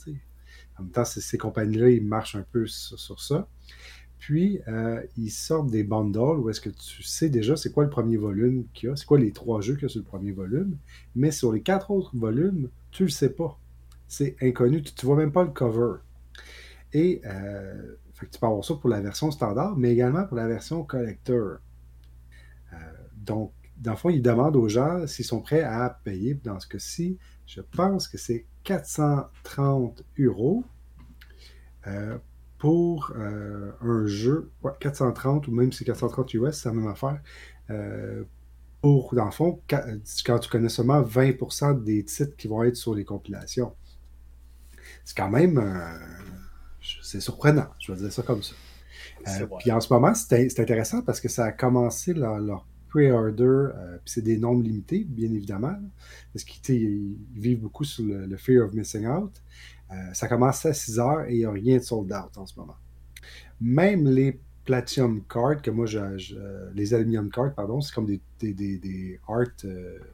En 0.78 0.84
même 0.84 0.92
temps, 0.92 1.06
ces 1.06 1.38
compagnies-là, 1.38 1.90
ils 1.90 2.04
marchent 2.04 2.36
un 2.36 2.46
peu 2.50 2.66
sur, 2.66 3.20
ça. 3.20 3.48
Puis, 4.26 4.60
euh, 4.68 5.04
ils 5.18 5.30
sortent 5.30 5.70
des 5.70 5.84
bundles 5.84 6.40
où 6.40 6.50
est-ce 6.50 6.60
que 6.60 6.72
tu 6.72 7.04
sais 7.04 7.30
déjà 7.30 7.56
c'est 7.56 7.72
quoi 7.72 7.84
le 7.84 7.92
premier 7.92 8.18
volume 8.18 8.66
qu'il 8.74 8.90
y 8.90 8.92
a, 8.92 8.96
c'est 8.96 9.06
quoi 9.06 9.20
les 9.20 9.32
trois 9.32 9.62
jeux 9.62 9.76
qu'il 9.76 9.84
y 9.84 9.86
a 9.86 9.90
sur 9.90 10.00
le 10.00 10.06
premier 10.06 10.32
volume, 10.32 10.78
mais 11.14 11.30
sur 11.30 11.54
les 11.54 11.62
quatre 11.62 11.92
autres 11.92 12.10
volumes, 12.18 12.70
tu 12.90 13.04
le 13.04 13.10
sais 13.10 13.30
pas 13.30 13.60
c'est 14.08 14.36
inconnu. 14.42 14.82
Tu 14.82 14.94
ne 15.06 15.08
vois 15.08 15.18
même 15.18 15.32
pas 15.32 15.44
le 15.44 15.52
cover. 15.52 16.00
Et 16.94 17.22
euh, 17.26 17.98
tu 18.20 18.40
peux 18.40 18.48
avoir 18.48 18.64
ça 18.64 18.76
pour 18.76 18.90
la 18.90 19.02
version 19.02 19.30
standard, 19.30 19.78
mais 19.78 19.92
également 19.92 20.26
pour 20.26 20.38
la 20.38 20.48
version 20.48 20.84
collector. 20.84 21.58
Euh, 22.74 22.78
donc, 23.16 23.54
dans 23.78 23.92
le 23.92 23.98
fond, 23.98 24.10
ils 24.10 24.22
demandent 24.22 24.56
aux 24.56 24.70
gens 24.70 25.06
s'ils 25.06 25.26
sont 25.26 25.42
prêts 25.42 25.62
à 25.62 26.00
payer. 26.04 26.34
Dans 26.34 26.60
ce 26.60 26.68
cas-ci, 26.68 27.20
je 27.46 27.62
pense 27.62 28.08
que 28.08 28.18
c'est 28.18 28.48
430 28.64 30.04
euros 30.18 30.64
euh, 32.64 33.72
pour 33.80 33.90
un 33.90 34.06
jeu. 34.06 34.52
430 34.80 35.48
ou 35.48 35.52
même 35.52 35.72
si 35.72 35.80
c'est 35.80 35.86
430 35.86 36.34
US, 36.36 36.56
c'est 36.56 36.70
la 36.70 36.76
même 36.76 36.88
affaire. 36.88 37.20
pour, 38.82 39.16
dans 39.16 39.26
le 39.26 39.32
fond, 39.32 39.62
quand 39.68 40.40
tu 40.40 40.50
connais 40.50 40.70
seulement 40.70 41.02
20% 41.02 41.84
des 41.84 42.04
titres 42.06 42.36
qui 42.36 42.48
vont 42.48 42.64
être 42.64 42.76
sur 42.76 42.94
les 42.94 43.04
compilations 43.04 43.74
c'est 45.04 45.16
quand 45.16 45.30
même 45.30 45.58
euh, 45.58 45.98
c'est 47.02 47.22
surprenant, 47.22 47.68
je 47.80 47.92
vais 47.92 48.00
dire 48.00 48.12
ça 48.12 48.24
comme 48.24 48.44
ça. 48.44 48.54
Euh, 49.28 49.48
puis 49.60 49.72
en 49.72 49.80
ce 49.80 49.92
moment, 49.92 50.14
c'est 50.14 50.60
intéressant 50.60 51.02
parce 51.02 51.20
que 51.20 51.30
ça 51.30 51.46
a 51.46 51.52
commencé 51.52 52.14
leur, 52.14 52.66
pre-order, 52.90 53.44
euh, 53.44 53.98
puis 54.04 54.14
c'est 54.14 54.22
des 54.22 54.38
nombres 54.38 54.64
limités, 54.64 55.04
bien 55.04 55.32
évidemment, 55.32 55.76
parce 56.32 56.46
qu'ils 56.46 57.18
vivent 57.34 57.60
beaucoup 57.60 57.84
sur 57.84 58.06
le, 58.06 58.38
fear 58.38 58.66
of 58.66 58.74
missing 58.74 59.06
out. 59.06 59.42
Ça 60.14 60.28
commence 60.28 60.66
à 60.66 60.74
6 60.74 61.00
heures 61.00 61.26
et 61.28 61.34
il 61.34 61.38
n'y 61.40 61.46
a 61.46 61.52
rien 61.52 61.78
de 61.78 61.84
sold 61.84 62.12
out 62.12 62.38
en 62.38 62.46
ce 62.46 62.60
moment. 62.60 62.76
Même 63.62 64.10
les 64.10 64.40
Platinum 64.66 65.24
Cards, 65.30 65.62
que 65.62 65.70
moi, 65.70 65.86
les 66.74 66.94
Aluminium 66.94 67.30
Cards, 67.30 67.54
pardon, 67.54 67.82
c'est 67.82 67.94
comme 67.94 68.08
des, 68.08 68.20
des, 68.40 68.54
des, 68.54 69.20
art 69.28 69.46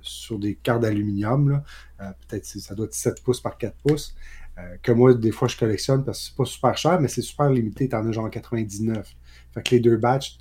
sur 0.01 0.37
des 0.37 0.55
cartes 0.55 0.81
d'aluminium. 0.81 1.63
Peut-être 1.97 2.45
ça 2.45 2.75
doit 2.75 2.85
être 2.85 2.93
7 2.93 3.23
pouces 3.23 3.39
par 3.39 3.57
4 3.57 3.75
pouces. 3.77 4.15
Euh, 4.57 4.75
que 4.81 4.91
moi, 4.91 5.13
des 5.13 5.31
fois, 5.31 5.47
je 5.47 5.57
collectionne 5.57 6.03
parce 6.03 6.19
que 6.19 6.25
c'est 6.25 6.35
pas 6.35 6.45
super 6.45 6.77
cher, 6.77 6.99
mais 6.99 7.07
c'est 7.07 7.21
super 7.21 7.49
limité. 7.49 7.87
T'en 7.87 8.05
as 8.07 8.11
genre 8.11 8.29
99. 8.29 9.15
Fait 9.53 9.63
que 9.63 9.75
les 9.75 9.79
deux 9.79 9.97
batchs, 9.97 10.37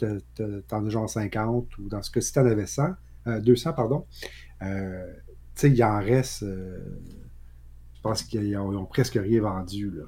t'en 0.68 0.86
as 0.86 0.88
genre 0.88 1.08
50, 1.08 1.78
ou 1.78 1.88
dans 1.88 2.02
ce 2.02 2.10
cas-ci, 2.10 2.32
t'en 2.32 2.46
avais 2.46 2.66
100, 2.66 2.94
200, 3.40 3.70
euh, 3.70 3.72
pardon. 3.72 4.06
Euh, 4.62 5.12
tu 5.54 5.60
sais, 5.60 5.70
il 5.70 5.84
en 5.84 5.98
reste. 5.98 6.44
Je 8.00 8.08
pense 8.08 8.22
qu'ils 8.22 8.56
ont, 8.56 8.86
presque 8.86 9.18
rien 9.20 9.42
vendu, 9.42 9.90
là. 9.90 10.04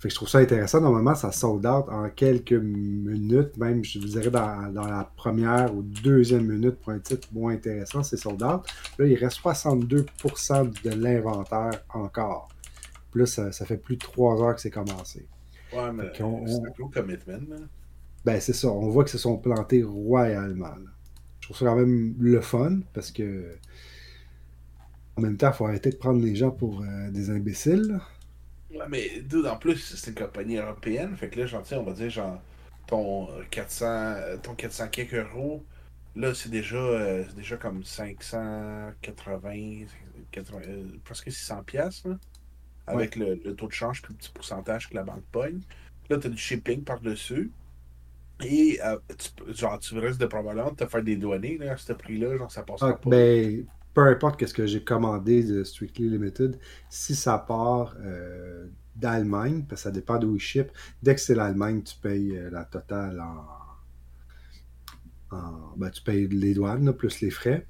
Fait 0.00 0.08
que 0.08 0.14
je 0.14 0.16
trouve 0.16 0.28
ça 0.28 0.38
intéressant. 0.38 0.80
Normalement, 0.80 1.14
ça 1.14 1.30
sold 1.30 1.64
out 1.64 1.84
en 1.88 2.10
quelques 2.10 2.50
minutes, 2.50 3.56
même, 3.56 3.84
je 3.84 4.00
vous 4.00 4.06
dirais, 4.06 4.30
dans, 4.30 4.72
la 4.74 5.08
première 5.16 5.72
ou 5.72 5.82
deuxième 5.82 6.48
minute 6.48 6.80
pour 6.80 6.90
un 6.90 6.98
titre 6.98 7.28
moins 7.30 7.52
intéressant, 7.52 8.02
c'est 8.02 8.16
sold 8.16 8.42
out. 8.42 8.62
Là, 8.98 9.06
il 9.06 9.14
reste 9.14 9.38
62% 9.40 10.82
de 10.82 10.90
l'inventaire 10.90 11.84
encore. 11.94 12.48
Puis 13.12 13.20
là, 13.20 13.26
ça, 13.26 13.52
fait 13.52 13.76
plus 13.76 13.94
de 13.94 14.00
trois 14.00 14.42
heures 14.42 14.56
que 14.56 14.60
c'est 14.60 14.72
commencé. 14.72 15.24
Ouais, 15.72 15.92
mais 15.92 16.10
c'est 16.12 16.24
un 16.24 16.70
gros 16.76 16.88
commitment. 16.88 17.38
Ben, 18.24 18.40
c'est 18.40 18.54
ça. 18.54 18.72
On 18.72 18.88
voit 18.88 19.04
que 19.04 19.10
se 19.10 19.18
sont 19.18 19.36
plantés 19.36 19.84
royalement. 19.84 20.74
Je 21.38 21.46
trouve 21.46 21.56
ça 21.56 21.66
quand 21.66 21.76
même 21.76 22.16
le 22.18 22.40
fun 22.40 22.80
parce 22.92 23.12
que. 23.12 23.54
En 25.16 25.22
même 25.22 25.36
temps, 25.36 25.50
il 25.50 25.54
faut 25.54 25.66
arrêter 25.66 25.90
de 25.90 25.96
prendre 25.96 26.22
les 26.22 26.34
gens 26.34 26.50
pour 26.50 26.80
euh, 26.80 27.10
des 27.10 27.30
imbéciles. 27.30 28.00
Ouais, 28.70 28.86
mais 28.88 29.20
dude, 29.20 29.46
en 29.46 29.56
plus, 29.56 29.76
c'est 29.76 30.10
une 30.10 30.16
compagnie 30.16 30.56
européenne. 30.56 31.14
Fait 31.16 31.28
que 31.28 31.40
là, 31.40 31.46
genre, 31.46 31.62
on 31.72 31.82
va 31.82 31.92
dire, 31.92 32.10
genre, 32.10 32.40
ton 32.86 33.28
400, 33.50 34.38
ton 34.42 34.54
400 34.54 34.88
quelques 34.88 35.14
euros, 35.14 35.62
là, 36.16 36.34
c'est 36.34 36.50
déjà, 36.50 36.76
euh, 36.76 37.24
déjà 37.36 37.56
comme 37.56 37.84
580, 37.84 38.94
80, 39.02 39.86
euh, 40.68 40.84
presque 41.04 41.30
600 41.30 41.62
pièces 41.64 42.04
avec 42.86 43.16
le, 43.16 43.36
taux 43.54 43.68
de 43.68 43.72
change 43.72 44.02
plus 44.02 44.14
petit 44.14 44.30
pourcentage 44.30 44.88
que 44.88 44.94
la 44.94 45.04
banque 45.04 45.24
pogne. 45.30 45.60
Là, 46.10 46.18
tu 46.18 46.26
as 46.26 46.30
du 46.30 46.36
shipping 46.38 46.82
par-dessus. 46.82 47.50
Et 48.44 48.80
euh, 48.84 48.98
tu, 49.16 49.54
genre, 49.54 49.78
tu 49.78 49.96
risques 49.98 50.18
de 50.18 50.26
probablement 50.26 50.74
te 50.74 50.84
faire 50.86 51.02
des 51.02 51.16
douanées 51.16 51.60
à 51.68 51.76
ce 51.76 51.92
prix-là, 51.92 52.36
genre 52.36 52.50
ça 52.50 52.62
passe 52.62 52.82
ah, 52.82 52.94
pas. 52.94 53.10
Ben, 53.10 53.64
peu 53.94 54.02
importe 54.02 54.38
qu'est-ce 54.38 54.54
que 54.54 54.66
j'ai 54.66 54.82
commandé 54.82 55.44
de 55.44 55.64
Strictly 55.64 56.08
Limited, 56.08 56.58
si 56.88 57.14
ça 57.14 57.38
part 57.38 57.94
euh, 58.00 58.66
d'Allemagne, 58.96 59.64
parce 59.68 59.82
que 59.82 59.84
ça 59.84 59.90
dépend 59.90 60.18
d'où 60.18 60.34
il 60.36 60.40
ship, 60.40 60.68
dès 61.02 61.14
que 61.14 61.20
c'est 61.20 61.34
l'Allemagne, 61.34 61.82
tu 61.82 61.96
payes 61.96 62.36
euh, 62.36 62.50
la 62.50 62.64
totale 62.64 63.20
en. 63.20 63.44
ben, 65.76 65.90
tu 65.90 66.02
payes 66.02 66.28
les 66.28 66.54
douanes, 66.54 66.92
plus 66.92 67.20
les 67.20 67.30
frais. 67.30 67.66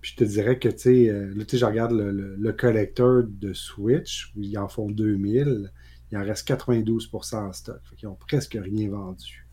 Puis 0.00 0.12
je 0.12 0.16
te 0.16 0.24
dirais 0.24 0.58
que, 0.58 0.68
tu 0.68 0.78
sais, 0.78 1.12
là, 1.12 1.44
je 1.50 1.64
regarde 1.64 1.92
le, 1.92 2.52
collecteur 2.52 3.22
de 3.24 3.52
Switch, 3.52 4.32
où 4.36 4.42
ils 4.42 4.58
en 4.58 4.68
font 4.68 4.90
2000, 4.90 5.70
il 6.10 6.18
en 6.18 6.24
reste 6.24 6.48
92% 6.48 7.36
en 7.36 7.52
stock. 7.52 7.80
Fait 7.84 7.96
qu'ils 7.96 8.08
n'ont 8.08 8.16
presque 8.16 8.58
rien 8.60 8.90
vendu. 8.90 9.46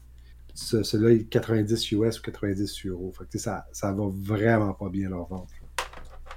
Celui-là 0.55 1.11
est 1.11 1.25
90 1.25 1.91
US 1.91 2.19
ou 2.19 2.23
90 2.23 2.85
euros. 2.87 3.13
Fait 3.17 3.25
que, 3.29 3.37
ça, 3.37 3.67
ça 3.71 3.93
va 3.93 4.09
vraiment 4.11 4.73
pas 4.73 4.89
bien 4.89 5.09
leur 5.09 5.27
vente. 5.27 5.49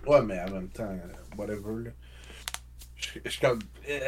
Ouais, 0.07 0.23
mais 0.23 0.41
en 0.41 0.51
même 0.51 0.69
temps, 0.69 0.97
whatever. 1.37 1.93
Je, 2.97 3.31
suis 3.31 3.41
comme. 3.41 3.61
Eh. 3.89 4.01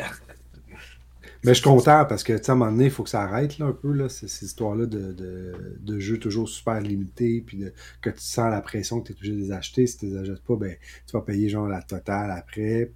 Mais 1.43 1.53
je 1.53 1.61
suis 1.61 1.65
content 1.65 2.05
parce 2.07 2.23
que, 2.23 2.33
tu 2.33 2.45
sais, 2.45 2.51
à 2.51 2.55
un 2.55 2.57
moment 2.57 2.71
donné, 2.71 2.87
il 2.87 2.91
faut 2.91 3.03
que 3.03 3.11
ça 3.11 3.23
arrête 3.23 3.59
là, 3.59 3.67
un 3.67 3.73
peu, 3.73 3.93
là, 3.93 4.09
ces, 4.09 4.27
histoires-là 4.27 4.87
de, 4.87 5.13
de, 5.13 5.79
de, 5.81 5.99
jeux 5.99 6.19
toujours 6.19 6.49
super 6.49 6.81
limités, 6.81 7.43
puis 7.47 7.59
de, 7.59 7.73
que 8.01 8.11
tu 8.11 8.21
sens 8.21 8.51
la 8.51 8.61
pression 8.61 9.01
que 9.01 9.09
tu 9.09 9.13
es 9.13 9.17
obligé 9.17 9.33
de 9.33 9.39
les 9.39 9.53
acheter. 9.53 9.87
Si 9.87 9.99
tu 9.99 10.07
les 10.07 10.17
achètes 10.17 10.43
pas, 10.43 10.57
ben, 10.57 10.77
tu 11.07 11.13
vas 11.13 11.23
payer 11.23 11.49
genre 11.49 11.69
la 11.69 11.83
totale 11.83 12.31
après. 12.31 12.93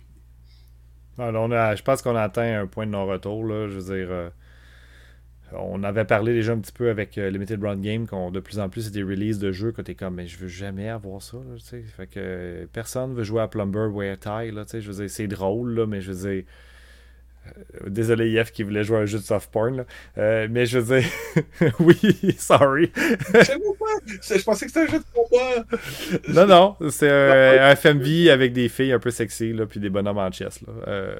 Alors, 1.19 1.49
on 1.49 1.53
a, 1.53 1.75
je 1.75 1.83
pense 1.83 2.01
qu'on 2.03 2.17
a 2.17 2.23
atteint 2.23 2.63
un 2.63 2.67
point 2.67 2.87
de 2.87 2.93
non-retour, 2.93 3.45
là. 3.45 3.69
Je 3.69 3.79
veux 3.79 3.95
dire. 3.97 4.33
On 5.53 5.83
avait 5.83 6.05
parlé 6.05 6.35
déjà 6.35 6.53
un 6.53 6.59
petit 6.59 6.73
peu 6.73 6.91
avec 6.91 7.17
euh, 7.17 7.31
Limited 7.31 7.63
Run 7.63 7.77
Game, 7.77 8.07
qu'on 8.07 8.31
de 8.31 8.41
plus 8.41 8.59
en 8.59 8.69
plus 8.69 8.83
c'est 8.83 8.91
des 8.91 9.03
releases 9.03 9.39
de 9.39 9.51
jeux 9.51 9.73
que 9.73 9.81
t'es 9.81 9.95
comme, 9.95 10.17
mais 10.17 10.27
je 10.27 10.37
veux 10.39 10.49
jamais 10.49 10.89
avoir 10.89 11.23
ça, 11.23 11.39
là, 11.39 11.81
Fait 11.97 12.07
que 12.07 12.69
personne 12.73 13.15
veut 13.15 13.25
jouer 13.25 13.43
à 13.43 13.49
Plumber 13.49 13.89
Wear 13.91 14.19
Tie, 14.19 14.51
là, 14.51 14.65
Je 14.71 14.79
veux 14.79 15.03
dire, 15.03 15.11
c'est 15.11 15.27
drôle, 15.27 15.75
là, 15.75 15.87
mais 15.87 16.01
je 16.01 16.13
veux 16.13 16.31
dire. 16.31 16.45
Euh, 17.47 17.89
désolé, 17.89 18.31
Yef 18.31 18.53
qui 18.53 18.63
voulait 18.63 18.85
jouer 18.85 18.99
à 18.99 19.01
un 19.01 19.07
jeu 19.07 19.19
de 19.19 19.25
soft 19.25 19.51
porn, 19.51 19.87
euh, 20.19 20.49
mais 20.51 20.67
je 20.67 20.81
veux 20.81 21.01
dire. 21.01 21.09
oui, 21.81 21.97
sorry. 22.39 22.93
je 22.95 24.45
pensais 24.45 24.67
que 24.67 24.73
c'était 24.73 24.87
un 24.87 24.93
jeu 24.93 24.99
de 24.99 25.05
combat. 25.15 25.65
non, 26.29 26.77
non, 26.79 26.91
c'est 26.91 27.11
un, 27.11 27.75
FMV 27.75 28.29
avec 28.29 28.53
des 28.53 28.69
filles 28.69 28.93
un 28.93 28.99
peu 28.99 29.11
sexy, 29.11 29.55
là, 29.55 29.65
puis 29.65 29.81
des 29.81 29.89
bonhommes 29.89 30.19
en 30.19 30.31
chess. 30.31 30.61
Là. 30.67 31.15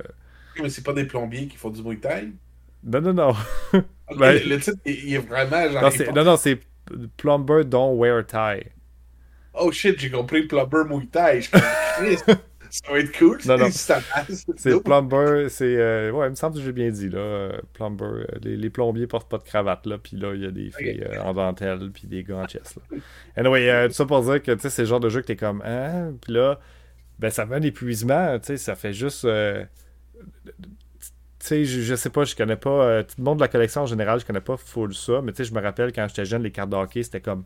Mais 0.61 0.69
c'est 0.69 0.85
pas 0.85 0.93
des 0.93 1.05
plombiers 1.05 1.47
qui 1.47 1.57
font 1.57 1.71
du 1.71 1.81
bruit 1.83 2.01
Non, 2.85 3.01
non, 3.01 3.13
non. 3.13 3.35
Ben, 4.17 4.41
le 4.43 4.59
titre, 4.59 4.79
il 4.87 5.13
est 5.13 5.19
vraiment 5.19 5.71
genre. 5.71 6.15
Non, 6.15 6.25
non, 6.25 6.37
c'est 6.39 6.61
Plumber 7.19 7.65
Don't 7.65 7.99
Wear 7.99 8.25
Tie. 8.25 8.71
Oh 9.53 9.71
shit, 9.71 9.99
j'ai 9.99 10.11
compris 10.11 10.47
Plumber 10.47 10.85
Mouille 10.89 11.09
Tie. 11.09 11.43
ça 12.71 12.91
va 12.91 12.99
être 13.01 13.19
cool. 13.19 13.39
Non, 13.47 13.59
non. 13.59 13.69
c'est 13.71 14.83
Plumber, 14.83 15.49
c'est. 15.51 15.77
Euh, 15.77 16.11
ouais, 16.11 16.29
il 16.29 16.31
me 16.31 16.35
semble 16.37 16.57
que 16.57 16.63
j'ai 16.63 16.73
bien 16.73 16.91
dit, 16.91 17.11
là. 17.11 17.53
Plumber. 17.75 18.05
Euh, 18.05 18.27
les, 18.43 18.57
les, 18.57 18.71
plombiers 18.71 19.07
portent 19.07 19.29
pas 19.29 19.39
de 19.39 19.43
cravate, 19.43 19.85
là. 19.85 19.99
Puis 19.99 20.17
là, 20.17 20.35
il 20.35 20.43
y 20.43 20.47
a 20.47 20.51
des 20.51 20.71
filles 20.71 21.05
euh, 21.05 21.21
en 21.21 21.35
dentelle, 21.35 21.91
puis 21.93 22.07
des 22.07 22.25
gars 22.25 22.37
en 22.37 22.47
chest, 22.47 22.77
là. 22.77 22.99
Anyway, 23.37 23.89
tout 23.89 23.95
ça 23.95 24.07
pour 24.07 24.23
dire 24.23 24.43
que, 24.43 24.53
tu 24.53 24.61
sais, 24.61 24.71
c'est 24.71 24.83
le 24.83 24.89
genre 24.89 25.01
de 25.01 25.11
jeu 25.11 25.21
que 25.21 25.27
t'es 25.27 25.37
comme, 25.37 25.63
hein. 25.67 26.15
Puis 26.23 26.33
là, 26.33 26.59
ben, 27.19 27.29
ça 27.29 27.47
fait 27.47 27.55
un 27.55 27.63
épuisement, 27.63 28.39
tu 28.39 28.47
sais, 28.47 28.57
ça 28.57 28.75
fait 28.75 28.93
juste 28.95 29.27
sais, 31.49 31.65
je, 31.65 31.95
sais 31.95 32.11
pas, 32.11 32.25
je 32.25 32.35
connais 32.37 32.57
pas. 32.57 32.71
Euh, 32.71 33.03
tout 33.03 33.15
le 33.19 33.25
monde 33.25 33.39
de 33.39 33.43
la 33.43 33.49
collection 33.49 33.83
en 33.83 33.87
général, 33.87 34.21
je 34.21 34.27
connais 34.27 34.41
pas 34.41 34.57
full 34.57 34.95
ça, 34.95 35.21
mais 35.23 35.33
tu 35.33 35.39
sais, 35.39 35.45
je 35.45 35.55
me 35.55 35.61
rappelle 35.61 35.93
quand 35.93 36.07
j'étais 36.09 36.25
jeune, 36.25 36.43
les 36.43 36.51
cartes 36.51 36.71
de 36.71 36.77
hockey, 36.77 37.03
c'était 37.03 37.21
comme 37.21 37.45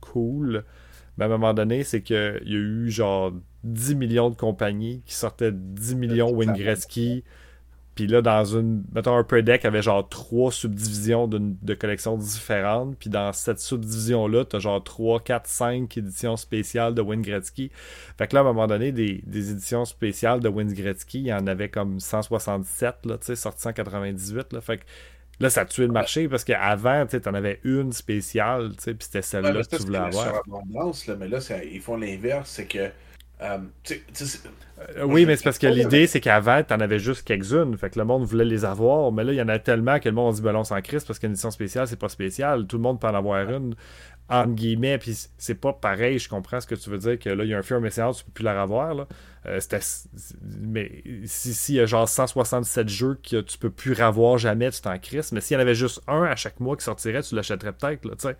cool. 0.00 0.64
Mais 1.16 1.24
à 1.24 1.28
un 1.28 1.30
moment 1.30 1.54
donné, 1.54 1.84
c'est 1.84 2.02
qu'il 2.02 2.16
y 2.44 2.54
a 2.54 2.58
eu 2.58 2.90
genre 2.90 3.32
10 3.62 3.94
millions 3.94 4.30
de 4.30 4.36
compagnies 4.36 5.02
qui 5.06 5.14
sortaient 5.14 5.52
10 5.52 5.94
millions 5.94 6.30
Wayne 6.30 6.52
Gretzky. 6.52 7.24
Puis 7.94 8.08
là, 8.08 8.22
dans 8.22 8.44
une. 8.44 8.82
Mettons, 8.92 9.16
un 9.16 9.42
deck 9.42 9.64
avait 9.64 9.82
genre 9.82 10.08
trois 10.08 10.50
subdivisions 10.50 11.28
de, 11.28 11.74
collections 11.74 12.16
différentes. 12.16 12.96
Puis 12.98 13.08
dans 13.08 13.32
cette 13.32 13.60
subdivision-là, 13.60 14.44
t'as 14.44 14.58
genre 14.58 14.82
3, 14.82 15.20
4, 15.20 15.46
5 15.46 15.96
éditions 15.96 16.36
spéciales 16.36 16.94
de 16.94 17.02
Wayne 17.02 17.22
Gretzky. 17.22 17.70
Fait 18.18 18.26
que 18.26 18.34
là, 18.34 18.40
à 18.40 18.42
un 18.42 18.46
moment 18.46 18.66
donné, 18.66 18.90
des, 18.90 19.22
éditions 19.34 19.84
spéciales 19.84 20.40
de 20.40 20.48
Wayne 20.48 20.72
Gretzky, 20.72 21.20
il 21.20 21.26
y 21.26 21.32
en 21.32 21.46
avait 21.46 21.68
comme 21.68 22.00
167, 22.00 23.06
là, 23.06 23.18
tu 23.18 23.26
sais, 23.26 23.36
sorti 23.36 23.68
en 23.68 23.72
98. 23.72 24.52
Là. 24.52 24.60
Fait 24.60 24.78
que 24.78 24.82
là, 25.38 25.50
ça 25.50 25.62
a 25.62 25.64
tué 25.64 25.86
le 25.86 25.92
marché 25.92 26.28
parce 26.28 26.42
qu'avant, 26.42 27.06
tu 27.06 27.20
en 27.26 27.34
avais 27.34 27.60
une 27.62 27.92
spéciale, 27.92 28.72
tu 28.76 28.82
sais, 28.82 28.94
puis 28.94 29.04
c'était 29.04 29.22
celle-là 29.22 29.62
que 29.62 29.76
tu 29.76 29.82
voulais 29.84 29.98
avoir. 29.98 30.42
mais 31.18 31.28
là, 31.28 31.38
ils 31.72 31.80
font 31.80 31.96
l'inverse, 31.96 32.50
c'est 32.50 32.66
que 32.66 32.90
euh, 33.42 33.58
euh, 34.96 35.04
oui, 35.04 35.26
mais 35.26 35.36
c'est 35.36 35.44
parce 35.44 35.58
que 35.58 35.66
l'idée, 35.66 36.06
c'est 36.06 36.20
qu'avant, 36.20 36.62
t'en 36.62 36.80
avais 36.80 36.98
juste 36.98 37.26
quelques-unes. 37.26 37.76
Fait 37.76 37.90
que 37.90 37.98
le 37.98 38.04
monde 38.04 38.24
voulait 38.24 38.44
les 38.44 38.64
avoir. 38.64 39.10
Mais 39.12 39.24
là, 39.24 39.32
il 39.32 39.36
y 39.36 39.42
en 39.42 39.48
a 39.48 39.58
tellement 39.58 39.98
que 39.98 40.08
le 40.08 40.14
monde 40.14 40.34
dit, 40.34 40.42
ben 40.42 40.54
on 40.54 40.64
s'en 40.64 40.80
crisse 40.80 41.04
parce 41.04 41.18
qu'une 41.18 41.30
édition 41.30 41.50
spéciale, 41.50 41.86
c'est 41.86 41.98
pas 41.98 42.08
spécial. 42.08 42.66
Tout 42.66 42.76
le 42.76 42.82
monde 42.82 43.00
peut 43.00 43.08
en 43.08 43.14
avoir 43.14 43.48
une, 43.50 43.74
entre 44.28 44.50
guillemets. 44.50 44.98
Puis 44.98 45.16
c'est 45.36 45.54
pas 45.56 45.72
pareil. 45.72 46.18
Je 46.18 46.28
comprends 46.28 46.60
ce 46.60 46.66
que 46.66 46.74
tu 46.74 46.90
veux 46.90 46.98
dire. 46.98 47.18
Que 47.18 47.30
là, 47.30 47.44
il 47.44 47.50
y 47.50 47.54
a 47.54 47.58
un 47.58 47.62
film 47.62 47.80
message, 47.80 48.18
tu 48.18 48.24
peux 48.24 48.32
plus 48.32 48.44
la 48.44 48.62
revoir. 48.62 48.94
Là. 48.94 49.06
Euh, 49.46 49.60
mais 50.60 51.02
s'il 51.26 51.74
y 51.74 51.80
a 51.80 51.86
genre 51.86 52.08
167 52.08 52.88
jeux 52.88 53.18
que 53.22 53.40
tu 53.40 53.58
peux 53.58 53.70
plus 53.70 53.92
revoir 53.92 54.38
jamais, 54.38 54.70
tu 54.70 54.80
t'en 54.80 54.98
crisses. 54.98 55.32
Mais 55.32 55.40
s'il 55.40 55.54
y 55.54 55.58
en 55.58 55.60
avait 55.60 55.74
juste 55.74 56.00
un 56.06 56.22
à 56.22 56.36
chaque 56.36 56.60
mois 56.60 56.76
qui 56.76 56.84
sortirait, 56.84 57.22
tu 57.22 57.34
l'achèterais 57.34 57.72
peut-être. 57.72 58.36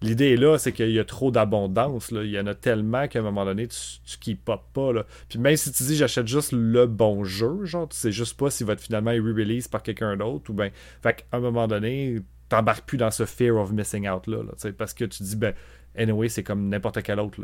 L'idée 0.00 0.36
là, 0.36 0.58
c'est 0.58 0.72
qu'il 0.72 0.90
y 0.90 0.98
a 0.98 1.04
trop 1.04 1.30
d'abondance. 1.30 2.10
Il 2.12 2.30
y 2.30 2.38
en 2.38 2.46
a 2.46 2.54
tellement 2.54 3.08
qu'à 3.08 3.18
un 3.18 3.22
moment 3.22 3.44
donné, 3.44 3.66
tu, 3.66 3.78
tu 4.04 4.18
keep 4.18 4.44
pas. 4.44 4.92
Là. 4.92 5.04
Puis 5.28 5.38
même 5.38 5.56
si 5.56 5.72
tu 5.72 5.82
dis 5.82 5.96
j'achète 5.96 6.28
juste 6.28 6.52
le 6.52 6.86
bon 6.86 7.24
jeu, 7.24 7.64
genre, 7.64 7.88
tu 7.88 7.96
sais 7.96 8.12
juste 8.12 8.38
pas 8.38 8.50
s'il 8.50 8.66
va 8.66 8.74
être 8.74 8.80
finalement 8.80 9.10
re-release 9.10 9.68
par 9.68 9.82
quelqu'un 9.82 10.16
d'autre. 10.16 10.50
ou 10.50 10.54
ben 10.54 10.70
Fait 11.02 11.14
qu'à 11.14 11.36
un 11.36 11.40
moment 11.40 11.66
donné, 11.66 12.20
t'embarques 12.48 12.86
plus 12.86 12.98
dans 12.98 13.10
ce 13.10 13.26
fear 13.26 13.56
of 13.56 13.72
missing 13.72 14.08
out 14.08 14.26
là, 14.26 14.38
parce 14.76 14.94
que 14.94 15.04
tu 15.04 15.22
dis 15.22 15.36
ben 15.36 15.52
anyway 15.96 16.30
c'est 16.30 16.42
comme 16.42 16.70
n'importe 16.70 17.02
quel 17.02 17.20
autre 17.20 17.38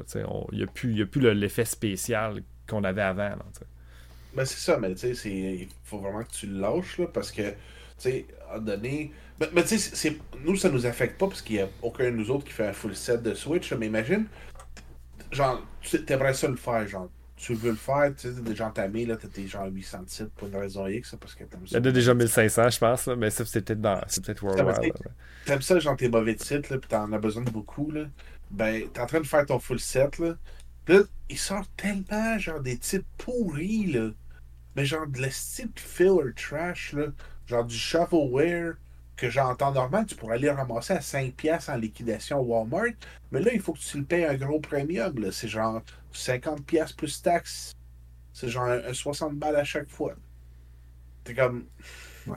il 0.52 0.58
n'y 0.58 0.62
a 0.62 0.66
plus, 0.66 0.94
y 0.94 1.02
a 1.02 1.06
plus 1.06 1.20
l'effet 1.34 1.64
spécial 1.64 2.42
qu'on 2.66 2.84
avait 2.84 3.02
avant. 3.02 3.30
Là, 3.30 3.44
ben, 4.34 4.44
c'est 4.44 4.58
ça, 4.58 4.78
mais 4.78 4.94
tu 4.94 5.14
sais, 5.14 5.30
il 5.30 5.68
faut 5.84 5.98
vraiment 5.98 6.24
que 6.24 6.32
tu 6.32 6.46
le 6.46 6.58
lâches, 6.58 6.98
là, 6.98 7.06
parce 7.06 7.30
que, 7.30 7.50
tu 7.50 7.56
sais, 7.98 8.26
à 8.50 8.58
donné. 8.58 9.12
Mais, 9.40 9.64
tu 9.64 9.78
sais, 9.78 10.16
nous, 10.44 10.56
ça 10.56 10.68
nous 10.68 10.86
affecte 10.86 11.18
pas 11.18 11.26
parce 11.26 11.42
qu'il 11.42 11.56
n'y 11.56 11.62
a 11.62 11.68
aucun 11.82 12.04
de 12.04 12.10
nous 12.10 12.30
autres 12.30 12.44
qui 12.44 12.52
fait 12.52 12.68
un 12.68 12.72
full 12.72 12.94
set 12.94 13.22
de 13.22 13.34
Switch, 13.34 13.72
mais 13.72 13.86
imagine, 13.86 14.26
genre, 15.32 15.66
tu 15.80 16.00
aimerais 16.08 16.34
ça 16.34 16.48
le 16.48 16.56
faire, 16.56 16.86
genre, 16.86 17.10
tu 17.36 17.54
veux 17.54 17.70
le 17.70 17.76
faire, 17.76 18.12
tu 18.16 18.32
sais, 18.32 18.40
déjà 18.40 18.68
entamé, 18.68 19.06
là, 19.06 19.16
t'as 19.16 19.46
genre 19.46 19.66
800 19.66 20.04
titres 20.04 20.30
pour 20.36 20.48
une 20.48 20.56
raison 20.56 20.86
X, 20.86 21.16
parce 21.20 21.34
que 21.34 21.44
t'aimes 21.44 21.66
ça. 21.66 21.78
Il 21.78 21.84
y 21.84 21.86
en 21.86 21.90
a 21.90 21.92
déjà 21.92 22.14
1500, 22.14 22.70
je 22.70 22.78
pense, 22.78 23.06
là, 23.06 23.16
mais 23.16 23.30
ça, 23.30 23.44
c'est 23.44 23.60
peut-être 23.62 23.80
dans... 23.80 24.00
c'est 24.06 24.24
peut-être 24.24 24.42
Worldwide. 24.42 24.94
T'aimes 25.46 25.62
ça, 25.62 25.78
genre, 25.80 25.96
tes 25.96 26.08
mauvais 26.08 26.36
titres, 26.36 26.72
là, 26.72 26.78
pis 26.78 26.88
t'en 26.88 27.12
as 27.12 27.18
besoin 27.18 27.42
de 27.42 27.50
beaucoup, 27.50 27.90
là. 27.90 28.04
Ben, 28.52 28.88
t'es 28.88 29.00
en 29.00 29.06
train 29.06 29.20
de 29.20 29.26
faire 29.26 29.44
ton 29.44 29.58
full 29.58 29.80
set, 29.80 30.18
là, 30.18 30.36
Là, 30.86 31.00
il 31.30 31.38
sort 31.38 31.66
tellement, 31.76 32.38
genre, 32.38 32.60
des 32.60 32.76
titres 32.76 33.06
pourris, 33.16 33.86
là. 33.86 34.10
Mais 34.76 34.84
genre, 34.84 35.06
de 35.06 35.20
la 35.20 35.30
style 35.30 35.70
filler 35.76 36.32
trash, 36.36 36.92
là. 36.92 37.06
Genre 37.46 37.64
du 37.64 37.76
shovelware 37.76 38.74
que 39.16 39.30
j'entends 39.30 39.72
normal, 39.72 40.06
tu 40.06 40.16
pourrais 40.16 40.36
aller 40.36 40.50
ramasser 40.50 40.94
à 40.94 41.00
5$ 41.00 41.70
en 41.70 41.76
liquidation 41.76 42.40
Walmart. 42.40 42.94
Mais 43.30 43.40
là, 43.40 43.52
il 43.52 43.60
faut 43.60 43.72
que 43.72 43.78
tu 43.78 43.98
le 43.98 44.04
payes 44.04 44.24
un 44.24 44.34
gros 44.34 44.60
premium. 44.60 45.30
C'est 45.30 45.48
genre 45.48 45.82
50$ 46.12 46.96
plus 46.96 47.22
taxes. 47.22 47.72
C'est 48.32 48.48
genre 48.48 48.68
un, 48.68 48.92
60 48.92 49.36
balles 49.36 49.56
à 49.56 49.64
chaque 49.64 49.88
fois. 49.88 50.14
T'es 51.22 51.34
comme. 51.34 51.66
Ouais. 52.26 52.36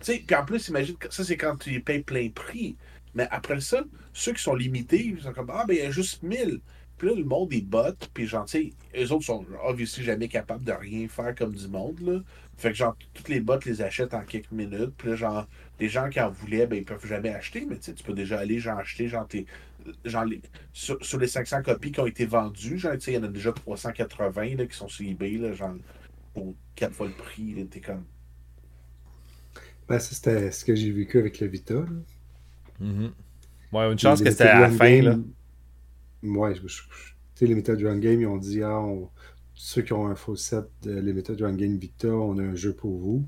Tu 0.00 0.04
sais, 0.04 0.24
puis 0.26 0.36
en 0.36 0.44
plus, 0.44 0.68
imagine, 0.68 0.96
ça, 1.10 1.24
c'est 1.24 1.36
quand 1.36 1.56
tu 1.56 1.70
les 1.70 1.80
payes 1.80 2.02
plein 2.02 2.28
prix. 2.30 2.76
Mais 3.14 3.28
après 3.30 3.60
ça, 3.60 3.82
ceux 4.12 4.32
qui 4.32 4.42
sont 4.42 4.54
limités, 4.54 5.06
ils 5.06 5.22
sont 5.22 5.32
comme 5.32 5.50
Ah, 5.50 5.64
ben 5.66 5.74
il 5.74 5.82
y 5.82 5.86
a 5.86 5.90
juste 5.90 6.22
1000. 6.22 6.60
Puis 6.98 7.08
là, 7.08 7.14
le 7.14 7.24
monde, 7.24 7.52
ils 7.52 7.66
botte, 7.66 8.10
puis 8.14 8.26
genre, 8.26 8.46
tu 8.46 8.72
sais, 8.94 9.02
eux 9.02 9.12
autres 9.12 9.26
sont 9.26 9.44
obviously 9.62 10.02
jamais 10.02 10.28
capables 10.28 10.64
de 10.64 10.72
rien 10.72 11.08
faire 11.08 11.34
comme 11.34 11.54
du 11.54 11.68
monde, 11.68 12.00
là. 12.00 12.20
Fait 12.56 12.70
que 12.70 12.76
genre, 12.76 12.96
toutes 13.12 13.28
les 13.28 13.40
bottes 13.40 13.66
les 13.66 13.82
achètent 13.82 14.14
en 14.14 14.22
quelques 14.22 14.50
minutes. 14.50 14.94
Puis 14.96 15.10
là, 15.10 15.16
genre, 15.16 15.48
les 15.78 15.88
gens 15.88 16.08
qui 16.08 16.20
en 16.20 16.30
voulaient, 16.30 16.66
ben, 16.66 16.76
ils 16.76 16.84
peuvent 16.84 17.06
jamais 17.06 17.34
acheter, 17.34 17.66
mais 17.68 17.76
tu 17.76 17.84
sais, 17.84 17.94
tu 17.94 18.02
peux 18.02 18.14
déjà 18.14 18.38
aller, 18.38 18.58
genre, 18.58 18.78
acheter, 18.78 19.08
genre, 19.08 19.26
tes, 19.28 19.46
genre 20.04 20.24
sur, 20.72 21.18
les 21.18 21.26
500 21.26 21.62
copies 21.62 21.92
qui 21.92 22.00
ont 22.00 22.06
été 22.06 22.24
vendues, 22.24 22.78
genre, 22.78 22.94
tu 22.94 23.00
sais, 23.00 23.12
il 23.12 23.14
y 23.16 23.18
en 23.18 23.24
a 23.24 23.28
déjà 23.28 23.52
380, 23.52 24.56
là, 24.56 24.66
qui 24.66 24.76
sont 24.76 24.88
sur 24.88 25.06
eBay, 25.06 25.32
là, 25.32 25.52
genre, 25.52 25.74
pour 26.32 26.54
4 26.76 26.94
fois 26.94 27.08
le 27.08 27.12
prix, 27.12 27.54
là, 27.54 27.62
t'es 27.70 27.80
comme... 27.80 28.04
Ben, 29.88 29.98
ça, 29.98 30.14
c'était 30.14 30.50
ce 30.50 30.64
que 30.64 30.74
j'ai 30.74 30.90
vécu 30.90 31.18
avec 31.18 31.38
le 31.40 31.46
Vita, 31.46 31.74
là. 31.74 31.86
Mm-hmm. 32.80 33.10
Ouais, 33.72 33.92
une 33.92 33.98
chance 33.98 34.22
que 34.22 34.30
c'était 34.30 34.44
à 34.44 34.60
la 34.60 34.70
fin, 34.70 35.02
là. 35.02 35.16
Ouais, 36.22 36.54
tu 36.54 36.68
sais, 37.34 37.46
Limited 37.46 37.82
Run 37.82 37.98
Game, 37.98 38.20
ils 38.20 38.26
ont 38.26 38.38
dit, 38.38 38.62
ah, 38.62 38.82
ceux 39.56 39.82
qui 39.82 39.92
ont 39.94 40.06
un 40.06 40.14
faux 40.14 40.36
set 40.36 40.66
de 40.82 41.00
Limited 41.00 41.40
Run 41.40 41.54
Game 41.54 41.78
Vita, 41.78 42.08
on 42.08 42.38
a 42.38 42.42
un 42.42 42.54
jeu 42.54 42.74
pour 42.74 42.96
vous. 42.98 43.26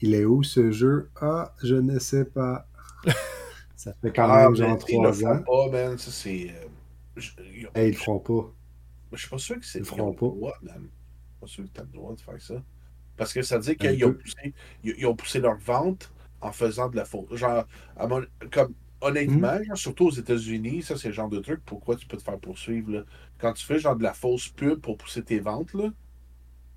Il 0.00 0.14
est 0.14 0.24
où 0.24 0.42
ce 0.42 0.72
jeu? 0.72 1.10
Ah, 1.20 1.54
je 1.62 1.74
ne 1.74 1.98
sais 1.98 2.24
pas. 2.24 2.66
Ça 3.76 3.94
fait 4.00 4.10
quand 4.10 4.28
ah, 4.28 4.44
même 4.44 4.56
genre 4.56 4.78
trois 4.78 5.24
ans. 5.24 5.42
Pas, 5.46 5.70
man. 5.70 5.98
Ça, 5.98 6.10
c'est. 6.10 6.50
Euh, 6.50 7.22
hey, 7.76 7.88
ils 7.88 7.92
le 7.92 7.96
feront 7.96 8.18
pas. 8.18 8.52
Je 9.12 9.18
suis 9.18 9.28
pas 9.28 9.38
sûr 9.38 9.60
que 9.60 9.64
c'est. 9.64 9.78
Ils 9.78 9.82
le 9.82 9.86
feront 9.86 10.12
pas. 10.12 10.26
Droit, 10.26 10.54
man. 10.62 10.74
Je 10.80 10.80
suis 10.80 11.40
pas 11.40 11.46
sûr 11.46 11.64
que 11.64 11.68
tu 11.68 11.80
as 11.80 11.84
le 11.84 11.90
droit 11.90 12.14
de 12.16 12.20
faire 12.20 12.40
ça. 12.40 12.62
Parce 13.16 13.32
que 13.32 13.42
ça 13.42 13.58
dit 13.58 13.76
qu'ils 13.76 14.04
ont 14.04 14.14
poussé, 14.14 14.54
ils, 14.82 15.06
ont 15.06 15.14
poussé 15.14 15.38
leur 15.38 15.58
vente 15.58 16.12
en 16.40 16.50
faisant 16.50 16.88
de 16.88 16.96
la 16.96 17.04
faute. 17.04 17.34
Genre, 17.36 17.64
comme 18.50 18.74
honnêtement, 19.00 19.58
hmm. 19.58 19.76
surtout 19.76 20.06
aux 20.06 20.12
États-Unis, 20.12 20.82
ça 20.82 20.96
c'est 20.96 21.08
le 21.08 21.14
genre 21.14 21.28
de 21.28 21.38
truc, 21.38 21.60
pourquoi 21.64 21.96
tu 21.96 22.06
peux 22.06 22.16
te 22.16 22.22
faire 22.22 22.38
poursuivre. 22.38 22.92
Là? 22.92 23.02
Quand 23.38 23.52
tu 23.52 23.64
fais 23.64 23.78
genre 23.78 23.96
de 23.96 24.02
la 24.02 24.14
fausse 24.14 24.48
pub 24.48 24.80
pour 24.80 24.96
pousser 24.96 25.22
tes 25.22 25.40
ventes, 25.40 25.74
là, 25.74 25.90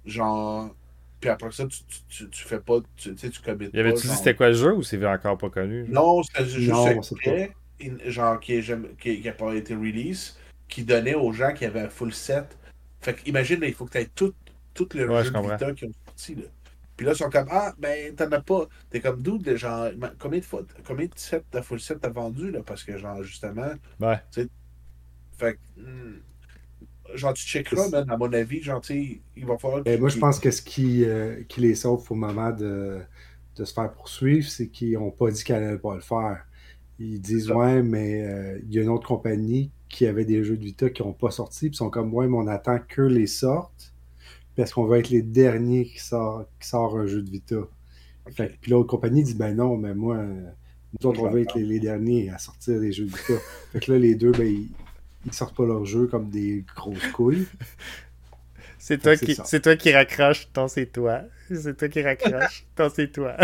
genre. 0.05 0.75
Puis 1.19 1.29
après 1.29 1.51
ça, 1.51 1.67
tu, 1.67 1.79
tu, 2.09 2.29
tu, 2.29 2.43
fais 2.43 2.59
pas. 2.59 2.79
Tu 2.97 3.15
sais, 3.15 3.29
tu 3.29 3.41
commets 3.41 3.69
pas. 3.69 3.77
Y 3.77 3.79
avait-tu 3.79 4.07
dit 4.07 4.13
c'était 4.13 4.35
quoi 4.35 4.47
le 4.47 4.55
jeu 4.55 4.73
ou 4.73 4.81
c'est 4.81 5.03
encore 5.05 5.37
pas 5.37 5.49
connu? 5.49 5.85
Non, 5.87 6.23
c'est 6.23 6.45
juste 6.45 6.71
un 6.71 8.09
genre 8.09 8.39
qui 8.39 9.21
n'a 9.23 9.31
pas 9.31 9.53
été 9.53 9.75
release, 9.75 10.37
qui 10.67 10.83
donnait 10.83 11.15
aux 11.15 11.31
gens 11.31 11.53
qui 11.53 11.65
avaient 11.65 11.81
un 11.81 11.89
full 11.89 12.13
set. 12.13 12.57
Fait 13.01 13.13
que 13.13 13.27
imagine, 13.27 13.59
il 13.63 13.73
faut 13.73 13.85
que 13.85 13.91
tu 13.91 13.97
aies 13.99 14.09
tout, 14.13 14.33
tout 14.73 14.87
le 14.93 15.09
ouais, 15.09 15.23
jeu 15.23 15.31
de 15.31 15.39
Vita 15.39 15.73
qui 15.73 15.85
ont 15.85 15.91
sorti. 16.05 16.35
Là. 16.35 16.43
Puis 17.01 17.07
là, 17.07 17.13
ils 17.13 17.17
sont 17.17 17.31
comme 17.31 17.47
Ah, 17.49 17.73
ben, 17.79 18.15
t'en 18.15 18.31
as 18.31 18.41
pas. 18.41 18.67
T'es 18.91 18.99
comme 18.99 19.23
d'où, 19.23 19.39
genre, 19.55 19.89
combien 20.19 20.37
de 20.37 20.45
fois, 20.45 20.61
combien 20.85 21.07
de 21.07 21.11
sets 21.15 21.41
de 21.51 21.59
full 21.61 21.79
set 21.79 21.99
t'as 21.99 22.09
vendu, 22.09 22.51
là? 22.51 22.59
Parce 22.63 22.83
que, 22.83 22.95
genre, 22.95 23.23
justement. 23.23 23.71
Ouais. 23.99 24.19
Fait 25.35 25.55
que. 25.55 25.81
Hmm, 25.81 26.21
genre, 27.15 27.33
tu 27.33 27.43
checkeras, 27.43 27.89
man, 27.89 28.07
à 28.07 28.17
mon 28.17 28.31
avis, 28.31 28.61
genre, 28.61 28.81
tu 28.81 29.19
il 29.35 29.45
va 29.47 29.57
falloir. 29.57 29.81
Ben, 29.81 29.99
moi, 29.99 30.09
je 30.09 30.19
pense 30.19 30.39
que 30.39 30.51
ce 30.51 30.61
qui, 30.61 31.03
euh, 31.03 31.41
qui 31.49 31.61
les 31.61 31.73
sauve 31.73 32.05
au 32.07 32.13
moment 32.13 32.51
de, 32.51 32.99
de 33.55 33.65
se 33.65 33.73
faire 33.73 33.91
poursuivre, 33.91 34.47
c'est 34.47 34.67
qu'ils 34.67 34.93
n'ont 34.93 35.09
pas 35.09 35.31
dit 35.31 35.43
qu'ils 35.43 35.55
n'allaient 35.55 35.79
pas 35.79 35.95
le 35.95 36.01
faire. 36.01 36.45
Ils 36.99 37.19
disent, 37.19 37.49
ouais, 37.49 37.81
mais 37.81 38.21
euh, 38.21 38.59
il 38.61 38.75
y 38.75 38.77
a 38.77 38.83
une 38.83 38.89
autre 38.89 39.07
compagnie 39.07 39.71
qui 39.89 40.05
avait 40.05 40.25
des 40.25 40.43
jeux 40.43 40.55
de 40.55 40.63
Vita 40.63 40.91
qui 40.91 41.01
n'ont 41.01 41.13
pas 41.13 41.31
sorti, 41.31 41.61
puis 41.61 41.73
ils 41.73 41.77
sont 41.77 41.89
comme, 41.89 42.13
ouais, 42.13 42.27
mais 42.27 42.37
on 42.37 42.45
attend 42.45 42.77
que 42.77 43.01
les 43.01 43.25
sortent 43.25 43.90
parce 44.55 44.73
qu'on 44.73 44.85
va 44.85 44.99
être 44.99 45.09
les 45.09 45.21
derniers 45.21 45.85
qui 45.85 45.99
sort, 45.99 46.45
qui 46.59 46.67
sort 46.67 46.97
un 46.97 47.07
jeu 47.07 47.21
de 47.21 47.29
Vita. 47.29 47.57
Fait, 48.35 48.57
puis 48.61 48.71
l'autre 48.71 48.89
compagnie 48.89 49.23
dit 49.23 49.33
ben 49.33 49.55
non, 49.55 49.77
mais 49.77 49.95
moi, 49.95 50.17
nous 50.23 51.07
autres, 51.07 51.21
on 51.21 51.29
va 51.29 51.39
être 51.39 51.57
les, 51.57 51.79
derniers 51.79 52.29
à 52.29 52.37
sortir 52.37 52.79
des 52.79 52.91
jeux 52.91 53.05
de 53.05 53.11
Vita. 53.11 53.33
fait 53.71 53.79
que 53.79 53.91
là, 53.91 53.97
les 53.97 54.15
deux, 54.15 54.31
ben, 54.31 54.47
ils, 54.47 54.69
ils 55.25 55.33
sortent 55.33 55.55
pas 55.55 55.65
leur 55.65 55.85
jeu 55.85 56.07
comme 56.07 56.29
des 56.29 56.65
grosses 56.75 57.07
couilles. 57.13 57.47
C'est 58.83 58.97
toi, 58.97 59.15
qui, 59.15 59.37
c'est 59.45 59.61
toi 59.61 59.75
qui 59.75 59.93
raccroche, 59.93 60.51
tant 60.51 60.67
c'est 60.67 60.87
toi. 60.87 61.21
C'est 61.53 61.77
toi 61.77 61.87
qui 61.87 62.01
raccroche, 62.01 62.65
tant 62.75 62.89
c'est 62.89 63.11
toi. 63.11 63.37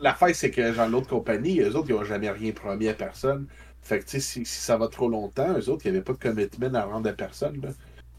la 0.00 0.14
faille, 0.14 0.34
c'est 0.34 0.50
que 0.50 0.72
genre 0.72 0.88
l'autre 0.88 1.08
compagnie, 1.08 1.60
eux 1.60 1.76
autres, 1.76 1.90
ils 1.90 1.94
n'ont 1.94 2.02
jamais 2.02 2.30
rien 2.30 2.52
promis 2.52 2.88
à 2.88 2.94
personne. 2.94 3.46
Fait 3.82 3.98
que 3.98 4.04
tu 4.04 4.12
sais, 4.12 4.20
si, 4.20 4.46
si, 4.46 4.58
ça 4.62 4.78
va 4.78 4.88
trop 4.88 5.10
longtemps, 5.10 5.52
eux 5.58 5.68
autres, 5.68 5.84
il 5.84 5.90
n'y 5.90 5.98
avait 5.98 6.04
pas 6.04 6.14
de 6.14 6.18
commitment 6.18 6.72
à 6.72 6.84
rendre 6.84 7.10
à 7.10 7.12
personne. 7.12 7.60
Là. 7.60 7.68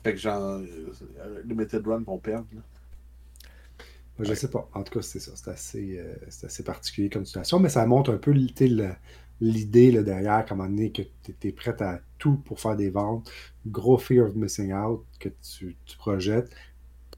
Fait 0.05 0.13
que 0.13 0.19
genre, 0.19 0.61
euh, 0.61 1.41
Limited 1.45 1.87
Run 1.87 2.03
vont 2.03 2.19
perdre. 2.19 2.45
je 4.19 4.33
sais 4.35 4.51
pas. 4.51 4.69
En 4.75 4.83
tout 4.83 4.93
cas, 4.93 5.01
c'est 5.01 5.19
ça. 5.19 5.31
C'est 5.33 5.49
assez, 5.49 5.97
euh, 5.97 6.13
assez, 6.43 6.63
particulier 6.63 7.09
comme 7.09 7.25
situation, 7.25 7.59
mais 7.59 7.69
ça 7.69 7.83
montre 7.87 8.13
un 8.13 8.17
peu 8.17 8.29
l'idée 8.29 10.03
derrière, 10.03 10.45
comme 10.45 10.61
un 10.61 10.89
que 10.89 11.01
tu 11.23 11.47
es 11.47 11.51
prêt 11.51 11.75
à 11.81 12.01
tout 12.19 12.35
pour 12.45 12.59
faire 12.59 12.75
des 12.75 12.91
ventes. 12.91 13.31
Gros 13.65 13.97
fear 13.97 14.27
of 14.27 14.35
missing 14.35 14.73
out 14.73 15.03
que 15.19 15.29
tu, 15.41 15.75
projettes 15.97 16.51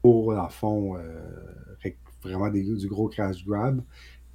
pour, 0.00 0.32
en 0.32 0.48
fond, 0.48 0.96
euh, 0.96 1.92
vraiment 2.22 2.48
des, 2.48 2.62
du 2.62 2.88
gros 2.88 3.08
crash 3.10 3.44
grab. 3.44 3.82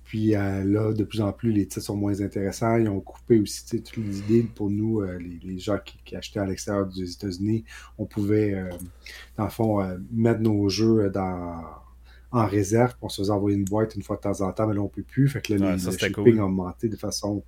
Puis 0.03 0.35
euh, 0.35 0.63
là, 0.63 0.93
de 0.93 1.03
plus 1.03 1.21
en 1.21 1.31
plus, 1.31 1.51
les 1.51 1.65
titres 1.65 1.85
sont 1.85 1.95
moins 1.95 2.21
intéressants. 2.21 2.75
Ils 2.77 2.89
ont 2.89 2.99
coupé 2.99 3.39
aussi 3.39 3.65
toutes 3.81 3.97
les 3.97 4.19
idées 4.19 4.43
pour 4.43 4.69
nous, 4.69 5.01
euh, 5.01 5.17
les, 5.17 5.59
gens 5.59 5.77
qui, 5.83 6.15
achetaient 6.15 6.39
à 6.39 6.45
l'extérieur 6.45 6.85
des 6.87 7.11
États-Unis. 7.11 7.63
On 7.97 8.05
pouvait, 8.05 8.53
euh, 8.53 8.69
dans 9.37 9.45
le 9.45 9.49
fond, 9.49 9.97
mettre 10.11 10.41
nos 10.41 10.67
jeux 10.69 11.09
dans, 11.09 11.63
en 12.31 12.45
réserve. 12.45 12.93
On 13.01 13.09
se 13.09 13.21
faisait 13.21 13.31
envoyer 13.31 13.57
une 13.57 13.65
boîte 13.65 13.95
une 13.95 14.03
fois 14.03 14.17
de 14.17 14.21
temps 14.21 14.41
en 14.41 14.51
temps, 14.51 14.67
mais 14.67 14.75
là, 14.75 14.81
on 14.81 14.85
ne 14.85 14.89
peut 14.89 15.03
plus. 15.03 15.29
Fait 15.29 15.41
que 15.41 15.53
là, 15.53 15.75
les, 15.75 15.83
le 15.83 15.91
shipping 15.91 16.39
a 16.39 16.45
augmenté 16.45 16.89
de 16.89 16.97
façon 16.97 17.43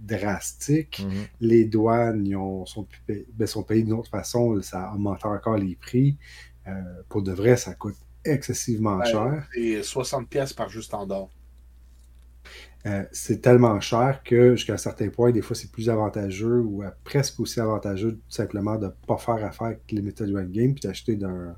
drastique. 0.00 1.04
Mm-hmm. 1.04 1.28
Les 1.40 1.64
douanes 1.66 2.26
ils 2.26 2.36
ont, 2.36 2.66
sont, 2.66 2.86
ben, 3.06 3.46
sont 3.46 3.62
payées 3.62 3.82
d'une 3.82 3.92
autre 3.92 4.10
façon. 4.10 4.60
Ça 4.62 4.90
a 4.90 4.94
augmenté 4.94 5.26
encore 5.26 5.56
les 5.56 5.76
prix. 5.76 6.18
pour 7.08 7.22
de 7.22 7.32
vrai, 7.32 7.56
ça 7.56 7.74
coûte 7.74 7.96
excessivement 8.24 9.02
cher. 9.04 9.46
C'est 9.54 9.82
60 9.82 10.28
pièces 10.28 10.52
par 10.52 10.68
juste 10.68 10.92
en 10.92 11.06
d'or. 11.06 11.30
Euh, 12.86 13.04
c'est 13.12 13.42
tellement 13.42 13.78
cher 13.80 14.22
que 14.24 14.56
jusqu'à 14.56 14.72
un 14.72 14.78
certain 14.78 15.10
point, 15.10 15.32
des 15.32 15.42
fois, 15.42 15.54
c'est 15.54 15.70
plus 15.70 15.90
avantageux 15.90 16.60
ou 16.60 16.82
euh, 16.82 16.90
presque 17.04 17.38
aussi 17.40 17.60
avantageux 17.60 18.12
tout 18.12 18.30
simplement 18.30 18.76
de 18.76 18.86
ne 18.86 18.90
pas 19.06 19.18
faire 19.18 19.44
affaire 19.44 19.66
avec 19.66 19.82
les 19.90 20.00
méthodes 20.00 20.34
Run 20.34 20.46
Game 20.46 20.72
puis 20.72 20.80
d'acheter 20.80 21.16
d'un, 21.16 21.56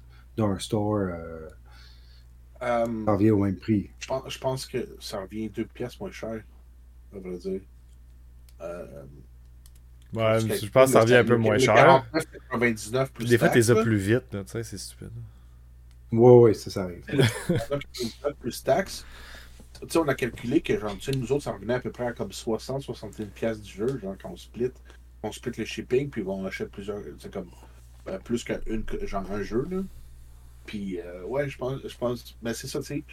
store. 0.59 1.11
Euh, 1.13 1.49
ça 2.61 2.85
revient 3.13 3.31
au 3.31 3.39
même 3.39 3.57
prix. 3.57 3.91
Je 4.01 4.39
pense, 4.39 4.67
que 4.67 4.89
ça 4.99 5.21
revient 5.21 5.49
deux 5.49 5.65
pièces 5.65 5.99
moins 6.01 6.11
cher, 6.11 6.43
à 7.15 7.19
vrai 7.19 7.39
dire. 7.39 7.61
Ouais, 10.13 10.41
je 10.41 10.71
pense 10.71 10.87
que 10.87 10.93
ça 10.93 11.01
revient 11.01 11.17
un 11.17 11.25
peu 11.25 11.37
moins 11.37 11.59
cher. 11.59 12.05
des 13.21 13.39
fois, 13.39 13.49
tu 13.49 13.59
les 13.59 13.71
as 13.71 13.77
plus 13.77 13.97
vite, 13.97 14.25
tu 14.31 14.39
sais, 14.47 14.65
c'est 14.65 14.79
stupide. 14.79 15.11
Ouais, 16.11 16.41
ouais, 16.41 16.55
ça, 16.55 16.71
ça 16.71 16.83
arrive. 16.83 17.05
plus 18.41 18.63
taxes 18.63 19.07
sais, 19.89 19.99
on 19.99 20.09
a 20.09 20.15
calculé 20.15 20.61
que, 20.61 20.79
genre, 20.79 20.97
nous 21.17 21.33
autres, 21.33 21.45
ça 21.45 21.53
revenait 21.53 21.75
à 21.75 21.81
peu 21.81 21.91
près 21.91 22.07
à 22.07 22.13
comme 22.13 22.31
60-61 22.31 23.27
pièces 23.29 23.61
du 23.61 23.73
jeu, 23.73 23.99
genre, 23.99 24.17
quand 24.21 24.31
on 24.31 24.37
split. 24.37 24.71
On 25.23 25.33
split 25.33 25.53
le 25.57 25.65
shipping, 25.65 26.11
puis 26.11 26.23
on 26.27 26.45
achète 26.45 26.71
plusieurs, 26.71 27.01
c'est 27.19 27.33
comme, 27.33 27.51
euh, 28.09 28.19
plus 28.19 28.45
qu'un 28.45 28.61
genre, 29.03 29.31
un 29.31 29.43
jeu, 29.43 29.67
là. 29.71 29.83
Puis, 30.67 31.01
euh, 31.01 31.25
ouais, 31.25 31.49
je 31.49 31.59
pense, 31.59 31.81
je 31.87 31.97
pense, 31.97 32.37
ben, 32.43 32.55
c'est 32.55 32.67
ça, 32.67 32.81
tu 32.81 33.05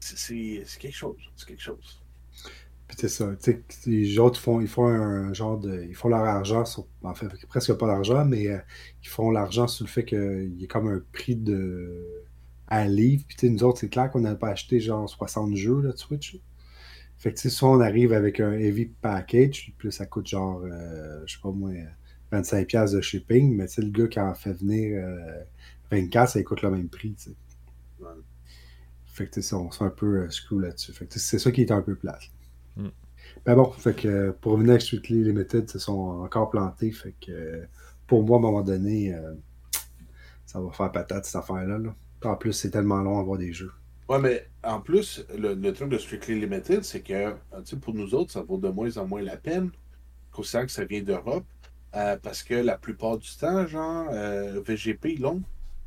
sais, 0.00 0.64
c'est 0.66 0.78
quelque 0.78 0.96
chose, 0.96 1.16
c'est 1.36 1.46
quelque 1.46 1.62
chose. 1.62 2.02
Puis 2.88 2.96
c'est 2.98 3.08
ça, 3.08 3.34
tu 3.42 3.52
sais, 3.52 3.62
les 3.86 4.18
autres 4.18 4.40
font, 4.40 4.60
ils 4.60 4.68
font 4.68 4.86
un 4.86 5.32
genre 5.32 5.58
de, 5.58 5.84
ils 5.84 5.94
font 5.94 6.08
leur 6.08 6.24
argent 6.24 6.64
sur, 6.64 6.86
en 7.02 7.14
fait, 7.14 7.28
presque 7.48 7.72
pas 7.74 7.86
l'argent, 7.86 8.24
mais 8.24 8.48
euh, 8.48 8.58
ils 9.02 9.08
font 9.08 9.30
l'argent 9.30 9.68
sur 9.68 9.84
le 9.84 9.90
fait 9.90 10.04
qu'il 10.04 10.54
y 10.58 10.64
a 10.64 10.66
comme 10.68 10.88
un 10.88 11.02
prix 11.12 11.36
de 11.36 12.21
à 12.72 12.86
livre. 12.86 13.24
Puis 13.28 13.50
nous 13.50 13.62
autres, 13.64 13.80
c'est 13.80 13.90
clair 13.90 14.10
qu'on 14.10 14.20
n'a 14.20 14.34
pas 14.34 14.48
acheté 14.48 14.80
genre 14.80 15.08
60 15.08 15.54
jeux 15.56 15.82
là, 15.82 15.92
de 15.92 15.98
Switch. 15.98 16.40
Fait 17.18 17.34
que 17.34 17.48
soit 17.50 17.70
on 17.70 17.80
arrive 17.80 18.14
avec 18.14 18.40
un 18.40 18.52
heavy 18.52 18.86
package, 18.86 19.74
puis 19.76 19.92
ça 19.92 20.06
coûte 20.06 20.26
genre, 20.26 20.62
euh, 20.64 21.22
je 21.26 21.34
sais 21.34 21.40
pas 21.42 21.50
moi, 21.52 21.70
25$ 22.32 22.94
de 22.94 23.00
shipping, 23.02 23.54
mais 23.54 23.66
le 23.76 23.90
gars 23.90 24.08
qui 24.08 24.18
en 24.18 24.34
fait 24.34 24.54
venir 24.54 25.06
24, 25.90 26.22
euh, 26.22 26.32
ça 26.32 26.42
coûte 26.42 26.62
le 26.62 26.70
même 26.70 26.88
prix. 26.88 27.14
Fait 29.06 29.26
que 29.26 29.54
on 29.54 29.70
se 29.70 29.78
fait 29.78 29.84
un 29.84 29.90
peu 29.90 30.22
euh, 30.22 30.30
screw 30.30 30.58
là-dessus. 30.58 30.94
Fait 30.94 31.06
que 31.06 31.18
c'est 31.18 31.38
ça 31.38 31.52
qui 31.52 31.60
est 31.60 31.70
un 31.70 31.82
peu 31.82 31.94
plate. 31.94 32.22
Mm. 32.76 32.88
Ben 33.44 33.54
bon, 33.54 33.70
fait 33.70 33.94
que 33.94 34.30
pour 34.40 34.52
revenir 34.52 34.70
avec 34.70 34.82
Strictly 34.82 35.22
Limited, 35.22 35.70
ils 35.74 35.78
sont 35.80 36.22
encore 36.22 36.48
plantés. 36.48 36.90
Fait 36.90 37.14
que 37.20 37.66
pour 38.06 38.24
moi, 38.24 38.38
à 38.38 38.40
un 38.40 38.42
moment 38.42 38.62
donné, 38.62 39.14
ça 40.46 40.58
va 40.58 40.72
faire 40.72 40.90
patate 40.90 41.26
cette 41.26 41.36
affaire-là. 41.36 41.76
Là. 41.78 41.94
En 42.24 42.36
plus, 42.36 42.52
c'est 42.52 42.70
tellement 42.70 43.02
long 43.02 43.18
à 43.18 43.20
avoir 43.20 43.38
des 43.38 43.52
jeux. 43.52 43.72
Ouais, 44.08 44.18
mais 44.18 44.46
en 44.62 44.80
plus, 44.80 45.24
le, 45.36 45.70
truc 45.72 45.88
de 45.88 45.98
Strictly 45.98 46.38
Limited, 46.38 46.84
c'est 46.84 47.00
que 47.00 47.34
pour 47.76 47.94
nous 47.94 48.14
autres, 48.14 48.32
ça 48.32 48.42
vaut 48.42 48.58
de 48.58 48.68
moins 48.68 48.96
en 48.98 49.06
moins 49.06 49.22
la 49.22 49.36
peine, 49.36 49.70
considérant 50.30 50.66
que 50.66 50.72
ça 50.72 50.84
vient 50.84 51.02
d'Europe, 51.02 51.46
euh, 51.94 52.16
parce 52.22 52.42
que 52.42 52.54
la 52.54 52.78
plupart 52.78 53.18
du 53.18 53.28
temps, 53.36 53.66
genre, 53.66 54.08
euh, 54.10 54.60
VGP, 54.60 55.14
ils 55.14 55.20
l'ont. 55.20 55.42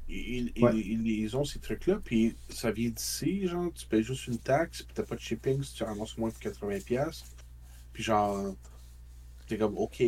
Ils, 0.08 0.52
ils, 0.56 1.36
ont 1.36 1.44
ces 1.44 1.60
trucs-là, 1.60 2.00
puis 2.04 2.36
ça 2.50 2.72
vient 2.72 2.90
d'ici, 2.90 3.48
genre, 3.48 3.74
tu 3.74 3.88
payes 3.88 4.04
juste 4.04 4.28
une 4.28 4.38
taxe, 4.38 4.84
puis 4.84 4.94
t'as 4.94 5.04
pas 5.04 5.16
de 5.16 5.20
shipping 5.20 5.64
si 5.64 5.74
tu 5.74 5.84
ramasses 5.84 6.18
moins 6.18 6.30
que 6.30 6.38
80$. 6.38 7.24
Puis 7.92 8.04
genre, 8.04 8.56
t'es 9.48 9.58
comme, 9.58 9.78
OK. 9.78 10.04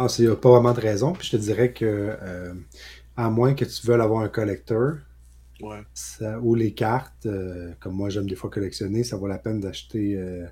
Ah, 0.00 0.06
il 0.16 0.26
n'y 0.26 0.30
a 0.30 0.36
pas 0.36 0.50
vraiment 0.50 0.72
de 0.74 0.80
raison. 0.80 1.12
Puis 1.12 1.26
je 1.26 1.36
te 1.36 1.42
dirais 1.42 1.72
que, 1.72 1.84
euh, 1.84 2.54
à 3.16 3.30
moins 3.30 3.54
que 3.54 3.64
tu 3.64 3.84
veuilles 3.84 4.00
avoir 4.00 4.22
un 4.22 4.28
collecteur, 4.28 4.98
ou 5.60 6.54
les 6.54 6.72
cartes, 6.72 7.26
euh, 7.26 7.72
comme 7.80 7.96
moi 7.96 8.08
j'aime 8.08 8.28
des 8.28 8.36
fois 8.36 8.48
collectionner, 8.48 9.02
ça 9.02 9.16
vaut 9.16 9.26
la 9.26 9.38
peine 9.38 9.58
d'acheter 9.58 10.16
euh, 10.16 10.46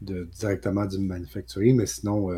directement 0.00 0.84
du 0.84 0.98
manufacturier, 0.98 1.74
mais 1.74 1.86
sinon, 1.86 2.30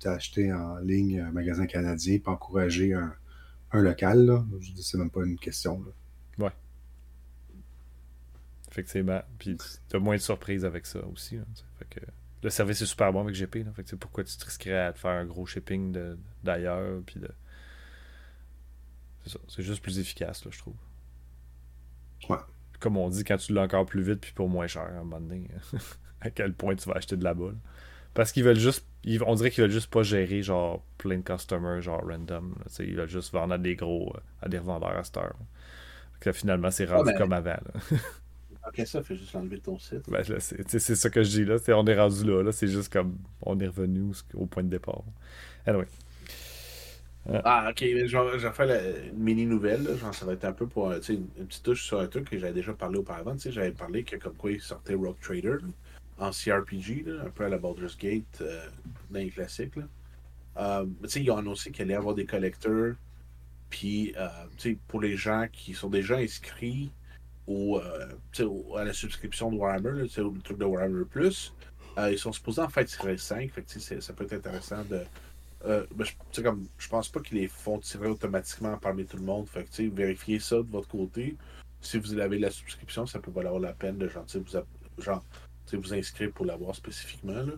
tu 0.00 0.08
as 0.08 0.12
acheté 0.12 0.52
en 0.52 0.78
ligne 0.78 1.20
un 1.20 1.30
magasin 1.30 1.66
canadien 1.66 2.18
pour 2.18 2.32
encourager 2.32 2.92
un, 2.92 3.14
local. 3.72 4.26
Là. 4.26 4.44
Je 4.58 4.72
dis, 4.72 4.82
c'est 4.82 4.98
même 4.98 5.10
pas 5.10 5.24
une 5.24 5.38
question. 5.38 5.80
Là. 5.80 6.46
Ouais. 6.46 6.52
Effectivement. 8.68 9.22
Puis 9.38 9.56
tu 9.88 9.96
as 9.96 10.00
moins 10.00 10.16
de 10.16 10.20
surprises 10.20 10.64
avec 10.64 10.86
ça 10.86 11.06
aussi. 11.06 11.38
Fait 11.78 11.86
que 11.88 12.00
le 12.42 12.50
service 12.50 12.80
est 12.82 12.86
super 12.86 13.12
bon 13.12 13.20
avec 13.20 13.34
GP. 13.34 13.66
Là. 13.66 13.72
Fait 13.74 13.84
que 13.84 13.96
pourquoi 13.96 14.24
tu 14.24 14.36
te 14.36 14.44
risquerais 14.44 14.86
à 14.86 14.92
te 14.92 14.98
faire 14.98 15.10
un 15.10 15.24
gros 15.24 15.46
shipping 15.46 15.96
d'ailleurs. 16.42 17.02
Puis 17.04 17.20
de... 17.20 17.28
C'est 19.24 19.30
ça. 19.30 19.38
C'est 19.48 19.62
juste 19.62 19.82
plus 19.82 19.98
efficace, 19.98 20.44
là, 20.44 20.50
je 20.52 20.58
trouve. 20.58 20.76
Ouais. 22.28 22.38
Comme 22.78 22.96
on 22.96 23.08
dit, 23.08 23.24
quand 23.24 23.36
tu 23.36 23.52
l'as 23.52 23.62
encore 23.62 23.86
plus 23.86 24.02
vite 24.02 24.20
puis 24.20 24.32
pour 24.32 24.48
moins 24.48 24.66
cher, 24.66 24.82
à 24.82 24.88
un 24.88 25.04
moment 25.04 25.20
donné, 25.20 25.48
à 26.20 26.30
quel 26.30 26.54
point 26.54 26.74
tu 26.74 26.88
vas 26.88 26.96
acheter 26.96 27.16
de 27.16 27.24
la 27.24 27.34
boule. 27.34 27.56
Parce 28.14 28.32
qu'ils 28.32 28.44
veulent 28.44 28.58
juste. 28.58 28.86
on 29.24 29.34
dirait 29.34 29.50
qu'ils 29.50 29.62
veulent 29.62 29.70
juste 29.70 29.90
pas 29.90 30.02
gérer 30.02 30.42
genre 30.42 30.84
plein 30.98 31.18
de 31.18 31.22
customers, 31.22 31.80
genre 31.80 32.02
random. 32.04 32.56
ils 32.80 32.96
veulent 32.96 33.08
juste 33.08 33.32
vendre 33.32 33.54
à 33.54 33.58
des 33.58 33.76
gros. 33.76 34.12
Euh, 34.16 34.20
à 34.42 34.48
des 34.48 34.58
revendeurs 34.58 34.96
à 34.96 35.04
cette 35.04 35.16
heure. 35.18 35.36
Que 36.18 36.32
finalement, 36.32 36.70
c'est 36.70 36.86
rendu 36.86 37.12
comme 37.14 37.32
avant. 37.32 37.56
Ok, 38.70 38.86
ça, 38.86 39.02
fait 39.02 39.16
juste 39.16 39.34
enlever 39.34 39.58
ton 39.58 39.78
site. 39.78 40.08
Ben, 40.08 40.22
c'est 40.22 40.94
ça 40.94 41.10
que 41.10 41.22
je 41.22 41.28
dis 41.28 41.44
là. 41.44 41.56
on 41.76 41.86
est 41.86 41.98
rendu 41.98 42.24
là. 42.24 42.42
là 42.42 42.52
c'est 42.52 42.68
juste 42.68 42.92
comme 42.92 43.18
on 43.42 43.58
est 43.58 43.66
revenu 43.66 44.12
au, 44.34 44.46
point 44.46 44.62
de 44.62 44.68
départ. 44.68 45.02
Anyway. 45.66 45.86
Ah, 47.44 47.68
ok. 47.70 47.78
J'ai 47.80 48.50
fait 48.52 49.10
une 49.12 49.18
mini 49.18 49.44
nouvelle. 49.46 49.96
Genre, 49.98 50.14
ça 50.14 50.24
va 50.24 50.34
être 50.34 50.44
un 50.44 50.52
peu 50.52 50.66
pour 50.66 50.92
une, 50.92 51.00
une, 51.08 51.46
petite 51.46 51.62
touche 51.62 51.84
sur 51.84 52.00
un 52.00 52.06
truc 52.06 52.30
que 52.30 52.38
j'avais 52.38 52.52
déjà 52.52 52.72
parlé 52.72 52.98
auparavant. 52.98 53.34
J'avais 53.38 53.72
parlé 53.72 54.04
que 54.04 54.16
comme 54.16 54.34
quoi 54.34 54.52
il 54.52 54.60
sortait 54.60 54.94
Rock 54.94 55.18
Trader 55.20 55.58
en 56.18 56.30
CRPG, 56.30 57.06
un 57.24 57.30
peu 57.30 57.44
à 57.44 57.48
la 57.48 57.58
Baldur's 57.58 57.96
Gate 57.96 58.40
euh, 58.42 58.68
dans 59.10 59.18
les 59.18 59.30
classiques. 59.30 59.76
Là. 59.76 59.84
Euh, 60.58 60.86
ils 61.16 61.30
ont 61.30 61.38
annoncé 61.38 61.70
qu'il 61.70 61.82
allait 61.82 61.94
y 61.94 61.96
avoir 61.96 62.14
des 62.14 62.26
collecteurs. 62.26 62.94
Puis, 63.70 64.14
euh, 64.16 64.74
pour 64.88 65.00
les 65.00 65.16
gens 65.16 65.46
qui 65.50 65.74
sont 65.74 65.88
déjà 65.88 66.16
inscrits 66.16 66.90
euh, 67.48 68.76
à 68.76 68.84
la 68.84 68.92
subscription 68.92 69.50
de 69.50 69.56
Warhammer, 69.56 70.02
le 70.02 70.40
truc 70.40 70.58
de 70.58 70.64
Warhammer 70.64 71.04
Plus. 71.04 71.52
Euh, 71.98 72.12
ils 72.12 72.18
sont 72.18 72.32
supposés 72.32 72.60
en 72.62 72.68
fait 72.68 72.84
tirer 72.84 73.18
5, 73.18 73.50
fait 73.50 74.00
ça 74.00 74.12
peut 74.12 74.24
être 74.24 74.34
intéressant 74.34 74.84
de. 74.84 75.02
Euh, 75.66 75.84
ben, 75.94 76.06
je, 76.32 76.40
comme, 76.40 76.66
je 76.78 76.88
pense 76.88 77.08
pas 77.08 77.20
qu'ils 77.20 77.38
les 77.38 77.48
font 77.48 77.78
tirer 77.78 78.06
automatiquement 78.06 78.78
parmi 78.78 79.04
tout 79.04 79.16
le 79.16 79.24
monde. 79.24 79.48
Fait 79.48 79.64
que, 79.64 79.82
vérifiez 79.90 80.38
ça 80.38 80.56
de 80.56 80.70
votre 80.70 80.88
côté. 80.88 81.36
Si 81.82 81.98
vous 81.98 82.18
avez 82.18 82.38
la 82.38 82.50
subscription, 82.50 83.06
ça 83.06 83.18
peut 83.18 83.30
valoir 83.30 83.58
la 83.58 83.72
peine 83.72 83.98
de 83.98 84.08
genre, 84.08 84.24
vous, 84.34 85.02
genre, 85.02 85.24
vous 85.72 85.94
inscrire 85.94 86.30
pour 86.32 86.46
l'avoir 86.46 86.74
spécifiquement. 86.74 87.42
Là. 87.42 87.52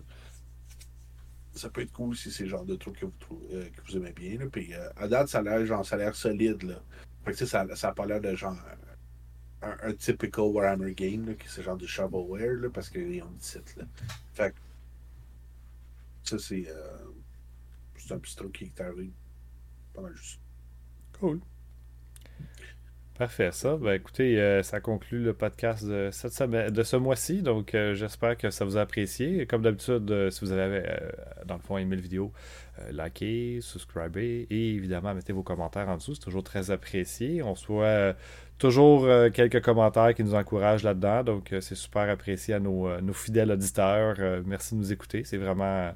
Ça 1.53 1.69
peut 1.69 1.81
être 1.81 1.93
cool 1.93 2.15
si 2.15 2.31
c'est 2.31 2.43
le 2.43 2.49
genre 2.49 2.65
de 2.65 2.75
truc 2.75 2.99
que 2.99 3.05
vous, 3.05 3.13
trouvez, 3.19 3.69
que 3.69 3.81
vous 3.85 3.97
aimez 3.97 4.13
bien. 4.13 4.39
Là. 4.39 4.45
Puis, 4.51 4.73
à 4.95 5.07
date, 5.07 5.27
ça 5.29 5.39
a 5.39 5.97
l'air 5.97 6.15
solide. 6.15 6.63
Là. 6.63 6.81
Fait 7.25 7.33
que, 7.33 7.45
ça, 7.45 7.65
ça 7.75 7.91
pas 7.91 8.05
l'air 8.05 8.19
de 8.19 8.35
genre 8.35 8.57
un, 9.63 9.93
typical 9.93 10.45
Warhammer 10.45 10.93
game, 10.93 11.27
là, 11.27 11.33
qui 11.33 11.47
c'est 11.47 11.63
genre 11.63 11.77
du 11.77 11.87
shovelware, 11.87 12.53
là, 12.53 12.69
parce 12.69 12.89
qu'ils 12.89 13.21
ont 13.23 13.31
le 13.31 13.37
titre. 13.39 13.73
Là. 13.77 13.85
Fait 14.33 14.53
ça, 16.23 16.39
c'est 16.39 16.67
euh, 16.69 18.11
un 18.11 18.19
petit 18.19 18.35
truc 18.35 18.53
qui 18.53 18.65
est 18.65 18.81
arrivé. 18.81 19.11
Pas 19.93 20.01
mal 20.01 20.15
juste. 20.15 20.39
Cool. 21.19 21.41
Parfait, 23.17 23.51
ça. 23.51 23.77
Ben, 23.77 23.93
écoutez, 23.93 24.41
euh, 24.41 24.63
ça 24.63 24.79
conclut 24.79 25.21
le 25.23 25.33
podcast 25.33 25.85
de, 25.85 26.09
cette 26.11 26.33
semaine, 26.33 26.71
de 26.71 26.83
ce 26.83 26.95
mois-ci. 26.95 27.43
Donc, 27.43 27.75
euh, 27.75 27.93
j'espère 27.93 28.35
que 28.37 28.49
ça 28.49 28.65
vous 28.65 28.75
a 28.75 28.81
apprécié. 28.81 29.45
Comme 29.45 29.61
d'habitude, 29.61 30.09
euh, 30.09 30.31
si 30.31 30.43
vous 30.43 30.51
avez, 30.51 30.83
dans 31.45 31.53
le 31.53 31.61
fond, 31.61 31.77
aimé 31.77 31.95
la 31.95 32.01
vidéo, 32.01 32.33
likez, 32.89 33.59
subscribez 33.61 34.47
et 34.49 34.73
évidemment, 34.73 35.13
mettez 35.13 35.31
vos 35.31 35.43
commentaires 35.43 35.89
en 35.89 35.97
dessous. 35.97 36.15
C'est 36.15 36.23
toujours 36.23 36.43
très 36.43 36.71
apprécié. 36.71 37.43
On 37.43 37.53
soit 37.53 38.15
toujours 38.57 39.07
quelques 39.33 39.61
commentaires 39.61 40.13
qui 40.13 40.23
nous 40.23 40.35
encouragent 40.35 40.83
là-dedans. 40.83 41.23
Donc, 41.23 41.53
c'est 41.59 41.75
super 41.75 42.09
apprécié 42.09 42.53
à 42.53 42.59
nos, 42.59 42.99
nos 43.01 43.13
fidèles 43.13 43.51
auditeurs. 43.51 44.15
merci 44.45 44.75
de 44.75 44.79
nous 44.79 44.91
écouter. 44.93 45.23
C'est 45.25 45.37
vraiment. 45.37 45.91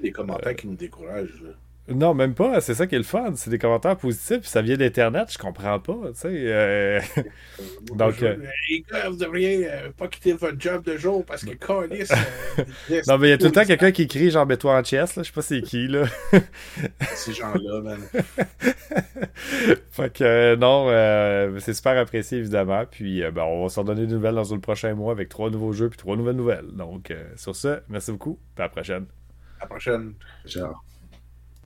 Les 0.00 0.12
commentaires 0.12 0.56
qui 0.56 0.66
nous 0.66 0.76
découragent. 0.76 1.44
Non, 1.86 2.14
même 2.14 2.34
pas. 2.34 2.62
C'est 2.62 2.72
ça 2.72 2.86
qui 2.86 2.94
est 2.94 2.98
le 2.98 3.04
fun. 3.04 3.32
C'est 3.36 3.50
des 3.50 3.58
commentaires 3.58 3.96
positifs. 3.96 4.44
Ça 4.44 4.62
vient 4.62 4.76
d'Internet. 4.76 5.28
Je 5.30 5.36
comprends 5.36 5.78
pas. 5.78 5.98
Tu 6.14 6.20
sais. 6.20 6.28
Euh... 6.30 7.00
Donc. 7.94 8.22
Euh... 8.22 8.36
Les 8.70 8.84
gars, 8.90 9.10
vous 9.10 9.16
devriez 9.16 9.70
euh, 9.70 9.90
pas 9.94 10.08
quitter 10.08 10.32
votre 10.32 10.58
job 10.58 10.82
de 10.82 10.96
jour 10.96 11.24
parce 11.26 11.44
que 11.44 11.52
Carlis. 11.52 12.08
Euh, 12.90 13.00
non, 13.08 13.18
mais 13.18 13.28
il 13.28 13.30
y 13.30 13.32
a 13.32 13.38
tout 13.38 13.46
le 13.46 13.52
temps 13.52 13.64
quelqu'un 13.64 13.90
qui 13.90 14.02
écrit 14.02 14.30
genre 14.30 14.46
mets-toi 14.46 14.78
en 14.78 14.84
chess. 14.84 15.16
Là. 15.16 15.22
Je 15.22 15.28
sais 15.28 15.32
pas 15.32 15.42
c'est 15.42 15.60
qui. 15.62 15.88
là. 15.88 16.04
Ces 17.14 17.32
gens-là, 17.32 17.80
man. 17.80 18.00
fait 19.90 20.12
que 20.12 20.24
euh, 20.24 20.56
non, 20.56 21.58
c'est 21.60 21.74
super 21.74 21.98
apprécié 21.98 22.38
évidemment. 22.38 22.84
Puis 22.88 23.22
ben, 23.32 23.42
on 23.42 23.64
va 23.64 23.68
s'en 23.68 23.82
donner 23.82 24.06
des 24.06 24.14
nouvelles 24.14 24.36
dans 24.36 24.54
le 24.54 24.60
prochain 24.60 24.94
mois 24.94 25.12
avec 25.12 25.28
trois 25.28 25.50
nouveaux 25.50 25.72
jeux 25.72 25.88
puis 25.88 25.98
trois 25.98 26.16
nouvelles 26.16 26.36
nouvelles. 26.36 26.68
Donc 26.72 27.12
sur 27.36 27.56
ce, 27.56 27.80
merci 27.88 28.12
beaucoup. 28.12 28.38
À 28.56 28.62
la 28.62 28.68
prochaine. 28.68 29.06
À 29.58 29.64
la 29.64 29.66
prochaine. 29.66 30.14
Ciao. 30.46 30.74